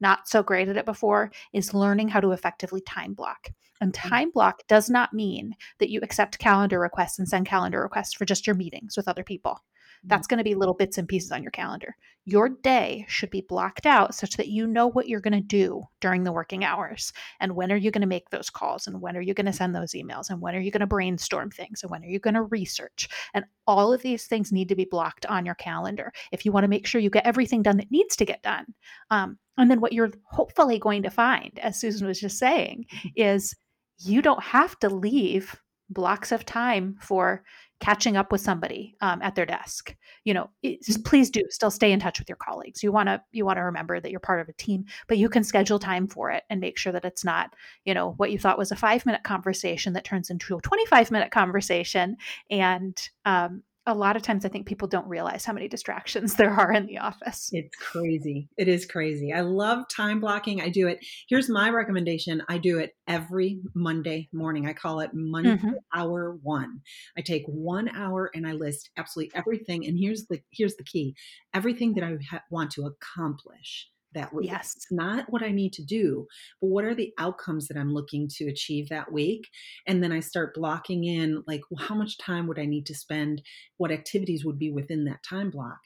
not 0.00 0.28
so 0.28 0.42
great 0.42 0.68
at 0.68 0.76
it 0.76 0.84
before, 0.84 1.30
is 1.52 1.74
learning 1.74 2.08
how 2.08 2.20
to 2.20 2.32
effectively 2.32 2.80
time 2.80 3.14
block. 3.14 3.48
And 3.80 3.92
mm. 3.92 4.08
time 4.08 4.30
block 4.30 4.62
does 4.68 4.90
not 4.90 5.12
mean 5.12 5.54
that 5.78 5.90
you 5.90 6.00
accept 6.02 6.38
calendar 6.38 6.78
requests 6.78 7.18
and 7.18 7.28
send 7.28 7.46
calendar 7.46 7.82
requests 7.82 8.14
for 8.14 8.24
just 8.24 8.46
your 8.46 8.56
meetings 8.56 8.96
with 8.96 9.08
other 9.08 9.24
people. 9.24 9.60
Mm-hmm. 10.04 10.08
That's 10.08 10.26
going 10.26 10.38
to 10.38 10.44
be 10.44 10.54
little 10.54 10.74
bits 10.74 10.98
and 10.98 11.08
pieces 11.08 11.32
on 11.32 11.42
your 11.42 11.50
calendar. 11.50 11.96
Your 12.26 12.48
day 12.48 13.04
should 13.08 13.30
be 13.30 13.42
blocked 13.42 13.84
out 13.84 14.14
such 14.14 14.36
that 14.36 14.48
you 14.48 14.66
know 14.66 14.86
what 14.86 15.08
you're 15.08 15.20
going 15.20 15.34
to 15.34 15.40
do 15.40 15.82
during 16.00 16.24
the 16.24 16.32
working 16.32 16.64
hours. 16.64 17.12
And 17.40 17.54
when 17.54 17.70
are 17.70 17.76
you 17.76 17.90
going 17.90 18.00
to 18.00 18.06
make 18.06 18.30
those 18.30 18.48
calls? 18.48 18.86
And 18.86 19.00
when 19.00 19.16
are 19.16 19.20
you 19.20 19.34
going 19.34 19.44
to 19.44 19.50
mm-hmm. 19.50 19.58
send 19.58 19.74
those 19.74 19.92
emails? 19.92 20.30
And 20.30 20.40
when 20.40 20.54
are 20.54 20.60
you 20.60 20.70
going 20.70 20.80
to 20.80 20.86
brainstorm 20.86 21.50
things? 21.50 21.82
And 21.82 21.90
when 21.90 22.02
are 22.02 22.08
you 22.08 22.18
going 22.18 22.34
to 22.34 22.42
research? 22.42 23.08
And 23.34 23.44
all 23.66 23.92
of 23.92 24.02
these 24.02 24.26
things 24.26 24.52
need 24.52 24.68
to 24.68 24.76
be 24.76 24.86
blocked 24.86 25.26
on 25.26 25.44
your 25.44 25.54
calendar 25.54 26.12
if 26.32 26.44
you 26.44 26.52
want 26.52 26.64
to 26.64 26.68
make 26.68 26.86
sure 26.86 27.00
you 27.00 27.10
get 27.10 27.26
everything 27.26 27.62
done 27.62 27.76
that 27.76 27.90
needs 27.90 28.16
to 28.16 28.24
get 28.24 28.42
done. 28.42 28.66
Um, 29.10 29.38
and 29.58 29.70
then 29.70 29.80
what 29.80 29.92
you're 29.92 30.12
hopefully 30.30 30.78
going 30.78 31.02
to 31.02 31.10
find, 31.10 31.58
as 31.58 31.78
Susan 31.78 32.06
was 32.06 32.20
just 32.20 32.38
saying, 32.38 32.86
mm-hmm. 32.90 33.08
is 33.16 33.54
you 33.98 34.22
don't 34.22 34.42
have 34.42 34.78
to 34.80 34.88
leave 34.88 35.56
blocks 35.90 36.32
of 36.32 36.44
time 36.44 36.96
for 37.00 37.44
catching 37.80 38.16
up 38.16 38.32
with 38.32 38.40
somebody 38.40 38.96
um, 39.00 39.20
at 39.20 39.34
their 39.34 39.44
desk 39.44 39.94
you 40.24 40.32
know 40.32 40.48
mm-hmm. 40.64 41.02
please 41.02 41.28
do 41.28 41.42
still 41.50 41.70
stay 41.70 41.92
in 41.92 42.00
touch 42.00 42.18
with 42.18 42.28
your 42.28 42.36
colleagues 42.36 42.82
you 42.82 42.90
want 42.90 43.08
to 43.08 43.20
you 43.32 43.44
want 43.44 43.58
to 43.58 43.62
remember 43.62 44.00
that 44.00 44.10
you're 44.10 44.20
part 44.20 44.40
of 44.40 44.48
a 44.48 44.54
team 44.54 44.84
but 45.06 45.18
you 45.18 45.28
can 45.28 45.44
schedule 45.44 45.78
time 45.78 46.06
for 46.06 46.30
it 46.30 46.44
and 46.48 46.60
make 46.60 46.78
sure 46.78 46.92
that 46.92 47.04
it's 47.04 47.24
not 47.24 47.52
you 47.84 47.92
know 47.92 48.12
what 48.16 48.30
you 48.30 48.38
thought 48.38 48.58
was 48.58 48.72
a 48.72 48.76
five 48.76 49.04
minute 49.04 49.22
conversation 49.22 49.92
that 49.92 50.04
turns 50.04 50.30
into 50.30 50.56
a 50.56 50.60
25 50.62 51.10
minute 51.10 51.30
conversation 51.30 52.16
and 52.50 53.10
um, 53.26 53.62
a 53.86 53.94
lot 53.94 54.16
of 54.16 54.22
times 54.22 54.44
I 54.44 54.48
think 54.48 54.66
people 54.66 54.88
don't 54.88 55.06
realize 55.06 55.44
how 55.44 55.52
many 55.52 55.68
distractions 55.68 56.34
there 56.36 56.50
are 56.50 56.72
in 56.72 56.86
the 56.86 56.98
office. 56.98 57.50
It's 57.52 57.76
crazy. 57.76 58.48
It 58.56 58.68
is 58.68 58.86
crazy. 58.86 59.32
I 59.32 59.40
love 59.40 59.84
time 59.88 60.20
blocking. 60.20 60.60
I 60.60 60.68
do 60.68 60.88
it. 60.88 61.04
Here's 61.28 61.48
my 61.48 61.70
recommendation 61.70 62.42
I 62.48 62.58
do 62.58 62.78
it 62.78 62.92
every 63.06 63.60
Monday 63.74 64.28
morning. 64.32 64.66
I 64.66 64.72
call 64.72 65.00
it 65.00 65.10
Monday 65.12 65.56
mm-hmm. 65.56 65.72
hour 65.94 66.38
one. 66.42 66.80
I 67.16 67.20
take 67.20 67.44
one 67.46 67.88
hour 67.88 68.30
and 68.34 68.46
I 68.46 68.52
list 68.52 68.90
absolutely 68.96 69.34
everything. 69.34 69.86
And 69.86 69.98
here's 69.98 70.26
the 70.26 70.40
here's 70.50 70.76
the 70.76 70.84
key 70.84 71.14
everything 71.52 71.94
that 71.94 72.04
I 72.04 72.16
ha- 72.30 72.42
want 72.50 72.70
to 72.72 72.86
accomplish 72.86 73.88
that 74.14 74.32
week. 74.34 74.50
Yes. 74.50 74.74
It's 74.76 74.90
not 74.90 75.26
what 75.30 75.42
I 75.42 75.50
need 75.50 75.72
to 75.74 75.84
do, 75.84 76.26
but 76.60 76.68
what 76.68 76.84
are 76.84 76.94
the 76.94 77.12
outcomes 77.18 77.68
that 77.68 77.76
I'm 77.76 77.92
looking 77.92 78.28
to 78.36 78.48
achieve 78.48 78.88
that 78.88 79.12
week? 79.12 79.48
And 79.86 80.02
then 80.02 80.12
I 80.12 80.20
start 80.20 80.54
blocking 80.54 81.04
in 81.04 81.42
like, 81.46 81.62
well, 81.70 81.86
how 81.86 81.94
much 81.94 82.18
time 82.18 82.46
would 82.46 82.58
I 82.58 82.66
need 82.66 82.86
to 82.86 82.94
spend? 82.94 83.42
What 83.76 83.90
activities 83.92 84.44
would 84.44 84.58
be 84.58 84.70
within 84.70 85.04
that 85.04 85.22
time 85.28 85.50
block? 85.50 85.78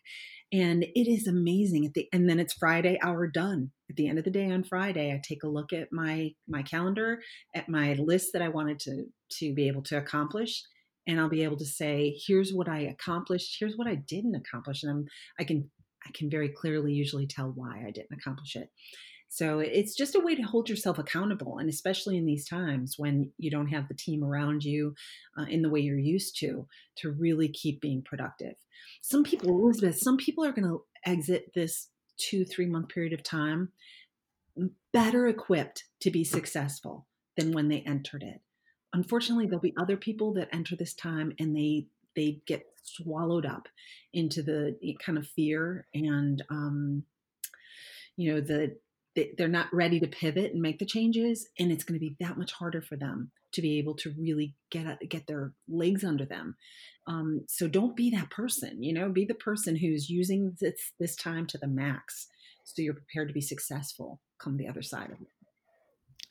and 0.52 0.84
it 0.94 1.10
is 1.10 1.26
amazing 1.26 1.84
at 1.84 1.94
the 1.94 2.08
and 2.12 2.28
then 2.28 2.40
it's 2.40 2.54
friday 2.54 2.98
hour 3.02 3.26
done 3.26 3.70
at 3.90 3.96
the 3.96 4.08
end 4.08 4.18
of 4.18 4.24
the 4.24 4.30
day 4.30 4.50
on 4.50 4.64
friday 4.64 5.12
i 5.12 5.20
take 5.22 5.42
a 5.42 5.48
look 5.48 5.72
at 5.72 5.92
my 5.92 6.30
my 6.48 6.62
calendar 6.62 7.20
at 7.54 7.68
my 7.68 7.94
list 7.94 8.30
that 8.32 8.42
i 8.42 8.48
wanted 8.48 8.78
to 8.78 9.04
to 9.30 9.52
be 9.54 9.68
able 9.68 9.82
to 9.82 9.96
accomplish 9.96 10.62
and 11.06 11.20
i'll 11.20 11.28
be 11.28 11.44
able 11.44 11.56
to 11.56 11.66
say 11.66 12.18
here's 12.26 12.52
what 12.52 12.68
i 12.68 12.80
accomplished 12.80 13.56
here's 13.58 13.76
what 13.76 13.86
i 13.88 13.94
didn't 13.94 14.34
accomplish 14.34 14.82
and 14.82 14.90
i'm 14.90 15.04
i 15.38 15.44
can 15.44 15.70
i 16.08 16.10
can 16.14 16.30
very 16.30 16.48
clearly 16.48 16.92
usually 16.92 17.26
tell 17.26 17.52
why 17.54 17.84
i 17.86 17.90
didn't 17.90 18.18
accomplish 18.18 18.56
it 18.56 18.70
so 19.28 19.58
it's 19.60 19.94
just 19.94 20.14
a 20.14 20.20
way 20.20 20.34
to 20.34 20.42
hold 20.42 20.68
yourself 20.70 20.98
accountable. 20.98 21.58
And 21.58 21.68
especially 21.68 22.16
in 22.16 22.24
these 22.24 22.48
times 22.48 22.94
when 22.96 23.30
you 23.36 23.50
don't 23.50 23.68
have 23.68 23.86
the 23.86 23.94
team 23.94 24.24
around 24.24 24.64
you 24.64 24.94
uh, 25.38 25.44
in 25.44 25.60
the 25.60 25.68
way 25.68 25.80
you're 25.80 25.98
used 25.98 26.38
to, 26.40 26.66
to 26.96 27.10
really 27.12 27.48
keep 27.48 27.80
being 27.80 28.02
productive. 28.02 28.54
Some 29.02 29.24
people, 29.24 29.50
Elizabeth, 29.50 29.98
some 29.98 30.16
people 30.16 30.44
are 30.44 30.52
going 30.52 30.68
to 30.68 30.82
exit 31.04 31.52
this 31.54 31.88
two, 32.16 32.44
three 32.44 32.66
month 32.66 32.88
period 32.88 33.12
of 33.12 33.22
time 33.22 33.68
better 34.92 35.28
equipped 35.28 35.84
to 36.00 36.10
be 36.10 36.24
successful 36.24 37.06
than 37.36 37.52
when 37.52 37.68
they 37.68 37.80
entered 37.80 38.22
it. 38.22 38.40
Unfortunately, 38.94 39.44
there'll 39.44 39.60
be 39.60 39.74
other 39.78 39.98
people 39.98 40.32
that 40.34 40.48
enter 40.52 40.74
this 40.74 40.94
time 40.94 41.32
and 41.38 41.54
they 41.54 41.86
they 42.18 42.40
get 42.46 42.66
swallowed 42.82 43.46
up 43.46 43.68
into 44.12 44.42
the 44.42 44.76
kind 45.04 45.16
of 45.16 45.26
fear 45.26 45.86
and 45.94 46.42
um, 46.50 47.04
you 48.16 48.34
know 48.34 48.40
the 48.40 48.76
they're 49.36 49.48
not 49.48 49.72
ready 49.72 49.98
to 49.98 50.06
pivot 50.06 50.52
and 50.52 50.62
make 50.62 50.78
the 50.78 50.86
changes 50.86 51.48
and 51.58 51.72
it's 51.72 51.82
going 51.82 51.98
to 51.98 52.06
be 52.06 52.16
that 52.20 52.38
much 52.38 52.52
harder 52.52 52.80
for 52.80 52.96
them 52.96 53.30
to 53.52 53.62
be 53.62 53.78
able 53.78 53.94
to 53.94 54.14
really 54.18 54.54
get 54.70 54.86
get 55.08 55.26
their 55.26 55.52
legs 55.68 56.04
under 56.04 56.24
them. 56.24 56.56
Um, 57.06 57.46
so 57.48 57.66
don't 57.68 57.96
be 57.96 58.10
that 58.10 58.30
person 58.30 58.82
you 58.82 58.92
know 58.92 59.08
be 59.08 59.24
the 59.24 59.34
person 59.34 59.76
who's 59.76 60.10
using 60.10 60.56
this 60.60 60.92
this 60.98 61.16
time 61.16 61.46
to 61.46 61.58
the 61.58 61.68
max 61.68 62.26
so 62.64 62.82
you're 62.82 62.94
prepared 62.94 63.28
to 63.28 63.34
be 63.34 63.40
successful 63.40 64.20
come 64.38 64.56
the 64.58 64.68
other 64.68 64.82
side 64.82 65.10
of 65.10 65.20
it 65.22 65.37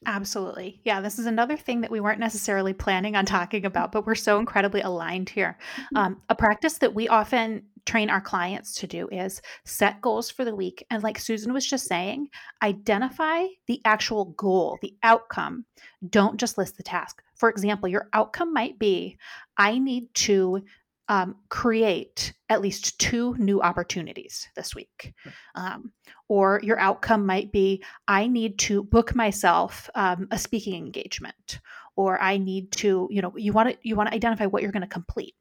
Absolutely. 0.06 0.80
Yeah, 0.84 1.02
this 1.02 1.18
is 1.18 1.26
another 1.26 1.58
thing 1.58 1.82
that 1.82 1.92
we 1.92 2.00
weren't 2.00 2.20
necessarily 2.20 2.74
planning 2.74 3.16
on 3.16 3.26
talking 3.26 3.66
about, 3.66 3.92
but 3.92 4.06
we're 4.06 4.16
so 4.16 4.38
incredibly 4.40 4.82
aligned 4.82 5.30
here. 5.30 5.58
Mm-hmm. 5.76 5.98
Um, 5.98 6.22
a 6.30 6.36
practice 6.36 6.78
that 6.78 6.94
we 6.94 7.08
often 7.08 7.64
train 7.86 8.10
our 8.10 8.22
clients 8.22 8.76
to 8.76 8.86
do 8.86 9.08
is 9.12 9.42
set 9.66 10.02
goals 10.02 10.30
for 10.30 10.46
the 10.46 10.56
week. 10.56 10.86
And 10.92 11.02
like 11.02 11.18
Susan 11.18 11.54
was 11.54 11.66
just 11.66 11.88
saying, 11.88 12.28
identify 12.62 13.46
the 13.66 13.82
actual 13.86 14.26
goal, 14.26 14.78
the 14.82 14.94
outcome. 15.04 15.66
Don't 16.10 16.38
just 16.38 16.58
list 16.58 16.78
the 16.78 16.84
task. 16.84 17.24
For 17.36 17.50
example, 17.50 17.90
your 17.90 18.10
outcome 18.14 18.54
might 18.54 18.78
be 18.78 19.18
I 19.58 19.80
need 19.80 20.14
to 20.16 20.64
um, 21.10 21.36
create 21.50 22.34
at 22.50 22.62
least 22.62 23.00
two 23.00 23.36
new 23.38 23.62
opportunities 23.62 24.48
this 24.56 24.76
week. 24.76 25.14
Um, 25.56 25.92
or 26.28 26.60
your 26.64 26.80
outcome 26.80 27.26
might 27.26 27.52
be 27.52 27.84
I 28.08 28.28
need 28.28 28.60
to 28.60 28.84
book 28.84 29.16
myself 29.16 29.90
um, 29.96 30.28
a 30.32 30.38
speaking 30.38 30.76
engagement, 30.76 31.60
or 31.96 32.22
I 32.22 32.38
need 32.38 32.72
to, 32.74 33.08
you 33.12 33.22
know, 33.22 33.34
you 33.38 33.54
want 33.54 33.70
to 33.70 33.78
you 33.82 33.96
want 33.96 34.10
to 34.10 34.16
identify 34.16 34.46
what 34.46 34.62
you're 34.62 34.72
going 34.72 34.82
to 34.82 34.88
complete. 34.88 35.36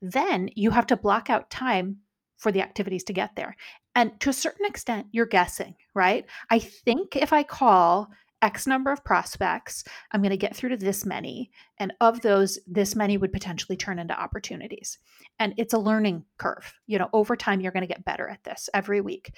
Then 0.00 0.50
you 0.54 0.70
have 0.70 0.86
to 0.86 0.96
block 0.96 1.30
out 1.30 1.50
time 1.50 1.98
for 2.38 2.50
the 2.50 2.62
activities 2.62 3.04
to 3.04 3.12
get 3.12 3.36
there. 3.36 3.54
And 3.94 4.18
to 4.20 4.30
a 4.30 4.34
certain 4.34 4.66
extent, 4.66 5.06
you're 5.12 5.26
guessing, 5.26 5.74
right? 5.94 6.24
I 6.48 6.58
think 6.58 7.16
if 7.16 7.32
I 7.32 7.42
call 7.42 8.10
X 8.42 8.66
number 8.66 8.90
of 8.90 9.04
prospects, 9.04 9.84
I'm 10.12 10.22
going 10.22 10.30
to 10.30 10.36
get 10.36 10.56
through 10.56 10.70
to 10.70 10.76
this 10.76 11.04
many. 11.04 11.50
And 11.78 11.92
of 12.00 12.20
those, 12.22 12.58
this 12.66 12.96
many 12.96 13.16
would 13.16 13.32
potentially 13.32 13.76
turn 13.76 13.98
into 13.98 14.18
opportunities. 14.18 14.98
And 15.38 15.54
it's 15.56 15.74
a 15.74 15.78
learning 15.78 16.24
curve. 16.38 16.72
You 16.86 16.98
know, 16.98 17.10
over 17.12 17.36
time, 17.36 17.60
you're 17.60 17.72
going 17.72 17.86
to 17.86 17.94
get 17.94 18.04
better 18.04 18.28
at 18.28 18.44
this 18.44 18.68
every 18.74 19.00
week. 19.00 19.32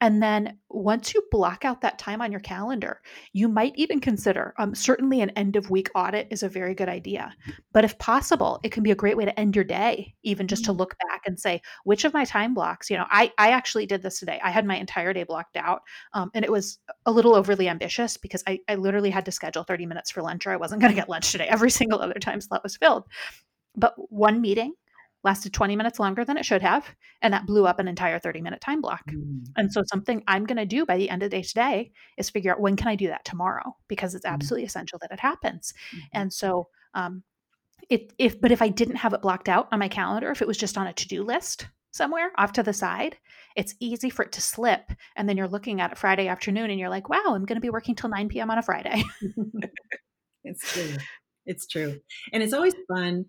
And 0.00 0.22
then 0.22 0.58
once 0.70 1.12
you 1.12 1.22
block 1.30 1.64
out 1.64 1.80
that 1.80 1.98
time 1.98 2.20
on 2.20 2.30
your 2.30 2.40
calendar, 2.40 3.00
you 3.32 3.48
might 3.48 3.72
even 3.74 4.00
consider 4.00 4.54
um, 4.58 4.74
certainly 4.74 5.20
an 5.20 5.30
end 5.30 5.56
of 5.56 5.70
week 5.70 5.90
audit 5.94 6.28
is 6.30 6.42
a 6.42 6.48
very 6.48 6.74
good 6.74 6.88
idea. 6.88 7.34
But 7.72 7.84
if 7.84 7.98
possible, 7.98 8.60
it 8.62 8.70
can 8.70 8.84
be 8.84 8.92
a 8.92 8.96
great 8.96 9.16
way 9.16 9.24
to 9.24 9.40
end 9.40 9.56
your 9.56 9.64
day, 9.64 10.14
even 10.22 10.46
just 10.46 10.64
to 10.66 10.72
mm. 10.72 10.78
look 10.78 10.96
back 11.08 11.22
and 11.26 11.38
say, 11.38 11.60
which 11.82 12.04
of 12.04 12.14
my 12.14 12.24
time 12.24 12.54
blocks, 12.54 12.88
you 12.90 12.96
know, 12.96 13.06
I, 13.10 13.32
I 13.38 13.50
actually 13.50 13.86
did 13.86 14.02
this 14.02 14.20
today. 14.20 14.40
I 14.42 14.50
had 14.50 14.66
my 14.66 14.76
entire 14.76 15.12
day 15.12 15.24
blocked 15.24 15.56
out 15.56 15.82
um, 16.12 16.30
and 16.32 16.44
it 16.44 16.52
was 16.52 16.78
a 17.06 17.10
little 17.10 17.34
overly 17.34 17.68
ambitious 17.68 18.16
because 18.16 18.44
I, 18.46 18.60
I 18.68 18.76
literally 18.76 19.10
had 19.10 19.24
to 19.24 19.32
schedule 19.32 19.64
30 19.64 19.86
minutes 19.86 20.10
for 20.12 20.22
lunch 20.22 20.46
or 20.46 20.52
I 20.52 20.56
wasn't 20.56 20.80
going 20.80 20.92
to 20.92 21.00
get 21.00 21.08
lunch 21.08 21.32
today. 21.32 21.48
Every 21.48 21.70
single 21.70 22.00
other 22.00 22.14
time 22.14 22.40
slot 22.40 22.62
was 22.62 22.76
filled. 22.76 23.04
But 23.74 23.94
one 24.10 24.40
meeting 24.40 24.74
lasted 25.28 25.52
20 25.52 25.76
minutes 25.76 25.98
longer 25.98 26.24
than 26.24 26.38
it 26.38 26.46
should 26.46 26.62
have 26.62 26.86
and 27.20 27.34
that 27.34 27.44
blew 27.44 27.66
up 27.66 27.78
an 27.78 27.86
entire 27.86 28.18
30 28.18 28.40
minute 28.40 28.62
time 28.62 28.80
block 28.80 29.04
mm. 29.10 29.44
and 29.58 29.70
so 29.70 29.82
something 29.84 30.24
i'm 30.26 30.46
going 30.46 30.56
to 30.56 30.64
do 30.64 30.86
by 30.86 30.96
the 30.96 31.10
end 31.10 31.22
of 31.22 31.28
the 31.28 31.36
day 31.36 31.42
today 31.42 31.92
is 32.16 32.30
figure 32.30 32.50
out 32.50 32.60
when 32.60 32.76
can 32.76 32.88
i 32.88 32.94
do 32.94 33.08
that 33.08 33.26
tomorrow 33.26 33.76
because 33.88 34.14
it's 34.14 34.24
mm. 34.24 34.30
absolutely 34.30 34.64
mm. 34.64 34.68
essential 34.68 34.98
that 34.98 35.12
it 35.12 35.20
happens 35.20 35.74
mm-hmm. 35.94 36.06
and 36.14 36.32
so 36.32 36.68
um 36.94 37.22
it 37.90 38.14
if 38.16 38.40
but 38.40 38.50
if 38.50 38.62
i 38.62 38.68
didn't 38.68 38.96
have 38.96 39.12
it 39.12 39.20
blocked 39.20 39.50
out 39.50 39.68
on 39.70 39.78
my 39.78 39.88
calendar 39.88 40.30
if 40.30 40.40
it 40.40 40.48
was 40.48 40.56
just 40.56 40.78
on 40.78 40.86
a 40.86 40.94
to-do 40.94 41.22
list 41.22 41.68
somewhere 41.90 42.30
off 42.38 42.52
to 42.52 42.62
the 42.62 42.72
side 42.72 43.14
it's 43.54 43.74
easy 43.80 44.08
for 44.08 44.24
it 44.24 44.32
to 44.32 44.40
slip 44.40 44.92
and 45.14 45.28
then 45.28 45.36
you're 45.36 45.46
looking 45.46 45.82
at 45.82 45.92
it 45.92 45.98
friday 45.98 46.26
afternoon 46.26 46.70
and 46.70 46.80
you're 46.80 46.88
like 46.88 47.10
wow 47.10 47.34
i'm 47.34 47.44
going 47.44 47.56
to 47.56 47.60
be 47.60 47.68
working 47.68 47.94
till 47.94 48.08
9 48.08 48.28
p.m 48.28 48.50
on 48.50 48.56
a 48.56 48.62
friday 48.62 49.02
it's 50.44 50.72
true 50.72 50.96
it's 51.44 51.66
true 51.66 52.00
and 52.32 52.42
it's 52.42 52.54
always 52.54 52.74
fun 52.88 53.26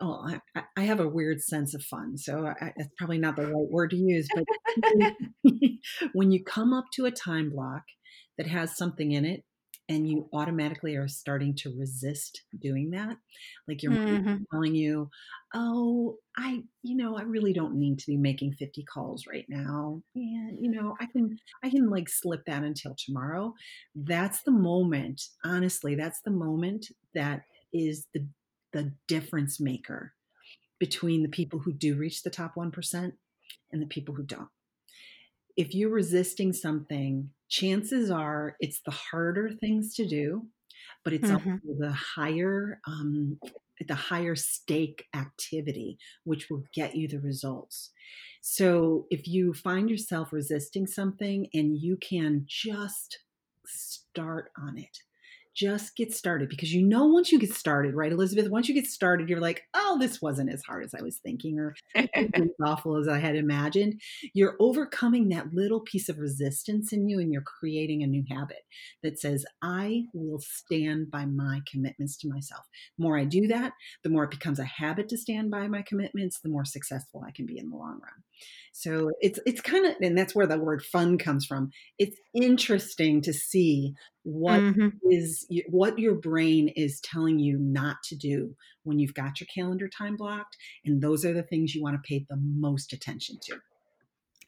oh, 0.00 0.26
I, 0.54 0.62
I, 0.76 0.82
have 0.82 1.00
a 1.00 1.08
weird 1.08 1.40
sense 1.42 1.74
of 1.74 1.82
fun. 1.82 2.16
So 2.16 2.46
I, 2.46 2.72
that's 2.76 2.90
probably 2.98 3.18
not 3.18 3.36
the 3.36 3.46
right 3.46 3.66
word 3.70 3.90
to 3.90 3.96
use. 3.96 4.28
But 4.34 5.14
when 6.12 6.30
you 6.30 6.42
come 6.44 6.72
up 6.72 6.86
to 6.94 7.06
a 7.06 7.10
time 7.10 7.50
block 7.50 7.82
that 8.38 8.46
has 8.46 8.76
something 8.76 9.12
in 9.12 9.24
it, 9.24 9.44
and 9.90 10.08
you 10.08 10.28
automatically 10.32 10.94
are 10.94 11.08
starting 11.08 11.52
to 11.56 11.74
resist 11.76 12.42
doing 12.60 12.90
that, 12.90 13.16
like 13.66 13.82
your 13.82 13.90
mm-hmm. 13.90 14.36
telling 14.52 14.72
you, 14.76 15.10
"Oh, 15.52 16.16
I, 16.38 16.62
you 16.84 16.96
know, 16.96 17.18
I 17.18 17.22
really 17.22 17.52
don't 17.52 17.74
need 17.74 17.98
to 17.98 18.06
be 18.06 18.16
making 18.16 18.52
50 18.52 18.84
calls 18.84 19.24
right 19.26 19.46
now, 19.48 20.00
and 20.14 20.58
you 20.60 20.70
know, 20.70 20.94
I 21.00 21.06
can, 21.06 21.36
I 21.64 21.70
can 21.70 21.90
like 21.90 22.08
slip 22.08 22.44
that 22.46 22.62
until 22.62 22.94
tomorrow." 23.04 23.52
That's 23.96 24.42
the 24.44 24.52
moment. 24.52 25.20
Honestly, 25.44 25.96
that's 25.96 26.20
the 26.24 26.30
moment 26.30 26.86
that 27.16 27.42
is 27.72 28.06
the 28.14 28.24
the 28.72 28.92
difference 29.08 29.60
maker 29.60 30.14
between 30.78 31.22
the 31.22 31.28
people 31.28 31.60
who 31.60 31.72
do 31.72 31.94
reach 31.94 32.22
the 32.22 32.30
top 32.30 32.54
1% 32.56 33.12
and 33.72 33.82
the 33.82 33.86
people 33.86 34.14
who 34.14 34.22
don't. 34.22 34.48
If 35.56 35.74
you're 35.74 35.90
resisting 35.90 36.52
something, 36.52 37.30
chances 37.48 38.10
are 38.10 38.56
it's 38.60 38.80
the 38.84 38.92
harder 38.92 39.50
things 39.50 39.94
to 39.96 40.06
do, 40.06 40.46
but 41.04 41.12
it's 41.12 41.28
mm-hmm. 41.28 41.52
also 41.52 41.60
the 41.78 41.92
higher 41.92 42.80
um, 42.86 43.38
the 43.86 43.94
higher 43.94 44.36
stake 44.36 45.06
activity, 45.14 45.98
which 46.24 46.50
will 46.50 46.62
get 46.74 46.96
you 46.96 47.08
the 47.08 47.20
results. 47.20 47.90
So 48.42 49.06
if 49.10 49.26
you 49.26 49.54
find 49.54 49.90
yourself 49.90 50.32
resisting 50.32 50.86
something 50.86 51.48
and 51.54 51.78
you 51.78 51.96
can 51.96 52.44
just 52.46 53.20
start 53.66 54.50
on 54.58 54.78
it, 54.78 54.98
just 55.54 55.96
get 55.96 56.12
started 56.12 56.48
because 56.48 56.72
you 56.72 56.86
know 56.86 57.06
once 57.06 57.32
you 57.32 57.38
get 57.38 57.52
started, 57.52 57.94
right, 57.94 58.12
Elizabeth? 58.12 58.50
Once 58.50 58.68
you 58.68 58.74
get 58.74 58.86
started, 58.86 59.28
you're 59.28 59.40
like, 59.40 59.62
oh, 59.74 59.98
this 60.00 60.22
wasn't 60.22 60.52
as 60.52 60.62
hard 60.62 60.84
as 60.84 60.94
I 60.94 61.02
was 61.02 61.18
thinking, 61.18 61.58
or 61.58 61.74
as 61.94 62.48
awful 62.64 62.96
as 62.96 63.08
I 63.08 63.18
had 63.18 63.36
imagined. 63.36 64.00
You're 64.34 64.56
overcoming 64.60 65.28
that 65.28 65.52
little 65.52 65.80
piece 65.80 66.08
of 66.08 66.18
resistance 66.18 66.92
in 66.92 67.08
you, 67.08 67.18
and 67.18 67.32
you're 67.32 67.42
creating 67.42 68.02
a 68.02 68.06
new 68.06 68.24
habit 68.30 68.62
that 69.02 69.18
says, 69.18 69.44
I 69.62 70.04
will 70.12 70.40
stand 70.40 71.10
by 71.10 71.26
my 71.26 71.60
commitments 71.70 72.16
to 72.18 72.28
myself. 72.28 72.64
The 72.98 73.04
more 73.04 73.18
I 73.18 73.24
do 73.24 73.46
that, 73.48 73.72
the 74.04 74.10
more 74.10 74.24
it 74.24 74.30
becomes 74.30 74.58
a 74.58 74.64
habit 74.64 75.08
to 75.08 75.18
stand 75.18 75.50
by 75.50 75.68
my 75.68 75.82
commitments, 75.82 76.40
the 76.40 76.48
more 76.48 76.64
successful 76.64 77.24
I 77.26 77.32
can 77.32 77.46
be 77.46 77.58
in 77.58 77.70
the 77.70 77.76
long 77.76 78.00
run. 78.02 78.22
So 78.72 79.10
it's 79.20 79.38
it's 79.46 79.60
kind 79.60 79.86
of 79.86 79.94
and 80.00 80.16
that's 80.16 80.34
where 80.34 80.46
the 80.46 80.58
word 80.58 80.82
fun 80.82 81.18
comes 81.18 81.44
from. 81.46 81.70
It's 81.98 82.16
interesting 82.34 83.20
to 83.22 83.32
see 83.32 83.94
what 84.22 84.60
mm-hmm. 84.60 84.88
is 85.10 85.46
what 85.68 85.98
your 85.98 86.14
brain 86.14 86.68
is 86.76 87.00
telling 87.00 87.38
you 87.38 87.58
not 87.58 87.96
to 88.04 88.16
do 88.16 88.54
when 88.84 88.98
you've 88.98 89.14
got 89.14 89.40
your 89.40 89.48
calendar 89.54 89.88
time 89.88 90.16
blocked 90.16 90.56
and 90.84 91.02
those 91.02 91.24
are 91.24 91.34
the 91.34 91.42
things 91.42 91.74
you 91.74 91.82
want 91.82 91.96
to 91.96 92.08
pay 92.08 92.24
the 92.28 92.38
most 92.40 92.92
attention 92.92 93.36
to. 93.42 93.58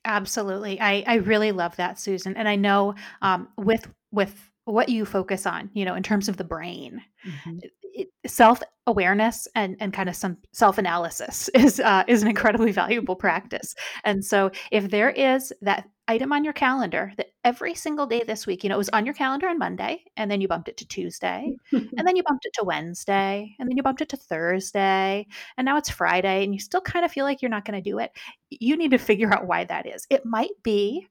Absolutely. 0.04 0.80
I 0.80 1.04
I 1.06 1.14
really 1.16 1.52
love 1.52 1.76
that 1.76 1.98
Susan 1.98 2.36
and 2.36 2.48
I 2.48 2.56
know 2.56 2.94
um, 3.20 3.48
with 3.56 3.88
with 4.10 4.50
what 4.64 4.88
you 4.88 5.04
focus 5.04 5.46
on, 5.46 5.70
you 5.74 5.84
know, 5.84 5.94
in 5.94 6.02
terms 6.04 6.28
of 6.28 6.36
the 6.36 6.44
brain. 6.44 7.02
Mm-hmm 7.26 7.58
self 8.26 8.62
awareness 8.86 9.46
and 9.54 9.76
and 9.78 9.92
kind 9.92 10.08
of 10.08 10.16
some 10.16 10.36
self 10.52 10.78
analysis 10.78 11.48
is 11.54 11.80
uh, 11.80 12.04
is 12.08 12.22
an 12.22 12.28
incredibly 12.28 12.72
valuable 12.72 13.16
practice. 13.16 13.74
And 14.04 14.24
so 14.24 14.50
if 14.70 14.90
there 14.90 15.10
is 15.10 15.52
that 15.62 15.88
item 16.08 16.32
on 16.32 16.42
your 16.44 16.52
calendar 16.52 17.12
that 17.16 17.28
every 17.44 17.74
single 17.74 18.06
day 18.06 18.24
this 18.26 18.46
week, 18.46 18.64
you 18.64 18.68
know, 18.68 18.74
it 18.74 18.78
was 18.78 18.88
on 18.90 19.06
your 19.06 19.14
calendar 19.14 19.48
on 19.48 19.58
Monday, 19.58 20.02
and 20.16 20.30
then 20.30 20.40
you 20.40 20.48
bumped 20.48 20.68
it 20.68 20.76
to 20.78 20.86
Tuesday, 20.86 21.54
and 21.72 22.06
then 22.06 22.16
you 22.16 22.22
bumped 22.24 22.44
it 22.44 22.52
to 22.54 22.64
Wednesday, 22.64 23.54
and 23.58 23.68
then 23.68 23.76
you 23.76 23.82
bumped 23.82 24.00
it 24.00 24.08
to 24.10 24.16
Thursday, 24.16 25.26
and 25.56 25.64
now 25.64 25.76
it's 25.76 25.90
Friday, 25.90 26.44
and 26.44 26.52
you 26.52 26.60
still 26.60 26.80
kind 26.80 27.04
of 27.04 27.12
feel 27.12 27.24
like 27.24 27.40
you're 27.40 27.50
not 27.50 27.64
going 27.64 27.80
to 27.82 27.90
do 27.90 27.98
it. 27.98 28.10
You 28.50 28.76
need 28.76 28.90
to 28.90 28.98
figure 28.98 29.32
out 29.32 29.46
why 29.46 29.64
that 29.64 29.86
is. 29.86 30.06
It 30.10 30.26
might 30.26 30.50
be 30.62 31.06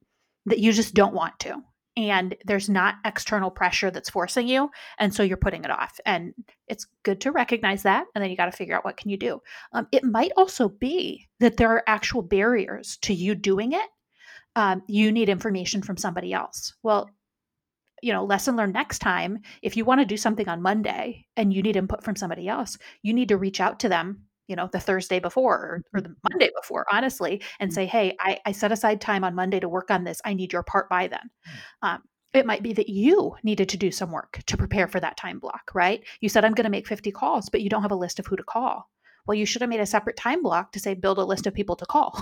that 0.46 0.60
you 0.60 0.74
just 0.74 0.94
don't 0.94 1.14
want 1.14 1.40
to 1.40 1.62
and 1.98 2.36
there's 2.46 2.70
not 2.70 2.96
external 3.06 3.52
pressure 3.52 3.92
that's 3.92 4.10
forcing 4.10 4.48
you 4.48 4.70
and 4.98 5.14
so 5.14 5.24
you're 5.24 5.38
putting 5.38 5.64
it 5.64 5.72
off 5.72 6.00
and 6.06 6.34
it's 6.68 6.88
good 7.04 7.20
to 7.22 7.32
recognize 7.32 7.84
that 7.84 8.06
and 8.16 8.24
then 8.24 8.32
you 8.32 8.38
got 8.38 8.46
to 8.46 8.52
figure 8.52 8.76
out 8.76 8.86
what 8.86 8.98
can 8.98 9.10
you 9.10 9.18
do. 9.18 9.42
Um, 9.74 9.88
it 9.92 10.04
might 10.04 10.32
also 10.38 10.70
be 10.70 11.28
that 11.40 11.58
there 11.58 11.70
are 11.70 11.84
actual 11.88 12.22
barriers 12.22 12.98
to 13.02 13.14
you 13.14 13.36
doing 13.36 13.74
it. 13.74 13.90
Um, 14.56 14.84
you 14.88 15.12
need 15.12 15.30
information 15.30 15.82
from 15.82 15.98
somebody 15.98 16.34
else. 16.34 16.74
Well 16.84 17.10
you 18.02 18.12
know 18.12 18.26
lesson 18.26 18.56
learned 18.56 18.74
next 18.74 19.00
time 19.00 19.40
if 19.62 19.78
you 19.78 19.86
want 19.86 20.02
to 20.02 20.06
do 20.06 20.18
something 20.18 20.50
on 20.50 20.62
monday 20.62 21.24
and 21.38 21.54
you 21.54 21.62
need 21.62 21.76
input 21.76 22.04
from 22.04 22.16
somebody 22.16 22.48
else 22.48 22.78
you 23.04 23.14
need 23.14 23.30
to 23.30 23.38
reach 23.38 23.62
out 23.62 23.80
to 23.80 23.90
them 23.90 24.24
you 24.48 24.56
know 24.56 24.70
the 24.72 24.80
thursday 24.80 25.20
before 25.20 25.56
or, 25.56 25.84
or, 25.94 26.02
the 26.02 26.16
monday 26.30 26.50
before 26.62 26.86
honestly 26.92 27.42
and 27.60 27.72
mm. 27.72 27.74
say 27.74 27.86
hey 27.86 28.16
I, 28.20 28.40
I, 28.46 28.52
set 28.52 28.72
aside 28.72 29.02
time 29.02 29.24
on 29.24 29.36
monday 29.36 29.60
to 29.60 29.70
work 29.70 29.92
on 29.92 30.04
this. 30.04 30.22
I 30.26 30.34
need 30.34 30.54
your 30.54 30.64
part 30.64 30.90
by 30.90 31.08
then. 31.08 31.30
Mm. 31.84 31.94
um, 31.94 32.02
it 32.34 32.46
might 32.46 32.64
be 32.64 32.72
that 32.74 32.88
you 32.88 33.36
needed 33.44 33.68
to 33.70 33.78
do 33.78 33.92
some 33.92 34.10
work 34.12 34.40
to 34.46 34.56
prepare 34.56 34.88
for 34.88 35.00
that 35.00 35.18
time 35.18 35.40
block 35.40 35.72
right? 35.74 36.04
You 36.22 36.30
said 36.30 36.46
i'm 36.46 36.54
going 36.54 36.66
to 36.66 36.72
make 36.72 36.88
50 36.88 37.12
calls 37.12 37.50
but 37.50 37.62
you 37.62 37.70
don't 37.70 37.82
have 37.82 37.92
a 37.92 37.96
list 37.96 38.20
of 38.20 38.28
who 38.28 38.36
to 38.36 38.44
call. 38.44 38.90
Well 39.26 39.36
you 39.36 39.46
should 39.46 39.62
have 39.62 39.70
made 39.70 39.80
a 39.80 39.86
separate 39.86 40.18
time 40.18 40.42
block 40.44 40.72
to 40.74 40.80
say 40.80 40.94
build 40.94 41.18
a 41.18 41.26
list 41.26 41.48
of 41.48 41.54
people 41.54 41.76
to 41.78 41.86
call. 41.86 42.22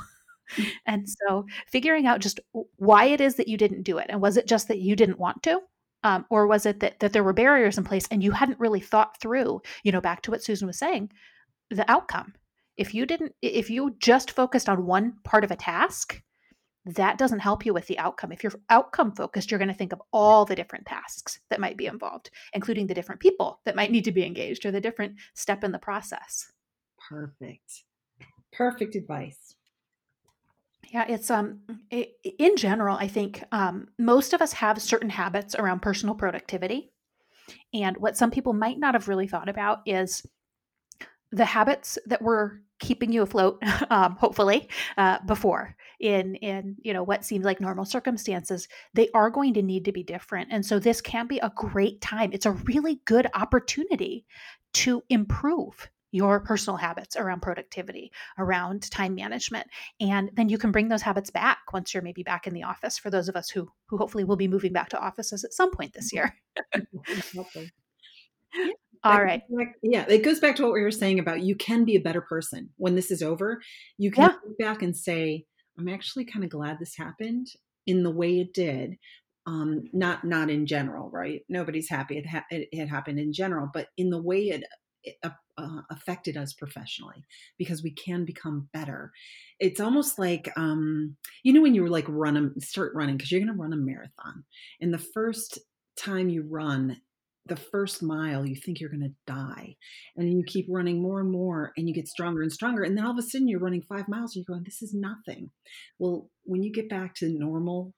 Mm. 0.56 0.68
and 0.86 1.08
so 1.10 1.46
figuring 1.68 2.06
out 2.06 2.22
just 2.22 2.40
why 2.78 3.06
it 3.06 3.22
is 3.22 3.36
that 3.36 3.48
you 3.48 3.58
didn't 3.58 3.84
do 3.84 3.98
it 3.98 4.08
and 4.10 4.22
was 4.22 4.38
it 4.38 4.48
just 4.48 4.68
that 4.68 4.80
you 4.80 4.96
didn't 4.96 5.20
want 5.20 5.44
to? 5.44 5.62
Um, 6.04 6.26
or 6.30 6.48
was 6.48 6.66
it 6.66 6.80
that, 6.80 7.00
that 7.02 7.12
there 7.12 7.26
were 7.26 7.34
barriers 7.34 7.78
in 7.78 7.84
place 7.84 8.08
and 8.10 8.24
you 8.24 8.32
hadn't 8.32 8.60
really 8.60 8.80
thought 8.80 9.20
through 9.20 9.62
you 9.84 9.92
know 9.92 10.00
back 10.02 10.22
to 10.22 10.32
what 10.32 10.42
susan 10.42 10.68
was 10.68 10.80
saying 10.80 11.12
the 11.70 11.90
outcome. 11.90 12.34
If 12.78 12.94
you 12.94 13.06
didn't, 13.06 13.34
if 13.42 13.70
you 13.70 13.96
just 14.00 14.32
focused 14.32 14.70
on 14.70 14.86
one 14.86 15.18
part 15.24 15.44
of 15.44 15.52
a 15.52 15.56
task, 15.56 16.22
that 16.86 17.18
doesn't 17.18 17.40
help 17.40 17.66
you 17.66 17.74
with 17.74 17.88
the 17.88 18.00
outcome. 18.00 18.32
If 18.32 18.44
you're 18.44 18.54
outcome 18.70 19.12
focused, 19.12 19.52
you're 19.52 19.60
going 19.60 19.68
to 19.68 19.74
think 19.74 19.94
of 19.94 20.02
all 20.14 20.46
the 20.46 20.56
different 20.56 20.86
tasks 20.86 21.40
that 21.50 21.60
might 21.60 21.78
be 21.78 21.88
involved, 21.88 22.32
including 22.54 22.88
the 22.88 22.94
different 22.94 23.22
people 23.22 23.60
that 23.66 23.76
might 23.76 23.92
need 23.92 24.06
to 24.06 24.12
be 24.12 24.26
engaged 24.26 24.66
or 24.66 24.72
the 24.72 24.82
different 24.82 25.16
step 25.34 25.64
in 25.64 25.72
the 25.72 25.80
process. 25.80 26.52
Perfect. 27.10 27.84
Perfect 28.52 28.96
advice. 28.96 29.56
Yeah, 30.92 31.06
it's 31.08 31.30
um 31.30 31.60
it, 31.92 32.14
in 32.40 32.56
general, 32.58 32.98
I 32.98 33.08
think 33.08 33.44
um, 33.52 33.90
most 34.00 34.34
of 34.34 34.42
us 34.42 34.54
have 34.54 34.82
certain 34.82 35.10
habits 35.10 35.54
around 35.54 35.82
personal 35.82 36.16
productivity. 36.16 36.92
And 37.74 37.98
what 37.98 38.18
some 38.18 38.32
people 38.32 38.54
might 38.54 38.80
not 38.80 38.96
have 38.96 39.08
really 39.08 39.28
thought 39.28 39.50
about 39.50 39.82
is 39.86 40.26
the 41.32 41.46
habits 41.46 41.98
that 42.06 42.22
were 42.22 42.62
keeping 42.80 43.12
you 43.12 43.22
afloat 43.22 43.62
um, 43.90 44.16
hopefully 44.16 44.70
uh, 44.98 45.20
before 45.26 45.76
in 46.00 46.36
in 46.36 46.76
you 46.82 46.94
know 46.94 47.04
what 47.04 47.26
seems 47.26 47.44
like 47.44 47.60
normal 47.60 47.86
circumstances 47.86 48.68
they 48.94 49.10
are 49.14 49.30
going 49.30 49.54
to 49.54 49.62
need 49.62 49.86
to 49.86 49.92
be 49.92 50.04
different 50.04 50.48
and 50.52 50.66
so 50.66 50.80
this 50.80 51.02
can 51.02 51.28
be 51.28 51.40
a 51.40 51.52
great 51.56 52.02
time. 52.02 52.32
It's 52.34 52.46
a 52.46 52.52
really 52.52 53.02
good 53.06 53.28
opportunity 53.34 54.26
to 54.74 55.04
improve 55.10 55.90
your 56.12 56.40
personal 56.40 56.78
habits 56.78 57.16
around 57.16 57.42
productivity 57.42 58.12
around 58.40 58.90
time 58.90 59.14
management 59.14 59.68
and 60.00 60.32
then 60.34 60.50
you 60.50 60.58
can 60.58 60.72
bring 60.72 60.88
those 60.88 61.04
habits 61.04 61.30
back 61.30 61.60
once 61.72 61.94
you're 61.94 62.02
maybe 62.02 62.24
back 62.24 62.48
in 62.48 62.54
the 62.54 62.64
office 62.64 62.98
for 62.98 63.12
those 63.12 63.30
of 63.30 63.36
us 63.36 63.50
who 63.50 63.70
who 63.88 63.98
hopefully 63.98 64.24
will 64.24 64.36
be 64.36 64.48
moving 64.48 64.74
back 64.74 64.90
to 64.90 65.00
offices 65.00 65.44
at 65.44 65.54
some 65.54 65.70
point 65.70 65.94
this 65.94 66.12
year 66.12 66.36
all 69.04 69.24
right. 69.24 69.41
Back, 69.50 69.76
yeah, 69.82 70.06
it 70.08 70.24
goes 70.24 70.39
back 70.39 70.56
to 70.58 70.64
what 70.64 70.74
we 70.74 70.82
were 70.82 70.91
saying 70.91 71.20
about 71.20 71.41
you 71.41 71.56
can 71.56 71.86
be 71.86 71.95
a 71.95 72.02
better 72.02 72.22
person 72.22 72.70
when 72.78 72.95
this 72.95 73.12
is 73.12 73.22
over. 73.22 73.62
You 73.97 74.12
can 74.12 74.24
yeah. 74.24 74.36
look 74.45 74.58
back 74.58 74.82
and 74.82 74.95
say, 74.95 75.45
"I'm 75.78 75.88
actually 75.88 76.26
kind 76.26 76.43
of 76.43 76.50
glad 76.50 76.78
this 76.80 76.97
happened 76.97 77.47
in 77.88 78.04
the 78.04 78.12
way 78.12 78.39
it 78.39 78.54
did." 78.54 78.97
Um, 79.45 79.86
not 79.93 80.26
not 80.26 80.50
in 80.50 80.66
general, 80.66 81.10
right? 81.10 81.41
Nobody's 81.47 81.89
happy 81.89 82.18
it, 82.18 82.28
ha- 82.28 82.45
it, 82.52 82.68
it 82.72 82.88
happened 82.88 83.20
in 83.20 83.32
general, 83.34 83.70
but 83.74 83.88
in 83.97 84.10
the 84.10 84.22
way 84.22 84.50
it, 84.50 84.64
it 85.04 85.16
uh, 85.24 85.30
uh, 85.58 85.82
affected 85.89 86.38
us 86.38 86.54
professionally 86.54 87.26
because 87.58 87.82
we 87.82 87.91
can 87.91 88.26
become 88.26 88.70
better. 88.74 89.12
It's 89.60 89.80
almost 89.80 90.20
like 90.20 90.52
um, 90.58 91.16
you 91.43 91.54
know 91.54 91.62
when 91.62 91.74
you 91.74 91.88
like 91.88 92.06
run 92.08 92.54
a, 92.58 92.62
start 92.62 92.93
running 92.93 93.16
because 93.16 93.32
you're 93.32 93.41
going 93.41 93.54
to 93.54 93.60
run 93.60 93.74
a 93.74 93.78
marathon, 93.78 94.43
and 94.82 94.93
the 94.93 94.97
first 94.97 95.58
time 95.97 96.30
you 96.30 96.45
run 96.50 96.97
the 97.50 97.56
first 97.56 98.02
mile 98.02 98.45
you 98.45 98.56
think 98.56 98.80
you're 98.80 98.89
going 98.89 99.02
to 99.02 99.14
die 99.28 99.76
and 100.16 100.32
you 100.32 100.43
keep 100.45 100.66
running 100.70 101.02
more 101.02 101.20
and 101.20 101.32
more 101.32 101.74
and 101.78 101.88
you 101.88 101.93
get 101.93 102.08
stronger 102.08 102.41
and 102.41 102.52
stronger 102.52 102.84
and 102.84 102.97
then 102.97 103.06
all 103.06 103.12
of 103.12 103.18
a 103.18 103.22
sudden 103.22 103.47
you're 103.47 103.60
running 103.60 103.82
five 103.82 104.08
miles 104.08 104.36
and 104.36 104.45
you're 104.47 104.54
going 104.54 104.64
this 104.64 104.82
is 104.82 104.93
nothing 104.93 105.50
well 105.97 106.30
when 106.43 106.64
you 106.64 106.72
get 106.72 106.89
back 106.89 107.14
to 107.16 107.30
normal 107.30 107.93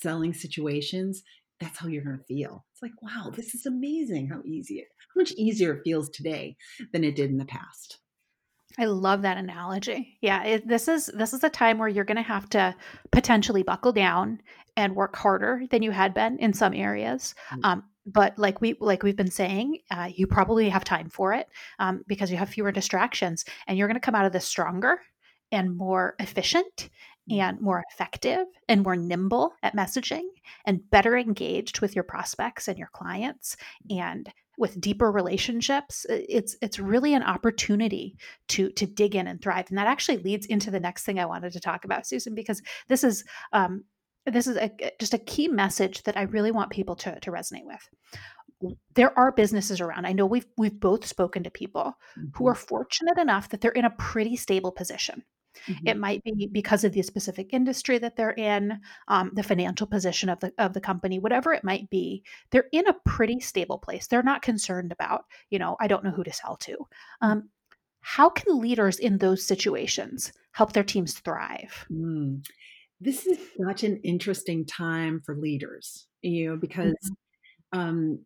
selling 0.00 0.32
situations 0.32 1.22
that's 1.60 1.78
how 1.78 1.88
you're 1.88 2.04
going 2.04 2.18
to 2.18 2.24
feel 2.24 2.64
it's 2.72 2.82
like 2.82 3.02
wow 3.02 3.30
this 3.34 3.54
is 3.54 3.66
amazing 3.66 4.28
how 4.28 4.40
easy 4.44 4.74
it 4.74 4.88
how 5.14 5.20
much 5.20 5.32
easier 5.32 5.74
it 5.74 5.82
feels 5.84 6.08
today 6.10 6.56
than 6.92 7.04
it 7.04 7.16
did 7.16 7.30
in 7.30 7.38
the 7.38 7.44
past 7.44 7.98
I 8.80 8.84
love 8.84 9.22
that 9.22 9.38
analogy. 9.38 10.18
Yeah, 10.20 10.44
it, 10.44 10.68
this 10.68 10.86
is 10.86 11.06
this 11.06 11.34
is 11.34 11.42
a 11.42 11.48
time 11.48 11.78
where 11.78 11.88
you're 11.88 12.04
going 12.04 12.16
to 12.16 12.22
have 12.22 12.48
to 12.50 12.76
potentially 13.10 13.64
buckle 13.64 13.92
down 13.92 14.40
and 14.76 14.94
work 14.94 15.16
harder 15.16 15.62
than 15.70 15.82
you 15.82 15.90
had 15.90 16.14
been 16.14 16.38
in 16.38 16.52
some 16.52 16.72
areas. 16.72 17.34
Mm. 17.50 17.64
Um, 17.64 17.82
but 18.12 18.38
like 18.38 18.60
we 18.60 18.74
like 18.80 19.02
we've 19.02 19.16
been 19.16 19.30
saying, 19.30 19.78
uh, 19.90 20.08
you 20.14 20.26
probably 20.26 20.68
have 20.68 20.84
time 20.84 21.08
for 21.10 21.32
it 21.32 21.48
um, 21.78 22.02
because 22.06 22.30
you 22.30 22.36
have 22.36 22.48
fewer 22.48 22.72
distractions, 22.72 23.44
and 23.66 23.76
you're 23.76 23.88
going 23.88 24.00
to 24.00 24.00
come 24.00 24.14
out 24.14 24.26
of 24.26 24.32
this 24.32 24.46
stronger 24.46 25.00
and 25.52 25.76
more 25.76 26.14
efficient 26.18 26.90
mm. 27.30 27.38
and 27.38 27.60
more 27.60 27.84
effective 27.92 28.46
and 28.68 28.82
more 28.82 28.96
nimble 28.96 29.52
at 29.62 29.76
messaging 29.76 30.24
and 30.64 30.90
better 30.90 31.16
engaged 31.16 31.80
with 31.80 31.94
your 31.94 32.04
prospects 32.04 32.68
and 32.68 32.78
your 32.78 32.90
clients 32.92 33.56
and 33.90 34.32
with 34.58 34.80
deeper 34.80 35.12
relationships 35.12 36.04
it's 36.08 36.56
it's 36.60 36.80
really 36.80 37.14
an 37.14 37.22
opportunity 37.22 38.16
to 38.48 38.70
to 38.70 38.86
dig 38.86 39.14
in 39.14 39.28
and 39.28 39.40
thrive 39.40 39.66
and 39.68 39.78
that 39.78 39.86
actually 39.86 40.18
leads 40.18 40.46
into 40.46 40.70
the 40.70 40.80
next 40.80 41.04
thing 41.04 41.18
i 41.18 41.24
wanted 41.24 41.52
to 41.52 41.60
talk 41.60 41.84
about 41.84 42.06
susan 42.06 42.34
because 42.34 42.60
this 42.88 43.04
is 43.04 43.24
um, 43.52 43.84
this 44.26 44.46
is 44.46 44.56
a, 44.56 44.70
just 44.98 45.14
a 45.14 45.18
key 45.18 45.48
message 45.48 46.02
that 46.04 46.16
I 46.16 46.22
really 46.22 46.50
want 46.50 46.70
people 46.70 46.96
to, 46.96 47.18
to 47.20 47.30
resonate 47.30 47.64
with. 47.64 48.76
There 48.94 49.16
are 49.16 49.32
businesses 49.32 49.80
around. 49.80 50.06
I 50.06 50.12
know 50.12 50.26
we've 50.26 50.46
we've 50.56 50.78
both 50.78 51.06
spoken 51.06 51.44
to 51.44 51.50
people 51.50 51.96
mm-hmm. 52.18 52.28
who 52.34 52.48
are 52.48 52.56
fortunate 52.56 53.16
enough 53.16 53.48
that 53.50 53.60
they're 53.60 53.70
in 53.70 53.84
a 53.84 53.90
pretty 53.90 54.34
stable 54.34 54.72
position. 54.72 55.22
Mm-hmm. 55.66 55.88
It 55.88 55.96
might 55.96 56.24
be 56.24 56.48
because 56.50 56.84
of 56.84 56.92
the 56.92 57.02
specific 57.02 57.52
industry 57.52 57.98
that 57.98 58.16
they're 58.16 58.32
in, 58.32 58.80
um, 59.06 59.30
the 59.34 59.42
financial 59.42 59.86
position 59.86 60.28
of 60.28 60.40
the 60.40 60.52
of 60.58 60.72
the 60.72 60.80
company, 60.80 61.20
whatever 61.20 61.52
it 61.52 61.62
might 61.62 61.88
be. 61.88 62.24
They're 62.50 62.68
in 62.72 62.88
a 62.88 62.96
pretty 63.04 63.38
stable 63.38 63.78
place. 63.78 64.08
They're 64.08 64.22
not 64.24 64.42
concerned 64.42 64.90
about, 64.90 65.24
you 65.50 65.60
know, 65.60 65.76
I 65.80 65.86
don't 65.86 66.04
know 66.04 66.10
who 66.10 66.24
to 66.24 66.32
sell 66.32 66.56
to. 66.56 66.76
Um, 67.20 67.50
how 68.00 68.28
can 68.28 68.60
leaders 68.60 68.98
in 68.98 69.18
those 69.18 69.46
situations 69.46 70.32
help 70.52 70.72
their 70.72 70.84
teams 70.84 71.14
thrive? 71.20 71.86
Mm 71.92 72.42
this 73.00 73.26
is 73.26 73.38
such 73.64 73.84
an 73.84 73.98
interesting 73.98 74.64
time 74.66 75.20
for 75.24 75.36
leaders, 75.36 76.06
you 76.22 76.48
know, 76.48 76.56
because 76.56 76.94
mm-hmm. 77.74 77.78
um, 77.78 78.18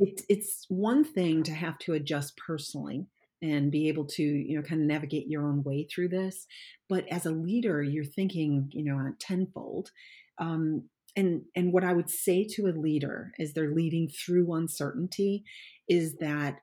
it's 0.00 0.24
it's 0.28 0.66
one 0.68 1.04
thing 1.04 1.42
to 1.44 1.52
have 1.52 1.78
to 1.80 1.92
adjust 1.92 2.36
personally 2.36 3.06
and 3.42 3.70
be 3.70 3.88
able 3.88 4.06
to 4.06 4.22
you 4.22 4.56
know 4.56 4.62
kind 4.62 4.80
of 4.80 4.86
navigate 4.86 5.28
your 5.28 5.46
own 5.46 5.62
way 5.62 5.86
through 5.92 6.08
this, 6.08 6.46
but 6.88 7.06
as 7.10 7.26
a 7.26 7.30
leader, 7.30 7.82
you're 7.82 8.04
thinking 8.04 8.68
you 8.72 8.84
know 8.84 9.12
tenfold. 9.18 9.90
Um, 10.38 10.88
and 11.16 11.42
and 11.54 11.72
what 11.72 11.84
I 11.84 11.92
would 11.92 12.10
say 12.10 12.44
to 12.54 12.66
a 12.66 12.78
leader 12.78 13.32
as 13.38 13.52
they're 13.52 13.74
leading 13.74 14.08
through 14.08 14.54
uncertainty 14.54 15.44
is 15.88 16.16
that 16.16 16.60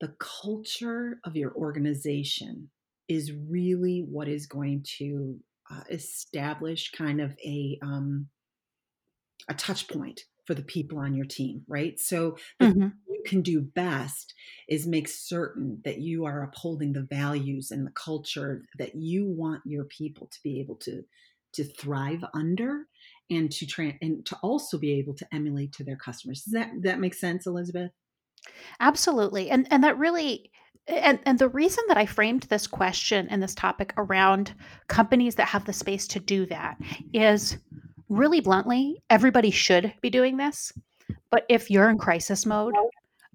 the 0.00 0.14
culture 0.18 1.20
of 1.24 1.36
your 1.36 1.52
organization 1.54 2.70
is 3.08 3.32
really 3.32 4.04
what 4.08 4.28
is 4.28 4.46
going 4.46 4.84
to 4.98 5.38
uh, 5.70 5.82
establish 5.90 6.90
kind 6.92 7.20
of 7.20 7.36
a 7.44 7.78
um, 7.82 8.28
a 9.48 9.54
touch 9.54 9.88
point 9.88 10.22
for 10.46 10.54
the 10.54 10.62
people 10.62 10.98
on 10.98 11.14
your 11.14 11.26
team, 11.26 11.62
right? 11.68 12.00
So 12.00 12.38
mm-hmm. 12.60 12.88
you 13.08 13.22
can 13.26 13.42
do 13.42 13.60
best 13.60 14.32
is 14.66 14.86
make 14.86 15.06
certain 15.06 15.80
that 15.84 15.98
you 15.98 16.24
are 16.24 16.42
upholding 16.42 16.94
the 16.94 17.02
values 17.02 17.70
and 17.70 17.86
the 17.86 17.92
culture 17.92 18.64
that 18.78 18.94
you 18.94 19.26
want 19.26 19.60
your 19.66 19.84
people 19.84 20.26
to 20.28 20.38
be 20.42 20.60
able 20.60 20.76
to 20.76 21.04
to 21.54 21.64
thrive 21.64 22.24
under 22.34 22.86
and 23.30 23.50
to 23.50 23.66
try 23.66 23.98
and 24.00 24.24
to 24.26 24.36
also 24.42 24.78
be 24.78 24.92
able 24.92 25.14
to 25.14 25.26
emulate 25.32 25.72
to 25.72 25.84
their 25.84 25.96
customers. 25.96 26.42
Does 26.42 26.54
that 26.54 26.70
that 26.82 27.00
make 27.00 27.14
sense, 27.14 27.46
Elizabeth? 27.46 27.90
Absolutely. 28.80 29.50
And 29.50 29.66
and 29.70 29.84
that 29.84 29.98
really 29.98 30.50
and 30.88 31.18
and 31.24 31.38
the 31.38 31.48
reason 31.48 31.84
that 31.88 31.96
I 31.96 32.06
framed 32.06 32.44
this 32.44 32.66
question 32.66 33.28
and 33.30 33.42
this 33.42 33.54
topic 33.54 33.92
around 33.96 34.54
companies 34.88 35.34
that 35.36 35.48
have 35.48 35.64
the 35.64 35.72
space 35.72 36.06
to 36.08 36.20
do 36.20 36.46
that 36.46 36.76
is 37.12 37.58
really 38.08 38.40
bluntly, 38.40 39.02
everybody 39.10 39.50
should 39.50 39.92
be 40.00 40.10
doing 40.10 40.36
this. 40.36 40.72
But 41.30 41.44
if 41.48 41.70
you're 41.70 41.90
in 41.90 41.98
crisis 41.98 42.46
mode, 42.46 42.74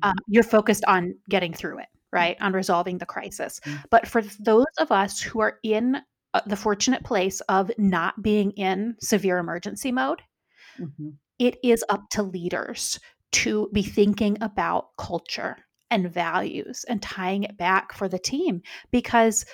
um, 0.01 0.16
you're 0.28 0.43
focused 0.43 0.84
on 0.86 1.16
getting 1.30 1.54
through 1.54 1.80
it, 1.80 1.88
right? 2.12 2.38
On 2.41 2.54
resolving 2.54 2.97
the 2.97 3.06
crisis. 3.06 3.60
Mm-hmm. 3.64 3.78
But 3.91 4.08
for 4.08 4.24
those 4.39 4.66
of 4.80 4.91
us 4.91 5.22
who 5.22 5.41
are 5.41 5.60
in 5.64 5.97
uh, 6.34 6.41
the 6.47 6.56
fortunate 6.56 7.04
place 7.04 7.39
of 7.41 7.72
not 7.78 8.22
being 8.22 8.51
in 8.51 8.95
severe 8.99 9.38
emergency 9.38 9.91
mode, 9.91 10.22
mm-hmm. 10.80 11.10
it 11.38 11.58
is 11.64 11.86
up 11.89 12.10
to 12.12 12.24
leaders 12.24 12.99
to 13.32 13.70
be 13.74 13.84
thinking 13.84 14.38
about 14.41 14.89
culture 14.97 15.58
and 15.94 16.12
values 16.12 16.86
and 16.89 17.02
tying 17.04 17.44
it 17.44 17.56
back 17.56 17.94
for 17.94 18.08
the 18.08 18.18
team 18.18 18.64
because 18.89 19.46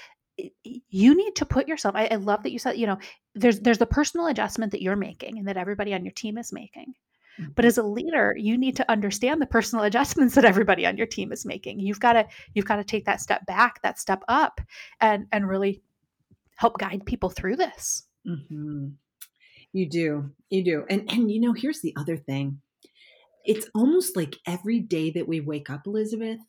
you 0.63 1.15
need 1.15 1.35
to 1.35 1.45
put 1.45 1.67
yourself 1.67 1.95
I, 1.95 2.07
I, 2.09 2.15
love 2.15 2.43
that 2.43 2.53
you 2.53 2.59
said 2.59 2.77
you 2.77 2.87
know 2.87 2.97
there's 3.35 3.59
there's 3.59 3.77
the 3.77 3.85
personal 3.85 4.27
adjustment 4.27 4.71
that 4.71 4.81
you're 4.81 4.95
making 4.95 5.37
and 5.37 5.47
that 5.49 5.57
everybody 5.57 5.93
on 5.93 6.05
your 6.05 6.13
team 6.13 6.37
is 6.37 6.53
making. 6.53 6.93
Mm-hmm. 7.39 7.51
but 7.55 7.65
as 7.65 7.77
a 7.77 7.83
leader 7.83 8.33
you 8.37 8.57
need 8.57 8.77
to 8.77 8.89
understand 8.89 9.41
the 9.41 9.45
personal 9.47 9.83
adjustments 9.89 10.35
that 10.35 10.45
everybody 10.45 10.85
on 10.85 10.95
your 10.95 11.07
team 11.07 11.33
is 11.33 11.45
making. 11.45 11.81
You've 11.81 11.99
got 11.99 12.13
to 12.13 12.25
you've 12.53 12.65
got 12.65 12.77
to 12.77 12.85
take 12.85 13.05
that 13.05 13.19
step 13.19 13.45
back 13.45 13.81
that 13.81 13.99
step 13.99 14.23
up 14.29 14.61
and 15.01 15.27
and 15.33 15.47
really 15.47 15.81
help 16.55 16.77
guide 16.77 17.05
people 17.05 17.29
through 17.29 17.57
this. 17.57 18.03
Mm-hmm. 18.25 18.87
you 19.73 19.89
do 19.89 20.31
you 20.49 20.63
do. 20.63 20.85
And 20.89 21.11
and 21.11 21.29
you 21.29 21.41
know 21.41 21.51
here's 21.51 21.81
the 21.81 21.93
other 21.97 22.15
thing 22.15 22.61
it's 23.45 23.67
almost 23.75 24.15
like 24.15 24.35
every 24.45 24.79
day 24.79 25.11
that 25.11 25.27
we 25.27 25.39
wake 25.39 25.69
up, 25.69 25.81
Elizabeth, 25.85 26.39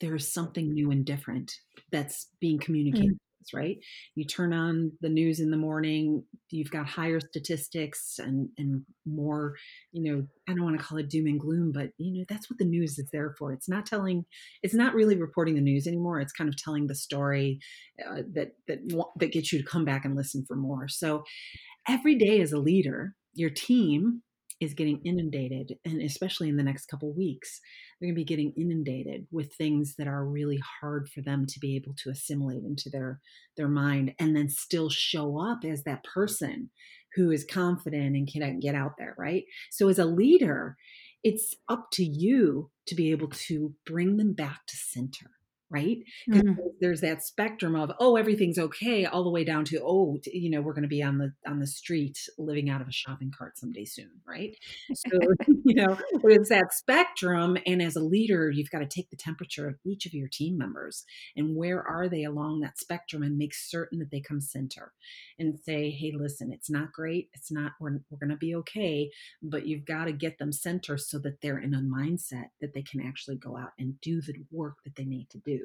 there's 0.00 0.32
something 0.32 0.72
new 0.72 0.90
and 0.90 1.04
different 1.04 1.52
that's 1.90 2.28
being 2.40 2.58
communicated. 2.58 3.12
Mm. 3.12 3.18
Right, 3.52 3.76
you 4.14 4.24
turn 4.24 4.54
on 4.54 4.92
the 5.02 5.10
news 5.10 5.38
in 5.38 5.50
the 5.50 5.58
morning. 5.58 6.24
You've 6.48 6.70
got 6.70 6.86
higher 6.86 7.20
statistics 7.20 8.18
and 8.18 8.48
and 8.56 8.86
more. 9.04 9.54
You 9.92 10.02
know, 10.02 10.26
I 10.48 10.54
don't 10.54 10.64
want 10.64 10.78
to 10.78 10.82
call 10.82 10.96
it 10.96 11.10
doom 11.10 11.26
and 11.26 11.38
gloom, 11.38 11.70
but 11.70 11.90
you 11.98 12.14
know 12.14 12.24
that's 12.26 12.48
what 12.48 12.58
the 12.58 12.64
news 12.64 12.98
is 12.98 13.06
there 13.12 13.34
for. 13.38 13.52
It's 13.52 13.68
not 13.68 13.84
telling. 13.84 14.24
It's 14.62 14.72
not 14.72 14.94
really 14.94 15.16
reporting 15.16 15.56
the 15.56 15.60
news 15.60 15.86
anymore. 15.86 16.20
It's 16.20 16.32
kind 16.32 16.48
of 16.48 16.56
telling 16.56 16.86
the 16.86 16.94
story 16.94 17.58
uh, 18.02 18.22
that 18.32 18.52
that 18.66 18.78
that 19.18 19.32
gets 19.32 19.52
you 19.52 19.58
to 19.58 19.68
come 19.68 19.84
back 19.84 20.06
and 20.06 20.16
listen 20.16 20.46
for 20.48 20.56
more. 20.56 20.88
So 20.88 21.22
every 21.86 22.14
day 22.14 22.40
as 22.40 22.52
a 22.52 22.58
leader, 22.58 23.14
your 23.34 23.50
team 23.50 24.22
is 24.60 24.74
getting 24.74 25.00
inundated 25.04 25.76
and 25.84 26.00
especially 26.00 26.48
in 26.48 26.56
the 26.56 26.62
next 26.62 26.86
couple 26.86 27.12
weeks 27.12 27.60
they're 28.00 28.06
going 28.06 28.14
to 28.14 28.20
be 28.20 28.24
getting 28.24 28.52
inundated 28.56 29.26
with 29.30 29.52
things 29.54 29.94
that 29.96 30.06
are 30.06 30.24
really 30.24 30.60
hard 30.80 31.08
for 31.08 31.20
them 31.22 31.44
to 31.46 31.58
be 31.60 31.76
able 31.76 31.94
to 31.96 32.10
assimilate 32.10 32.64
into 32.64 32.88
their 32.90 33.20
their 33.56 33.68
mind 33.68 34.14
and 34.18 34.36
then 34.36 34.48
still 34.48 34.88
show 34.88 35.38
up 35.38 35.64
as 35.64 35.82
that 35.84 36.04
person 36.04 36.70
who 37.14 37.30
is 37.30 37.44
confident 37.44 38.16
and 38.16 38.28
can 38.30 38.58
get 38.60 38.74
out 38.74 38.92
there 38.98 39.14
right? 39.18 39.44
So 39.70 39.88
as 39.88 39.98
a 39.98 40.04
leader 40.04 40.76
it's 41.22 41.54
up 41.68 41.88
to 41.92 42.04
you 42.04 42.70
to 42.86 42.94
be 42.94 43.10
able 43.10 43.28
to 43.28 43.74
bring 43.86 44.18
them 44.18 44.34
back 44.34 44.60
to 44.66 44.76
center 44.76 45.30
right? 45.74 45.98
Mm. 46.30 46.56
There's 46.80 47.00
that 47.00 47.22
spectrum 47.22 47.74
of 47.74 47.90
oh 47.98 48.16
everything's 48.16 48.58
okay, 48.58 49.06
all 49.06 49.24
the 49.24 49.30
way 49.30 49.44
down 49.44 49.64
to 49.66 49.80
oh 49.82 50.18
you 50.26 50.50
know 50.50 50.60
we're 50.60 50.72
going 50.72 50.82
to 50.82 50.88
be 50.88 51.02
on 51.02 51.18
the 51.18 51.32
on 51.46 51.58
the 51.58 51.66
street 51.66 52.16
living 52.38 52.70
out 52.70 52.80
of 52.80 52.88
a 52.88 52.92
shopping 52.92 53.32
cart 53.36 53.58
someday 53.58 53.84
soon, 53.84 54.10
right? 54.26 54.56
So 54.94 55.10
you 55.64 55.74
know 55.74 55.98
it's 56.22 56.48
that 56.50 56.72
spectrum, 56.72 57.58
and 57.66 57.82
as 57.82 57.96
a 57.96 58.00
leader, 58.00 58.50
you've 58.50 58.70
got 58.70 58.80
to 58.80 58.86
take 58.86 59.10
the 59.10 59.16
temperature 59.16 59.68
of 59.68 59.74
each 59.84 60.06
of 60.06 60.14
your 60.14 60.28
team 60.28 60.56
members 60.56 61.04
and 61.36 61.56
where 61.56 61.82
are 61.82 62.08
they 62.08 62.24
along 62.24 62.60
that 62.60 62.78
spectrum, 62.78 63.22
and 63.22 63.36
make 63.36 63.54
certain 63.54 63.98
that 63.98 64.10
they 64.12 64.20
come 64.20 64.40
center, 64.40 64.92
and 65.38 65.58
say 65.58 65.90
hey 65.90 66.12
listen 66.16 66.52
it's 66.52 66.70
not 66.70 66.92
great, 66.92 67.28
it's 67.34 67.50
not 67.50 67.72
we're 67.80 67.98
we're 68.10 68.18
going 68.18 68.30
to 68.30 68.36
be 68.36 68.54
okay, 68.54 69.10
but 69.42 69.66
you've 69.66 69.84
got 69.84 70.04
to 70.04 70.12
get 70.12 70.38
them 70.38 70.52
center 70.52 70.96
so 70.96 71.18
that 71.18 71.40
they're 71.40 71.58
in 71.58 71.74
a 71.74 71.80
mindset 71.80 72.50
that 72.60 72.74
they 72.74 72.82
can 72.82 73.00
actually 73.00 73.36
go 73.36 73.56
out 73.56 73.72
and 73.78 74.00
do 74.00 74.20
the 74.20 74.34
work 74.50 74.76
that 74.84 74.94
they 74.96 75.04
need 75.04 75.28
to 75.30 75.38
do 75.38 75.63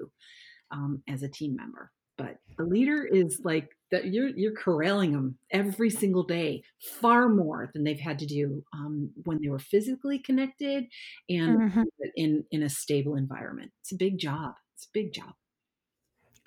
um, 0.72 1.02
as 1.08 1.24
a 1.24 1.30
team 1.30 1.56
member. 1.56 1.92
But 2.18 2.38
the 2.58 2.66
leader 2.66 3.06
is 3.06 3.42
like 3.44 3.70
that 3.92 4.08
you're 4.08 4.30
you're 4.30 4.54
corralling 4.54 5.14
them 5.14 5.38
every 5.52 5.90
single 5.90 6.24
day, 6.24 6.64
far 7.00 7.30
more 7.30 7.70
than 7.74 7.84
they've 7.84 8.00
had 8.00 8.20
to 8.20 8.26
do 8.26 8.62
um, 8.74 9.12
when 9.24 9.40
they 9.42 9.50
were 9.50 9.60
physically 9.60 10.20
connected 10.20 10.84
and 11.30 11.58
mm-hmm. 11.60 11.84
in 12.16 12.44
in 12.52 12.64
a 12.64 12.70
stable 12.70 13.16
environment. 13.16 13.72
It's 13.82 13.94
a 13.94 13.98
big 13.98 14.18
job. 14.18 14.54
It's 14.76 14.86
a 14.86 14.94
big 14.94 15.14
job. 15.14 15.34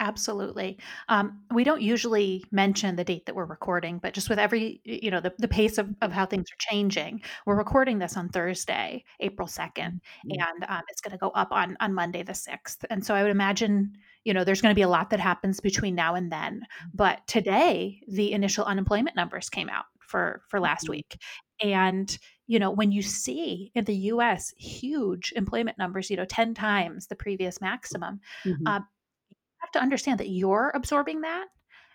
Absolutely. 0.02 0.78
Um, 1.08 1.42
we 1.54 1.62
don't 1.62 1.80
usually 1.80 2.44
mention 2.50 2.96
the 2.96 3.04
date 3.04 3.24
that 3.26 3.36
we're 3.36 3.44
recording, 3.44 3.98
but 3.98 4.14
just 4.14 4.28
with 4.28 4.40
every, 4.40 4.80
you 4.82 5.12
know, 5.12 5.20
the, 5.20 5.32
the 5.38 5.46
pace 5.46 5.78
of, 5.78 5.94
of 6.02 6.10
how 6.10 6.26
things 6.26 6.48
are 6.50 6.58
changing, 6.58 7.22
we're 7.46 7.56
recording 7.56 8.00
this 8.00 8.16
on 8.16 8.28
Thursday, 8.28 9.04
April 9.20 9.46
2nd, 9.46 9.76
mm-hmm. 9.76 10.30
and 10.32 10.64
um, 10.68 10.82
it's 10.88 11.00
going 11.00 11.12
to 11.12 11.18
go 11.18 11.28
up 11.30 11.52
on, 11.52 11.76
on 11.78 11.94
Monday 11.94 12.24
the 12.24 12.32
6th. 12.32 12.84
And 12.90 13.06
so 13.06 13.14
I 13.14 13.22
would 13.22 13.30
imagine, 13.30 13.92
you 14.24 14.34
know, 14.34 14.42
there's 14.42 14.60
going 14.60 14.74
to 14.74 14.78
be 14.78 14.82
a 14.82 14.88
lot 14.88 15.10
that 15.10 15.20
happens 15.20 15.60
between 15.60 15.94
now 15.94 16.16
and 16.16 16.32
then. 16.32 16.54
Mm-hmm. 16.56 16.88
But 16.94 17.24
today, 17.28 18.00
the 18.08 18.32
initial 18.32 18.64
unemployment 18.64 19.14
numbers 19.14 19.48
came 19.48 19.68
out 19.68 19.84
for, 20.00 20.42
for 20.48 20.58
last 20.58 20.86
mm-hmm. 20.86 20.92
week. 20.94 21.16
And, 21.62 22.18
you 22.48 22.58
know, 22.58 22.72
when 22.72 22.90
you 22.90 23.02
see 23.02 23.70
in 23.76 23.84
the 23.84 23.94
US 23.94 24.52
huge 24.58 25.32
employment 25.36 25.78
numbers, 25.78 26.10
you 26.10 26.16
know, 26.16 26.24
10 26.24 26.54
times 26.54 27.06
the 27.06 27.14
previous 27.14 27.60
maximum, 27.60 28.20
mm-hmm. 28.44 28.66
uh, 28.66 28.80
to 29.72 29.82
understand 29.82 30.20
that 30.20 30.28
you're 30.28 30.72
absorbing 30.74 31.20
that 31.22 31.46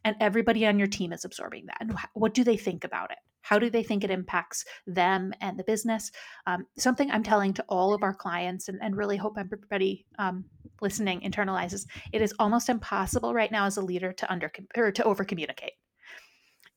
and 0.04 0.16
everybody 0.20 0.66
on 0.66 0.78
your 0.80 0.88
team 0.88 1.12
is 1.12 1.26
absorbing 1.26 1.66
that. 1.66 1.78
And 1.80 1.96
what 2.14 2.34
do 2.34 2.44
they 2.44 2.58
think 2.58 2.84
about 2.84 3.12
it? 3.12 3.18
How 3.42 3.60
do 3.60 3.70
they 3.70 3.84
think 3.84 4.04
it 4.04 4.10
impacts 4.10 4.66
them 4.86 5.34
and 5.42 5.58
the 5.58 5.64
business? 5.64 6.12
Um, 6.46 6.66
something 6.78 7.10
I'm 7.10 7.24
telling 7.24 7.54
to 7.54 7.66
all 7.70 7.94
of 7.94 8.04
our 8.04 8.14
clients 8.14 8.68
and, 8.68 8.80
and 8.82 8.96
really 8.96 9.18
hope 9.18 9.38
everybody 9.38 10.06
um, 10.20 10.46
listening 10.82 11.22
internalizes. 11.22 11.86
It 12.12 12.22
is 12.22 12.34
almost 12.40 12.68
impossible 12.68 13.34
right 13.34 13.52
now 13.52 13.66
as 13.66 13.78
a 13.78 13.82
leader 13.82 14.12
to 14.12 14.32
under 14.32 14.52
or 14.76 14.92
to 14.92 15.04
over 15.04 15.24
communicate. 15.24 15.74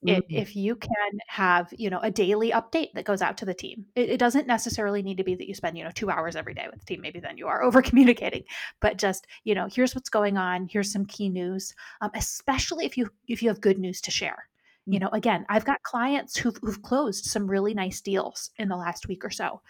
Mm-hmm. 0.02 0.34
if 0.34 0.56
you 0.56 0.76
can 0.76 1.18
have 1.26 1.74
you 1.76 1.90
know 1.90 2.00
a 2.00 2.10
daily 2.10 2.52
update 2.52 2.94
that 2.94 3.04
goes 3.04 3.20
out 3.20 3.36
to 3.36 3.44
the 3.44 3.52
team 3.52 3.84
it, 3.94 4.08
it, 4.08 4.16
doesn't 4.16 4.46
necessarily 4.46 5.02
need 5.02 5.18
to 5.18 5.24
be 5.24 5.34
that 5.34 5.46
you 5.46 5.54
spend 5.54 5.76
you 5.76 5.84
know 5.84 5.90
two 5.90 6.08
hours 6.08 6.36
every 6.36 6.54
day 6.54 6.66
with 6.70 6.80
the 6.80 6.86
team 6.86 7.02
maybe 7.02 7.20
then 7.20 7.36
you 7.36 7.46
are 7.46 7.62
over 7.64 7.82
communicating 7.82 8.44
but 8.80 8.96
just 8.96 9.26
you 9.44 9.54
know 9.54 9.68
here's 9.70 9.94
what's 9.94 10.08
going 10.08 10.38
on 10.38 10.66
here's 10.72 10.90
some 10.90 11.04
key 11.04 11.28
news 11.28 11.74
um, 12.00 12.10
especially 12.14 12.86
if 12.86 12.96
you 12.96 13.10
if 13.28 13.42
you 13.42 13.50
have 13.50 13.60
good 13.60 13.78
news 13.78 14.00
to 14.00 14.10
share 14.10 14.48
you 14.86 14.98
mm. 14.98 15.02
know 15.02 15.10
again 15.12 15.44
i've 15.50 15.66
got 15.66 15.82
clients 15.82 16.34
who've, 16.34 16.56
who've 16.62 16.80
closed 16.80 17.26
some 17.26 17.46
really 17.46 17.74
nice 17.74 18.00
deals 18.00 18.52
in 18.56 18.70
the 18.70 18.76
last 18.76 19.06
week 19.06 19.22
or 19.22 19.30
so 19.30 19.60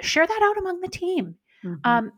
share 0.00 0.26
that 0.26 0.40
out 0.42 0.58
among 0.58 0.80
the 0.80 0.88
team 0.88 1.36
mm-hmm. 1.64 1.76
um, 1.84 2.10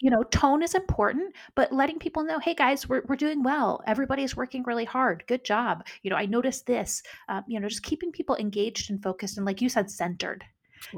you 0.00 0.10
know, 0.10 0.22
tone 0.24 0.62
is 0.62 0.74
important, 0.74 1.34
but 1.54 1.72
letting 1.72 1.98
people 1.98 2.24
know, 2.24 2.38
hey 2.38 2.54
guys, 2.54 2.88
we're, 2.88 3.02
we're 3.08 3.16
doing 3.16 3.42
well. 3.42 3.82
Everybody's 3.86 4.36
working 4.36 4.62
really 4.62 4.84
hard. 4.84 5.24
Good 5.26 5.44
job. 5.44 5.84
You 6.02 6.10
know, 6.10 6.16
I 6.16 6.26
noticed 6.26 6.66
this, 6.66 7.02
um, 7.28 7.44
you 7.48 7.58
know, 7.58 7.68
just 7.68 7.82
keeping 7.82 8.12
people 8.12 8.36
engaged 8.36 8.90
and 8.90 9.02
focused 9.02 9.36
and 9.36 9.46
like 9.46 9.60
you 9.60 9.68
said, 9.68 9.90
centered 9.90 10.44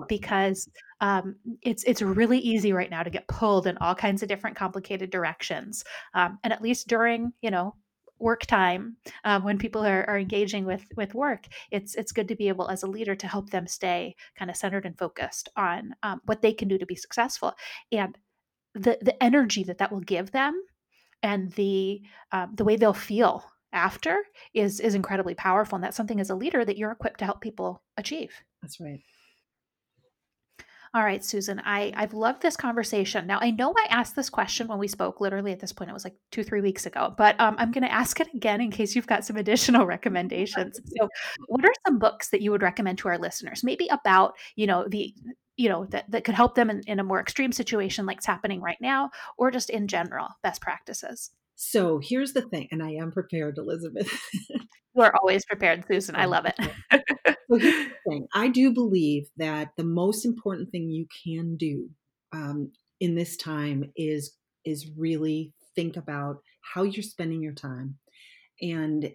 because 0.08 0.68
um, 1.00 1.36
it's 1.62 1.84
it's 1.84 2.02
really 2.02 2.38
easy 2.38 2.74
right 2.74 2.90
now 2.90 3.02
to 3.02 3.08
get 3.08 3.26
pulled 3.28 3.66
in 3.66 3.78
all 3.78 3.94
kinds 3.94 4.22
of 4.22 4.28
different 4.28 4.56
complicated 4.56 5.10
directions. 5.10 5.84
Um, 6.12 6.38
and 6.44 6.52
at 6.52 6.60
least 6.60 6.86
during, 6.86 7.32
you 7.40 7.50
know, 7.50 7.74
work 8.18 8.44
time 8.44 8.96
um, 9.24 9.42
when 9.44 9.56
people 9.56 9.82
are, 9.82 10.04
are 10.08 10.18
engaging 10.18 10.66
with 10.66 10.84
with 10.94 11.14
work 11.14 11.46
it's 11.70 11.94
it's 11.94 12.12
good 12.12 12.28
to 12.28 12.36
be 12.36 12.48
able 12.48 12.68
as 12.68 12.82
a 12.82 12.86
leader 12.86 13.14
to 13.14 13.26
help 13.26 13.48
them 13.48 13.66
stay 13.66 14.14
kind 14.36 14.50
of 14.50 14.56
centered 14.58 14.84
and 14.84 14.98
focused 14.98 15.48
on 15.56 15.94
um, 16.02 16.20
what 16.26 16.42
they 16.42 16.52
can 16.52 16.68
do 16.68 16.76
to 16.76 16.84
be 16.84 16.94
successful 16.94 17.54
and 17.92 18.18
the 18.74 18.98
the 19.00 19.22
energy 19.22 19.64
that 19.64 19.78
that 19.78 19.92
will 19.92 20.00
give 20.00 20.30
them 20.30 20.60
and 21.22 21.52
the 21.52 22.02
um, 22.32 22.52
the 22.54 22.64
way 22.64 22.76
they'll 22.76 22.92
feel 22.92 23.44
after 23.72 24.16
is 24.54 24.80
is 24.80 24.94
incredibly 24.94 25.34
powerful 25.34 25.76
and 25.76 25.84
that's 25.84 25.96
something 25.96 26.20
as 26.20 26.30
a 26.30 26.34
leader 26.34 26.64
that 26.64 26.76
you're 26.76 26.90
equipped 26.90 27.18
to 27.20 27.24
help 27.24 27.40
people 27.40 27.82
achieve. 27.96 28.32
That's 28.62 28.80
right. 28.80 29.00
All 30.92 31.04
right 31.04 31.24
susan 31.24 31.62
i 31.64 31.92
i've 31.96 32.14
loved 32.14 32.42
this 32.42 32.56
conversation. 32.56 33.26
Now 33.26 33.38
i 33.40 33.52
know 33.52 33.72
i 33.76 33.86
asked 33.90 34.16
this 34.16 34.28
question 34.28 34.66
when 34.66 34.78
we 34.80 34.88
spoke 34.88 35.20
literally 35.20 35.52
at 35.52 35.60
this 35.60 35.72
point 35.72 35.88
it 35.88 35.94
was 35.94 36.02
like 36.02 36.16
two 36.32 36.42
three 36.42 36.60
weeks 36.60 36.84
ago 36.84 37.14
but 37.16 37.40
um, 37.40 37.54
i'm 37.58 37.70
going 37.70 37.84
to 37.84 37.92
ask 37.92 38.18
it 38.18 38.26
again 38.34 38.60
in 38.60 38.72
case 38.72 38.96
you've 38.96 39.06
got 39.06 39.24
some 39.24 39.36
additional 39.36 39.86
recommendations. 39.96 40.80
So 40.98 41.08
what 41.46 41.64
are 41.64 41.72
some 41.86 41.98
books 41.98 42.30
that 42.30 42.40
you 42.42 42.50
would 42.50 42.62
recommend 42.62 42.98
to 42.98 43.08
our 43.08 43.18
listeners? 43.18 43.62
Maybe 43.62 43.88
about 43.88 44.34
you 44.56 44.66
know 44.66 44.86
the 44.88 45.14
you 45.56 45.68
know 45.68 45.86
that, 45.86 46.10
that 46.10 46.24
could 46.24 46.34
help 46.34 46.54
them 46.54 46.70
in, 46.70 46.82
in 46.86 47.00
a 47.00 47.04
more 47.04 47.20
extreme 47.20 47.52
situation 47.52 48.06
like 48.06 48.18
it's 48.18 48.26
happening 48.26 48.60
right 48.60 48.78
now 48.80 49.10
or 49.38 49.50
just 49.50 49.70
in 49.70 49.88
general 49.88 50.28
best 50.42 50.60
practices. 50.60 51.30
So 51.56 52.00
here's 52.02 52.32
the 52.32 52.42
thing 52.42 52.68
and 52.70 52.82
i 52.82 52.90
am 52.92 53.12
prepared 53.12 53.58
elizabeth. 53.58 54.10
We're 54.94 55.12
always 55.20 55.44
prepared 55.44 55.84
susan. 55.86 56.16
I 56.16 56.24
love 56.24 56.46
it. 56.46 56.56
so 57.50 57.58
here's 57.58 57.88
the 57.88 57.94
thing 58.08 58.26
i 58.34 58.48
do 58.48 58.72
believe 58.72 59.24
that 59.36 59.70
the 59.76 59.84
most 59.84 60.24
important 60.24 60.70
thing 60.70 60.88
you 60.88 61.06
can 61.24 61.56
do 61.56 61.88
um, 62.32 62.72
in 63.00 63.14
this 63.14 63.36
time 63.36 63.84
is 63.96 64.36
is 64.64 64.90
really 64.96 65.52
think 65.74 65.96
about 65.96 66.36
how 66.74 66.82
you're 66.82 67.02
spending 67.02 67.42
your 67.42 67.54
time. 67.54 67.96
And 68.60 69.10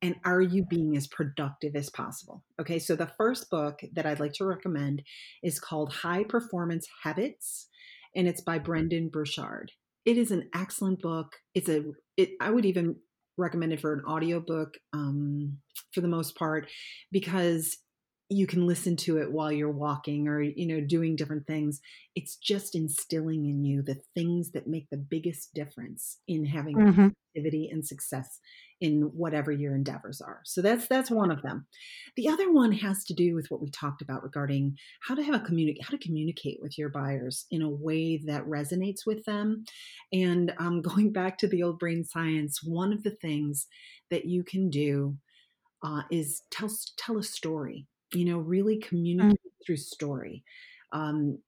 and 0.00 0.14
are 0.24 0.40
you 0.40 0.64
being 0.64 0.96
as 0.96 1.06
productive 1.06 1.74
as 1.74 1.90
possible? 1.90 2.44
Okay 2.60 2.78
so 2.78 2.96
the 2.96 3.10
first 3.18 3.50
book 3.50 3.80
that 3.92 4.06
i'd 4.06 4.20
like 4.20 4.32
to 4.34 4.44
recommend 4.44 5.02
is 5.42 5.60
called 5.60 5.92
high 5.92 6.24
performance 6.24 6.86
habits 7.02 7.68
and 8.14 8.26
it's 8.28 8.40
by 8.40 8.58
brendon 8.58 9.08
burchard. 9.08 9.72
It 10.04 10.16
is 10.16 10.30
an 10.30 10.48
excellent 10.54 11.02
book. 11.02 11.36
It's 11.54 11.68
a 11.68 11.84
it, 12.16 12.30
i 12.40 12.50
would 12.50 12.64
even 12.64 12.96
recommend 13.36 13.72
it 13.72 13.80
for 13.80 13.92
an 13.92 14.04
audiobook 14.04 14.74
um, 14.92 15.58
for 15.92 16.00
the 16.00 16.08
most 16.08 16.36
part 16.36 16.68
because 17.12 17.78
you 18.30 18.46
can 18.46 18.66
listen 18.66 18.94
to 18.94 19.16
it 19.16 19.32
while 19.32 19.50
you're 19.50 19.70
walking 19.70 20.28
or 20.28 20.42
you 20.42 20.66
know 20.66 20.80
doing 20.80 21.16
different 21.16 21.46
things. 21.46 21.80
It's 22.14 22.36
just 22.36 22.74
instilling 22.74 23.46
in 23.46 23.64
you 23.64 23.82
the 23.82 24.00
things 24.14 24.50
that 24.52 24.66
make 24.66 24.88
the 24.90 24.98
biggest 24.98 25.54
difference 25.54 26.18
in 26.28 26.44
having 26.44 26.76
mm-hmm. 26.76 27.08
activity 27.34 27.70
and 27.72 27.86
success 27.86 28.38
in 28.80 29.02
whatever 29.14 29.50
your 29.50 29.74
endeavors 29.74 30.20
are. 30.20 30.40
So 30.44 30.62
that's 30.62 30.86
that's 30.86 31.10
one 31.10 31.30
of 31.30 31.42
them. 31.42 31.66
The 32.16 32.28
other 32.28 32.52
one 32.52 32.72
has 32.72 33.04
to 33.04 33.14
do 33.14 33.34
with 33.34 33.46
what 33.50 33.60
we 33.60 33.70
talked 33.70 34.02
about 34.02 34.22
regarding 34.22 34.76
how 35.02 35.14
to 35.14 35.22
have 35.22 35.34
a 35.34 35.40
communicate 35.40 35.84
how 35.84 35.90
to 35.90 35.98
communicate 35.98 36.58
with 36.60 36.78
your 36.78 36.88
buyers 36.88 37.46
in 37.50 37.62
a 37.62 37.70
way 37.70 38.20
that 38.26 38.46
resonates 38.46 39.06
with 39.06 39.24
them. 39.24 39.64
And 40.12 40.52
um, 40.58 40.82
going 40.88 41.12
back 41.12 41.38
to 41.38 41.48
the 41.48 41.62
old 41.62 41.78
brain 41.78 42.04
science 42.04 42.60
one 42.62 42.92
of 42.92 43.02
the 43.02 43.16
things 43.22 43.66
that 44.10 44.26
you 44.26 44.44
can 44.44 44.70
do 44.70 45.16
uh, 45.82 46.02
is 46.10 46.42
tell 46.50 46.70
tell 46.96 47.18
a 47.18 47.22
story 47.22 47.86
you 48.12 48.24
know 48.24 48.38
really 48.38 48.78
communicate 48.78 49.38
mm. 49.38 49.66
through 49.66 49.76
story. 49.76 50.44
Um, 50.92 51.38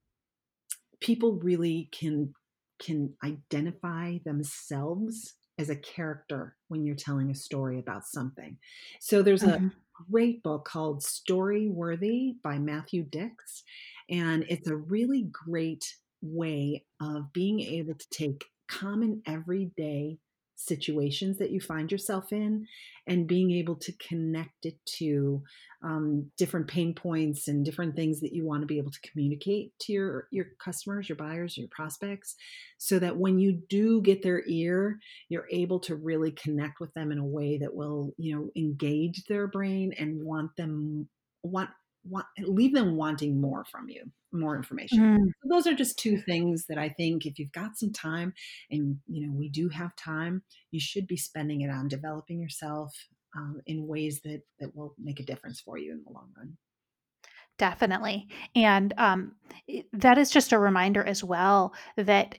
people 1.00 1.38
really 1.42 1.88
can 1.92 2.34
can 2.80 3.14
identify 3.22 4.18
themselves 4.24 5.34
as 5.60 5.68
a 5.70 5.76
character 5.76 6.56
when 6.68 6.84
you're 6.84 6.94
telling 6.96 7.30
a 7.30 7.34
story 7.34 7.78
about 7.78 8.06
something 8.06 8.56
so 8.98 9.22
there's 9.22 9.42
mm-hmm. 9.42 9.66
a 9.66 9.70
great 10.10 10.42
book 10.42 10.64
called 10.64 11.02
story 11.02 11.68
worthy 11.68 12.34
by 12.42 12.58
matthew 12.58 13.02
Dicks, 13.02 13.62
and 14.08 14.44
it's 14.48 14.68
a 14.68 14.76
really 14.76 15.28
great 15.30 15.94
way 16.22 16.84
of 17.00 17.32
being 17.32 17.60
able 17.60 17.94
to 17.94 18.08
take 18.10 18.44
common 18.68 19.22
everyday 19.26 20.18
situations 20.66 21.38
that 21.38 21.50
you 21.50 21.60
find 21.60 21.90
yourself 21.90 22.32
in 22.32 22.66
and 23.06 23.26
being 23.26 23.50
able 23.50 23.76
to 23.76 23.92
connect 23.92 24.66
it 24.66 24.76
to 24.84 25.42
um, 25.82 26.30
different 26.36 26.68
pain 26.68 26.94
points 26.94 27.48
and 27.48 27.64
different 27.64 27.96
things 27.96 28.20
that 28.20 28.32
you 28.32 28.44
want 28.44 28.62
to 28.62 28.66
be 28.66 28.78
able 28.78 28.90
to 28.90 29.00
communicate 29.00 29.72
to 29.80 29.92
your 29.92 30.28
your 30.30 30.46
customers 30.62 31.08
your 31.08 31.16
buyers 31.16 31.56
your 31.56 31.68
prospects 31.70 32.36
so 32.78 32.98
that 32.98 33.16
when 33.16 33.38
you 33.38 33.62
do 33.68 34.02
get 34.02 34.22
their 34.22 34.42
ear 34.46 34.98
you're 35.28 35.48
able 35.50 35.80
to 35.80 35.94
really 35.94 36.32
connect 36.32 36.80
with 36.80 36.92
them 36.94 37.10
in 37.10 37.18
a 37.18 37.24
way 37.24 37.58
that 37.58 37.74
will 37.74 38.12
you 38.18 38.34
know 38.34 38.50
engage 38.56 39.24
their 39.24 39.46
brain 39.46 39.92
and 39.98 40.22
want 40.22 40.54
them 40.56 41.08
want 41.42 41.70
want 42.08 42.26
leave 42.40 42.74
them 42.74 42.96
wanting 42.96 43.40
more 43.40 43.64
from 43.64 43.88
you 43.88 44.02
more 44.32 44.56
information. 44.56 44.98
Mm. 44.98 45.26
so 45.42 45.48
those 45.48 45.66
are 45.66 45.74
just 45.74 45.98
two 45.98 46.16
things 46.16 46.66
that 46.66 46.78
i 46.78 46.88
think 46.88 47.26
if 47.26 47.38
you've 47.38 47.52
got 47.52 47.76
some 47.76 47.92
time 47.92 48.32
and 48.70 48.96
you 49.08 49.26
know 49.26 49.32
we 49.32 49.48
do 49.48 49.68
have 49.68 49.94
time 49.96 50.42
you 50.70 50.80
should 50.80 51.06
be 51.06 51.16
spending 51.16 51.62
it 51.62 51.70
on 51.70 51.88
developing 51.88 52.40
yourself 52.40 52.94
um, 53.36 53.60
in 53.66 53.86
ways 53.86 54.20
that 54.22 54.42
that 54.58 54.74
will 54.74 54.94
make 54.98 55.20
a 55.20 55.24
difference 55.24 55.60
for 55.60 55.78
you 55.78 55.92
in 55.92 56.02
the 56.04 56.12
long 56.12 56.28
run. 56.36 56.56
Definitely. 57.58 58.28
And 58.54 58.94
um, 58.96 59.32
that 59.92 60.18
is 60.18 60.30
just 60.30 60.52
a 60.52 60.58
reminder 60.58 61.04
as 61.04 61.22
well 61.22 61.74
that 61.96 62.38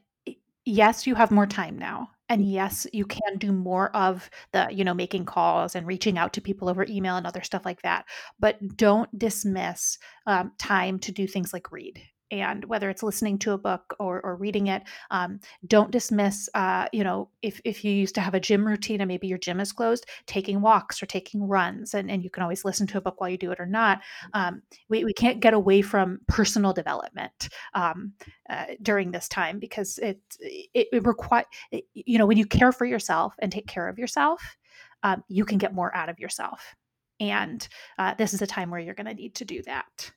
yes 0.65 1.07
you 1.07 1.15
have 1.15 1.31
more 1.31 1.47
time 1.47 1.77
now 1.77 2.09
and 2.31 2.49
yes 2.49 2.87
you 2.93 3.05
can 3.05 3.37
do 3.37 3.51
more 3.51 3.93
of 3.95 4.29
the 4.53 4.67
you 4.71 4.85
know 4.85 4.93
making 4.93 5.25
calls 5.25 5.75
and 5.75 5.85
reaching 5.85 6.17
out 6.17 6.31
to 6.31 6.39
people 6.39 6.69
over 6.69 6.85
email 6.87 7.17
and 7.17 7.27
other 7.27 7.41
stuff 7.43 7.65
like 7.65 7.81
that 7.81 8.05
but 8.39 8.57
don't 8.77 9.19
dismiss 9.19 9.97
um, 10.25 10.53
time 10.57 10.97
to 10.97 11.11
do 11.11 11.27
things 11.27 11.51
like 11.51 11.71
read 11.73 12.01
and 12.31 12.65
whether 12.65 12.89
it's 12.89 13.03
listening 13.03 13.37
to 13.37 13.51
a 13.51 13.57
book 13.57 13.95
or, 13.99 14.21
or 14.21 14.35
reading 14.35 14.67
it 14.67 14.83
um, 15.11 15.39
don't 15.67 15.91
dismiss 15.91 16.49
uh, 16.53 16.87
you 16.91 17.03
know 17.03 17.29
if, 17.41 17.61
if 17.63 17.83
you 17.85 17.91
used 17.91 18.15
to 18.15 18.21
have 18.21 18.33
a 18.33 18.39
gym 18.39 18.65
routine 18.65 19.01
and 19.01 19.07
maybe 19.07 19.27
your 19.27 19.37
gym 19.37 19.59
is 19.59 19.71
closed 19.71 20.05
taking 20.25 20.61
walks 20.61 21.01
or 21.01 21.05
taking 21.05 21.47
runs 21.47 21.93
and, 21.93 22.09
and 22.09 22.23
you 22.23 22.29
can 22.29 22.43
always 22.43 22.65
listen 22.65 22.87
to 22.87 22.97
a 22.97 23.01
book 23.01 23.19
while 23.19 23.29
you 23.29 23.37
do 23.37 23.51
it 23.51 23.59
or 23.59 23.65
not 23.65 24.01
um, 24.33 24.61
we, 24.89 25.03
we 25.03 25.13
can't 25.13 25.39
get 25.39 25.53
away 25.53 25.81
from 25.81 26.19
personal 26.27 26.73
development 26.73 27.49
um, 27.73 28.13
uh, 28.49 28.65
during 28.81 29.11
this 29.11 29.27
time 29.27 29.59
because 29.59 29.97
it 29.99 30.19
it, 30.39 30.87
it 30.91 31.05
require 31.05 31.45
you 31.93 32.17
know 32.17 32.25
when 32.25 32.37
you 32.37 32.45
care 32.45 32.71
for 32.71 32.85
yourself 32.85 33.33
and 33.39 33.51
take 33.51 33.67
care 33.67 33.87
of 33.87 33.99
yourself 33.99 34.57
um, 35.03 35.23
you 35.27 35.45
can 35.45 35.57
get 35.57 35.73
more 35.73 35.95
out 35.95 36.09
of 36.09 36.19
yourself. 36.19 36.75
And 37.19 37.67
uh, 37.97 38.15
this 38.15 38.33
is 38.33 38.41
a 38.41 38.47
time 38.47 38.71
where 38.71 38.79
you're 38.79 38.95
going 38.95 39.07
to 39.07 39.13
need 39.13 39.35
to 39.35 39.45
do 39.45 39.61
that 39.63 40.11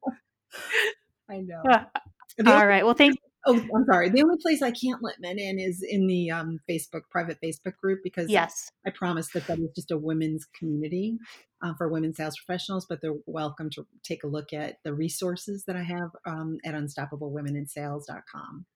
I 1.31 1.39
know. 1.39 1.63
All 2.47 2.67
right. 2.67 2.85
Well, 2.85 2.95
thank 2.95 3.17
Oh, 3.47 3.61
I'm 3.75 3.85
sorry. 3.85 4.09
The 4.09 4.23
only 4.23 4.39
place 4.41 4.63
I 4.63 4.71
can't 4.71 5.03
let 5.03 5.21
men 5.21 5.39
in 5.39 5.59
is 5.59 5.83
in 5.87 6.07
the 6.07 6.31
um, 6.31 6.59
Facebook 6.69 7.03
private 7.11 7.39
Facebook 7.43 7.77
group 7.77 8.01
because 8.03 8.31
yes, 8.31 8.71
I 8.87 8.91
promise 8.91 9.29
that 9.33 9.47
that 9.47 9.59
is 9.59 9.71
just 9.75 9.91
a 9.91 9.99
women's 9.99 10.47
community 10.59 11.19
uh, 11.63 11.75
for 11.77 11.89
women 11.89 12.15
sales 12.15 12.37
professionals. 12.39 12.87
But 12.89 13.01
they're 13.03 13.15
welcome 13.27 13.71
to 13.71 13.87
take 14.03 14.25
a 14.25 14.29
look 14.29 14.53
at 14.53 14.77
the 14.85 14.95
resources 14.95 15.65
that 15.67 15.77
I 15.77 15.83
have 15.83 16.11
um, 16.27 16.59
at 16.65 16.75
unstoppablewomenInsales.com. 16.75 18.67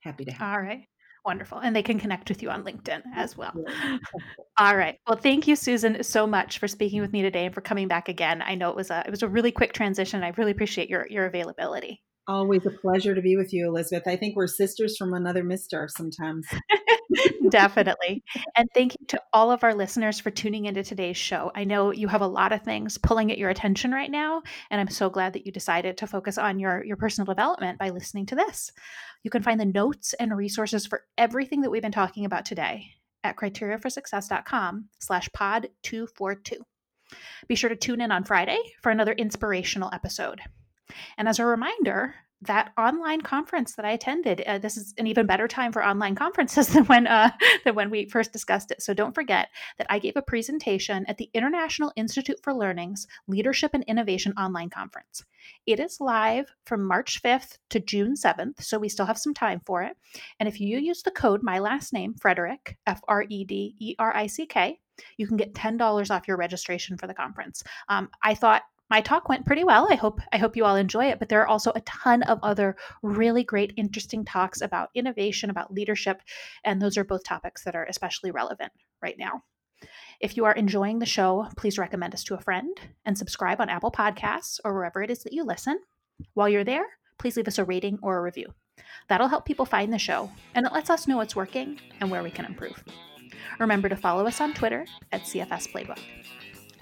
Happy 0.00 0.24
to 0.24 0.32
have. 0.32 0.54
All 0.54 0.62
right. 0.62 0.84
Wonderful. 1.24 1.58
And 1.58 1.74
they 1.74 1.82
can 1.82 1.98
connect 1.98 2.28
with 2.28 2.42
you 2.42 2.50
on 2.50 2.64
LinkedIn 2.64 3.02
as 3.14 3.36
well. 3.36 3.52
All 4.58 4.76
right. 4.76 4.96
Well, 5.06 5.18
thank 5.18 5.46
you, 5.46 5.56
Susan, 5.56 6.02
so 6.02 6.26
much 6.26 6.58
for 6.58 6.68
speaking 6.68 7.00
with 7.00 7.12
me 7.12 7.22
today 7.22 7.46
and 7.46 7.54
for 7.54 7.60
coming 7.60 7.88
back 7.88 8.08
again. 8.08 8.42
I 8.42 8.54
know 8.54 8.70
it 8.70 8.76
was 8.76 8.90
a 8.90 9.02
it 9.04 9.10
was 9.10 9.22
a 9.22 9.28
really 9.28 9.52
quick 9.52 9.72
transition. 9.72 10.22
I 10.22 10.32
really 10.36 10.52
appreciate 10.52 10.88
your 10.88 11.06
your 11.10 11.26
availability. 11.26 12.02
Always 12.28 12.66
a 12.66 12.70
pleasure 12.70 13.14
to 13.14 13.22
be 13.22 13.36
with 13.36 13.52
you, 13.52 13.66
Elizabeth. 13.66 14.06
I 14.06 14.16
think 14.16 14.36
we're 14.36 14.46
sisters 14.46 14.96
from 14.96 15.14
another 15.14 15.42
mister 15.42 15.88
sometimes. 15.90 16.46
Definitely. 17.48 18.22
And 18.56 18.68
thank 18.74 18.96
you 18.98 19.06
to 19.08 19.22
all 19.32 19.50
of 19.50 19.64
our 19.64 19.74
listeners 19.74 20.20
for 20.20 20.30
tuning 20.30 20.66
into 20.66 20.82
today's 20.82 21.16
show. 21.16 21.50
I 21.54 21.64
know 21.64 21.92
you 21.92 22.08
have 22.08 22.20
a 22.20 22.26
lot 22.26 22.52
of 22.52 22.62
things 22.62 22.98
pulling 22.98 23.32
at 23.32 23.38
your 23.38 23.50
attention 23.50 23.92
right 23.92 24.10
now, 24.10 24.42
and 24.70 24.80
I'm 24.80 24.88
so 24.88 25.10
glad 25.10 25.32
that 25.32 25.46
you 25.46 25.52
decided 25.52 25.96
to 25.98 26.06
focus 26.06 26.38
on 26.38 26.58
your, 26.58 26.84
your 26.84 26.96
personal 26.96 27.26
development 27.26 27.78
by 27.78 27.90
listening 27.90 28.26
to 28.26 28.34
this. 28.34 28.70
You 29.22 29.30
can 29.30 29.42
find 29.42 29.60
the 29.60 29.64
notes 29.64 30.14
and 30.14 30.36
resources 30.36 30.86
for 30.86 31.04
everything 31.16 31.62
that 31.62 31.70
we've 31.70 31.82
been 31.82 31.92
talking 31.92 32.24
about 32.24 32.44
today 32.44 32.86
at 33.24 33.36
criteriaforsuccess.com 33.36 34.88
slash 34.98 35.28
pod 35.32 35.68
242. 35.82 36.56
Be 37.48 37.54
sure 37.54 37.70
to 37.70 37.76
tune 37.76 38.00
in 38.00 38.12
on 38.12 38.24
Friday 38.24 38.58
for 38.82 38.90
another 38.90 39.12
inspirational 39.12 39.90
episode. 39.92 40.40
And 41.16 41.28
as 41.28 41.38
a 41.38 41.44
reminder, 41.44 42.14
that 42.42 42.72
online 42.78 43.20
conference 43.20 43.74
that 43.74 43.84
I 43.84 43.90
attended. 43.90 44.42
Uh, 44.42 44.58
this 44.58 44.76
is 44.76 44.94
an 44.96 45.06
even 45.06 45.26
better 45.26 45.48
time 45.48 45.72
for 45.72 45.84
online 45.84 46.14
conferences 46.14 46.68
than 46.68 46.84
when 46.84 47.06
uh, 47.06 47.30
than 47.64 47.74
when 47.74 47.90
we 47.90 48.08
first 48.08 48.32
discussed 48.32 48.70
it. 48.70 48.80
So 48.80 48.94
don't 48.94 49.14
forget 49.14 49.48
that 49.78 49.86
I 49.90 49.98
gave 49.98 50.16
a 50.16 50.22
presentation 50.22 51.04
at 51.08 51.18
the 51.18 51.30
International 51.34 51.92
Institute 51.96 52.38
for 52.42 52.54
Learning's 52.54 53.06
Leadership 53.26 53.72
and 53.74 53.84
Innovation 53.84 54.34
online 54.38 54.70
conference. 54.70 55.24
It 55.66 55.80
is 55.80 56.00
live 56.00 56.52
from 56.64 56.86
March 56.86 57.22
5th 57.22 57.58
to 57.70 57.80
June 57.80 58.14
7th, 58.14 58.62
so 58.62 58.78
we 58.78 58.88
still 58.88 59.06
have 59.06 59.18
some 59.18 59.34
time 59.34 59.60
for 59.66 59.82
it. 59.82 59.96
And 60.38 60.48
if 60.48 60.60
you 60.60 60.78
use 60.78 61.02
the 61.02 61.10
code 61.10 61.42
my 61.42 61.58
last 61.58 61.92
name 61.92 62.14
Frederick 62.14 62.78
F 62.86 63.00
R 63.08 63.24
E 63.28 63.44
D 63.44 63.74
E 63.80 63.96
R 63.98 64.14
I 64.14 64.26
C 64.28 64.46
K, 64.46 64.78
you 65.16 65.26
can 65.26 65.36
get 65.36 65.54
$10 65.54 66.10
off 66.10 66.28
your 66.28 66.36
registration 66.36 66.96
for 66.96 67.06
the 67.06 67.14
conference. 67.14 67.62
Um, 67.88 68.08
I 68.22 68.34
thought 68.34 68.62
my 68.90 69.00
talk 69.00 69.28
went 69.28 69.46
pretty 69.46 69.64
well. 69.64 69.86
I 69.90 69.94
hope 69.94 70.20
I 70.32 70.38
hope 70.38 70.56
you 70.56 70.64
all 70.64 70.76
enjoy 70.76 71.06
it, 71.06 71.18
but 71.18 71.28
there 71.28 71.42
are 71.42 71.48
also 71.48 71.72
a 71.74 71.80
ton 71.82 72.22
of 72.22 72.38
other 72.42 72.76
really 73.02 73.44
great 73.44 73.72
interesting 73.76 74.24
talks 74.24 74.60
about 74.60 74.90
innovation, 74.94 75.50
about 75.50 75.72
leadership, 75.72 76.22
and 76.64 76.80
those 76.80 76.96
are 76.96 77.04
both 77.04 77.24
topics 77.24 77.64
that 77.64 77.76
are 77.76 77.84
especially 77.84 78.30
relevant 78.30 78.72
right 79.02 79.16
now. 79.18 79.42
If 80.20 80.36
you 80.36 80.44
are 80.46 80.52
enjoying 80.52 80.98
the 80.98 81.06
show, 81.06 81.48
please 81.56 81.78
recommend 81.78 82.14
us 82.14 82.24
to 82.24 82.34
a 82.34 82.40
friend 82.40 82.76
and 83.04 83.16
subscribe 83.16 83.60
on 83.60 83.68
Apple 83.68 83.92
Podcasts 83.92 84.58
or 84.64 84.74
wherever 84.74 85.02
it 85.02 85.10
is 85.10 85.22
that 85.22 85.32
you 85.32 85.44
listen. 85.44 85.78
While 86.34 86.48
you're 86.48 86.64
there, 86.64 86.86
please 87.18 87.36
leave 87.36 87.46
us 87.46 87.58
a 87.58 87.64
rating 87.64 87.98
or 88.02 88.18
a 88.18 88.22
review. 88.22 88.52
That'll 89.08 89.28
help 89.28 89.44
people 89.44 89.66
find 89.66 89.92
the 89.92 89.98
show, 89.98 90.30
and 90.54 90.66
it 90.66 90.72
lets 90.72 90.90
us 90.90 91.06
know 91.06 91.16
what's 91.16 91.36
working 91.36 91.80
and 92.00 92.10
where 92.10 92.22
we 92.22 92.30
can 92.30 92.44
improve. 92.44 92.82
Remember 93.58 93.88
to 93.88 93.96
follow 93.96 94.26
us 94.26 94.40
on 94.40 94.54
Twitter 94.54 94.86
at 95.12 95.22
CFS 95.22 95.72
Playbook. 95.72 95.98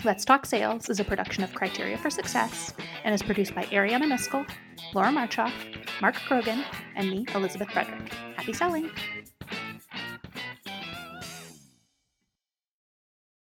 Let's 0.04 0.24
Talk 0.24 0.46
Sales 0.46 0.88
is 0.88 1.00
a 1.00 1.04
production 1.04 1.42
of 1.42 1.54
Criteria 1.54 1.96
for 1.96 2.10
Success 2.10 2.72
and 3.04 3.14
is 3.14 3.22
produced 3.22 3.54
by 3.54 3.64
Ariana 3.64 4.04
Miskell, 4.04 4.48
Laura 4.94 5.08
Marchoff, 5.08 5.52
Mark 6.00 6.14
Krogan, 6.16 6.64
and 6.94 7.10
me, 7.10 7.26
Elizabeth 7.34 7.70
Frederick. 7.70 8.12
Happy 8.36 8.52
selling! 8.52 8.90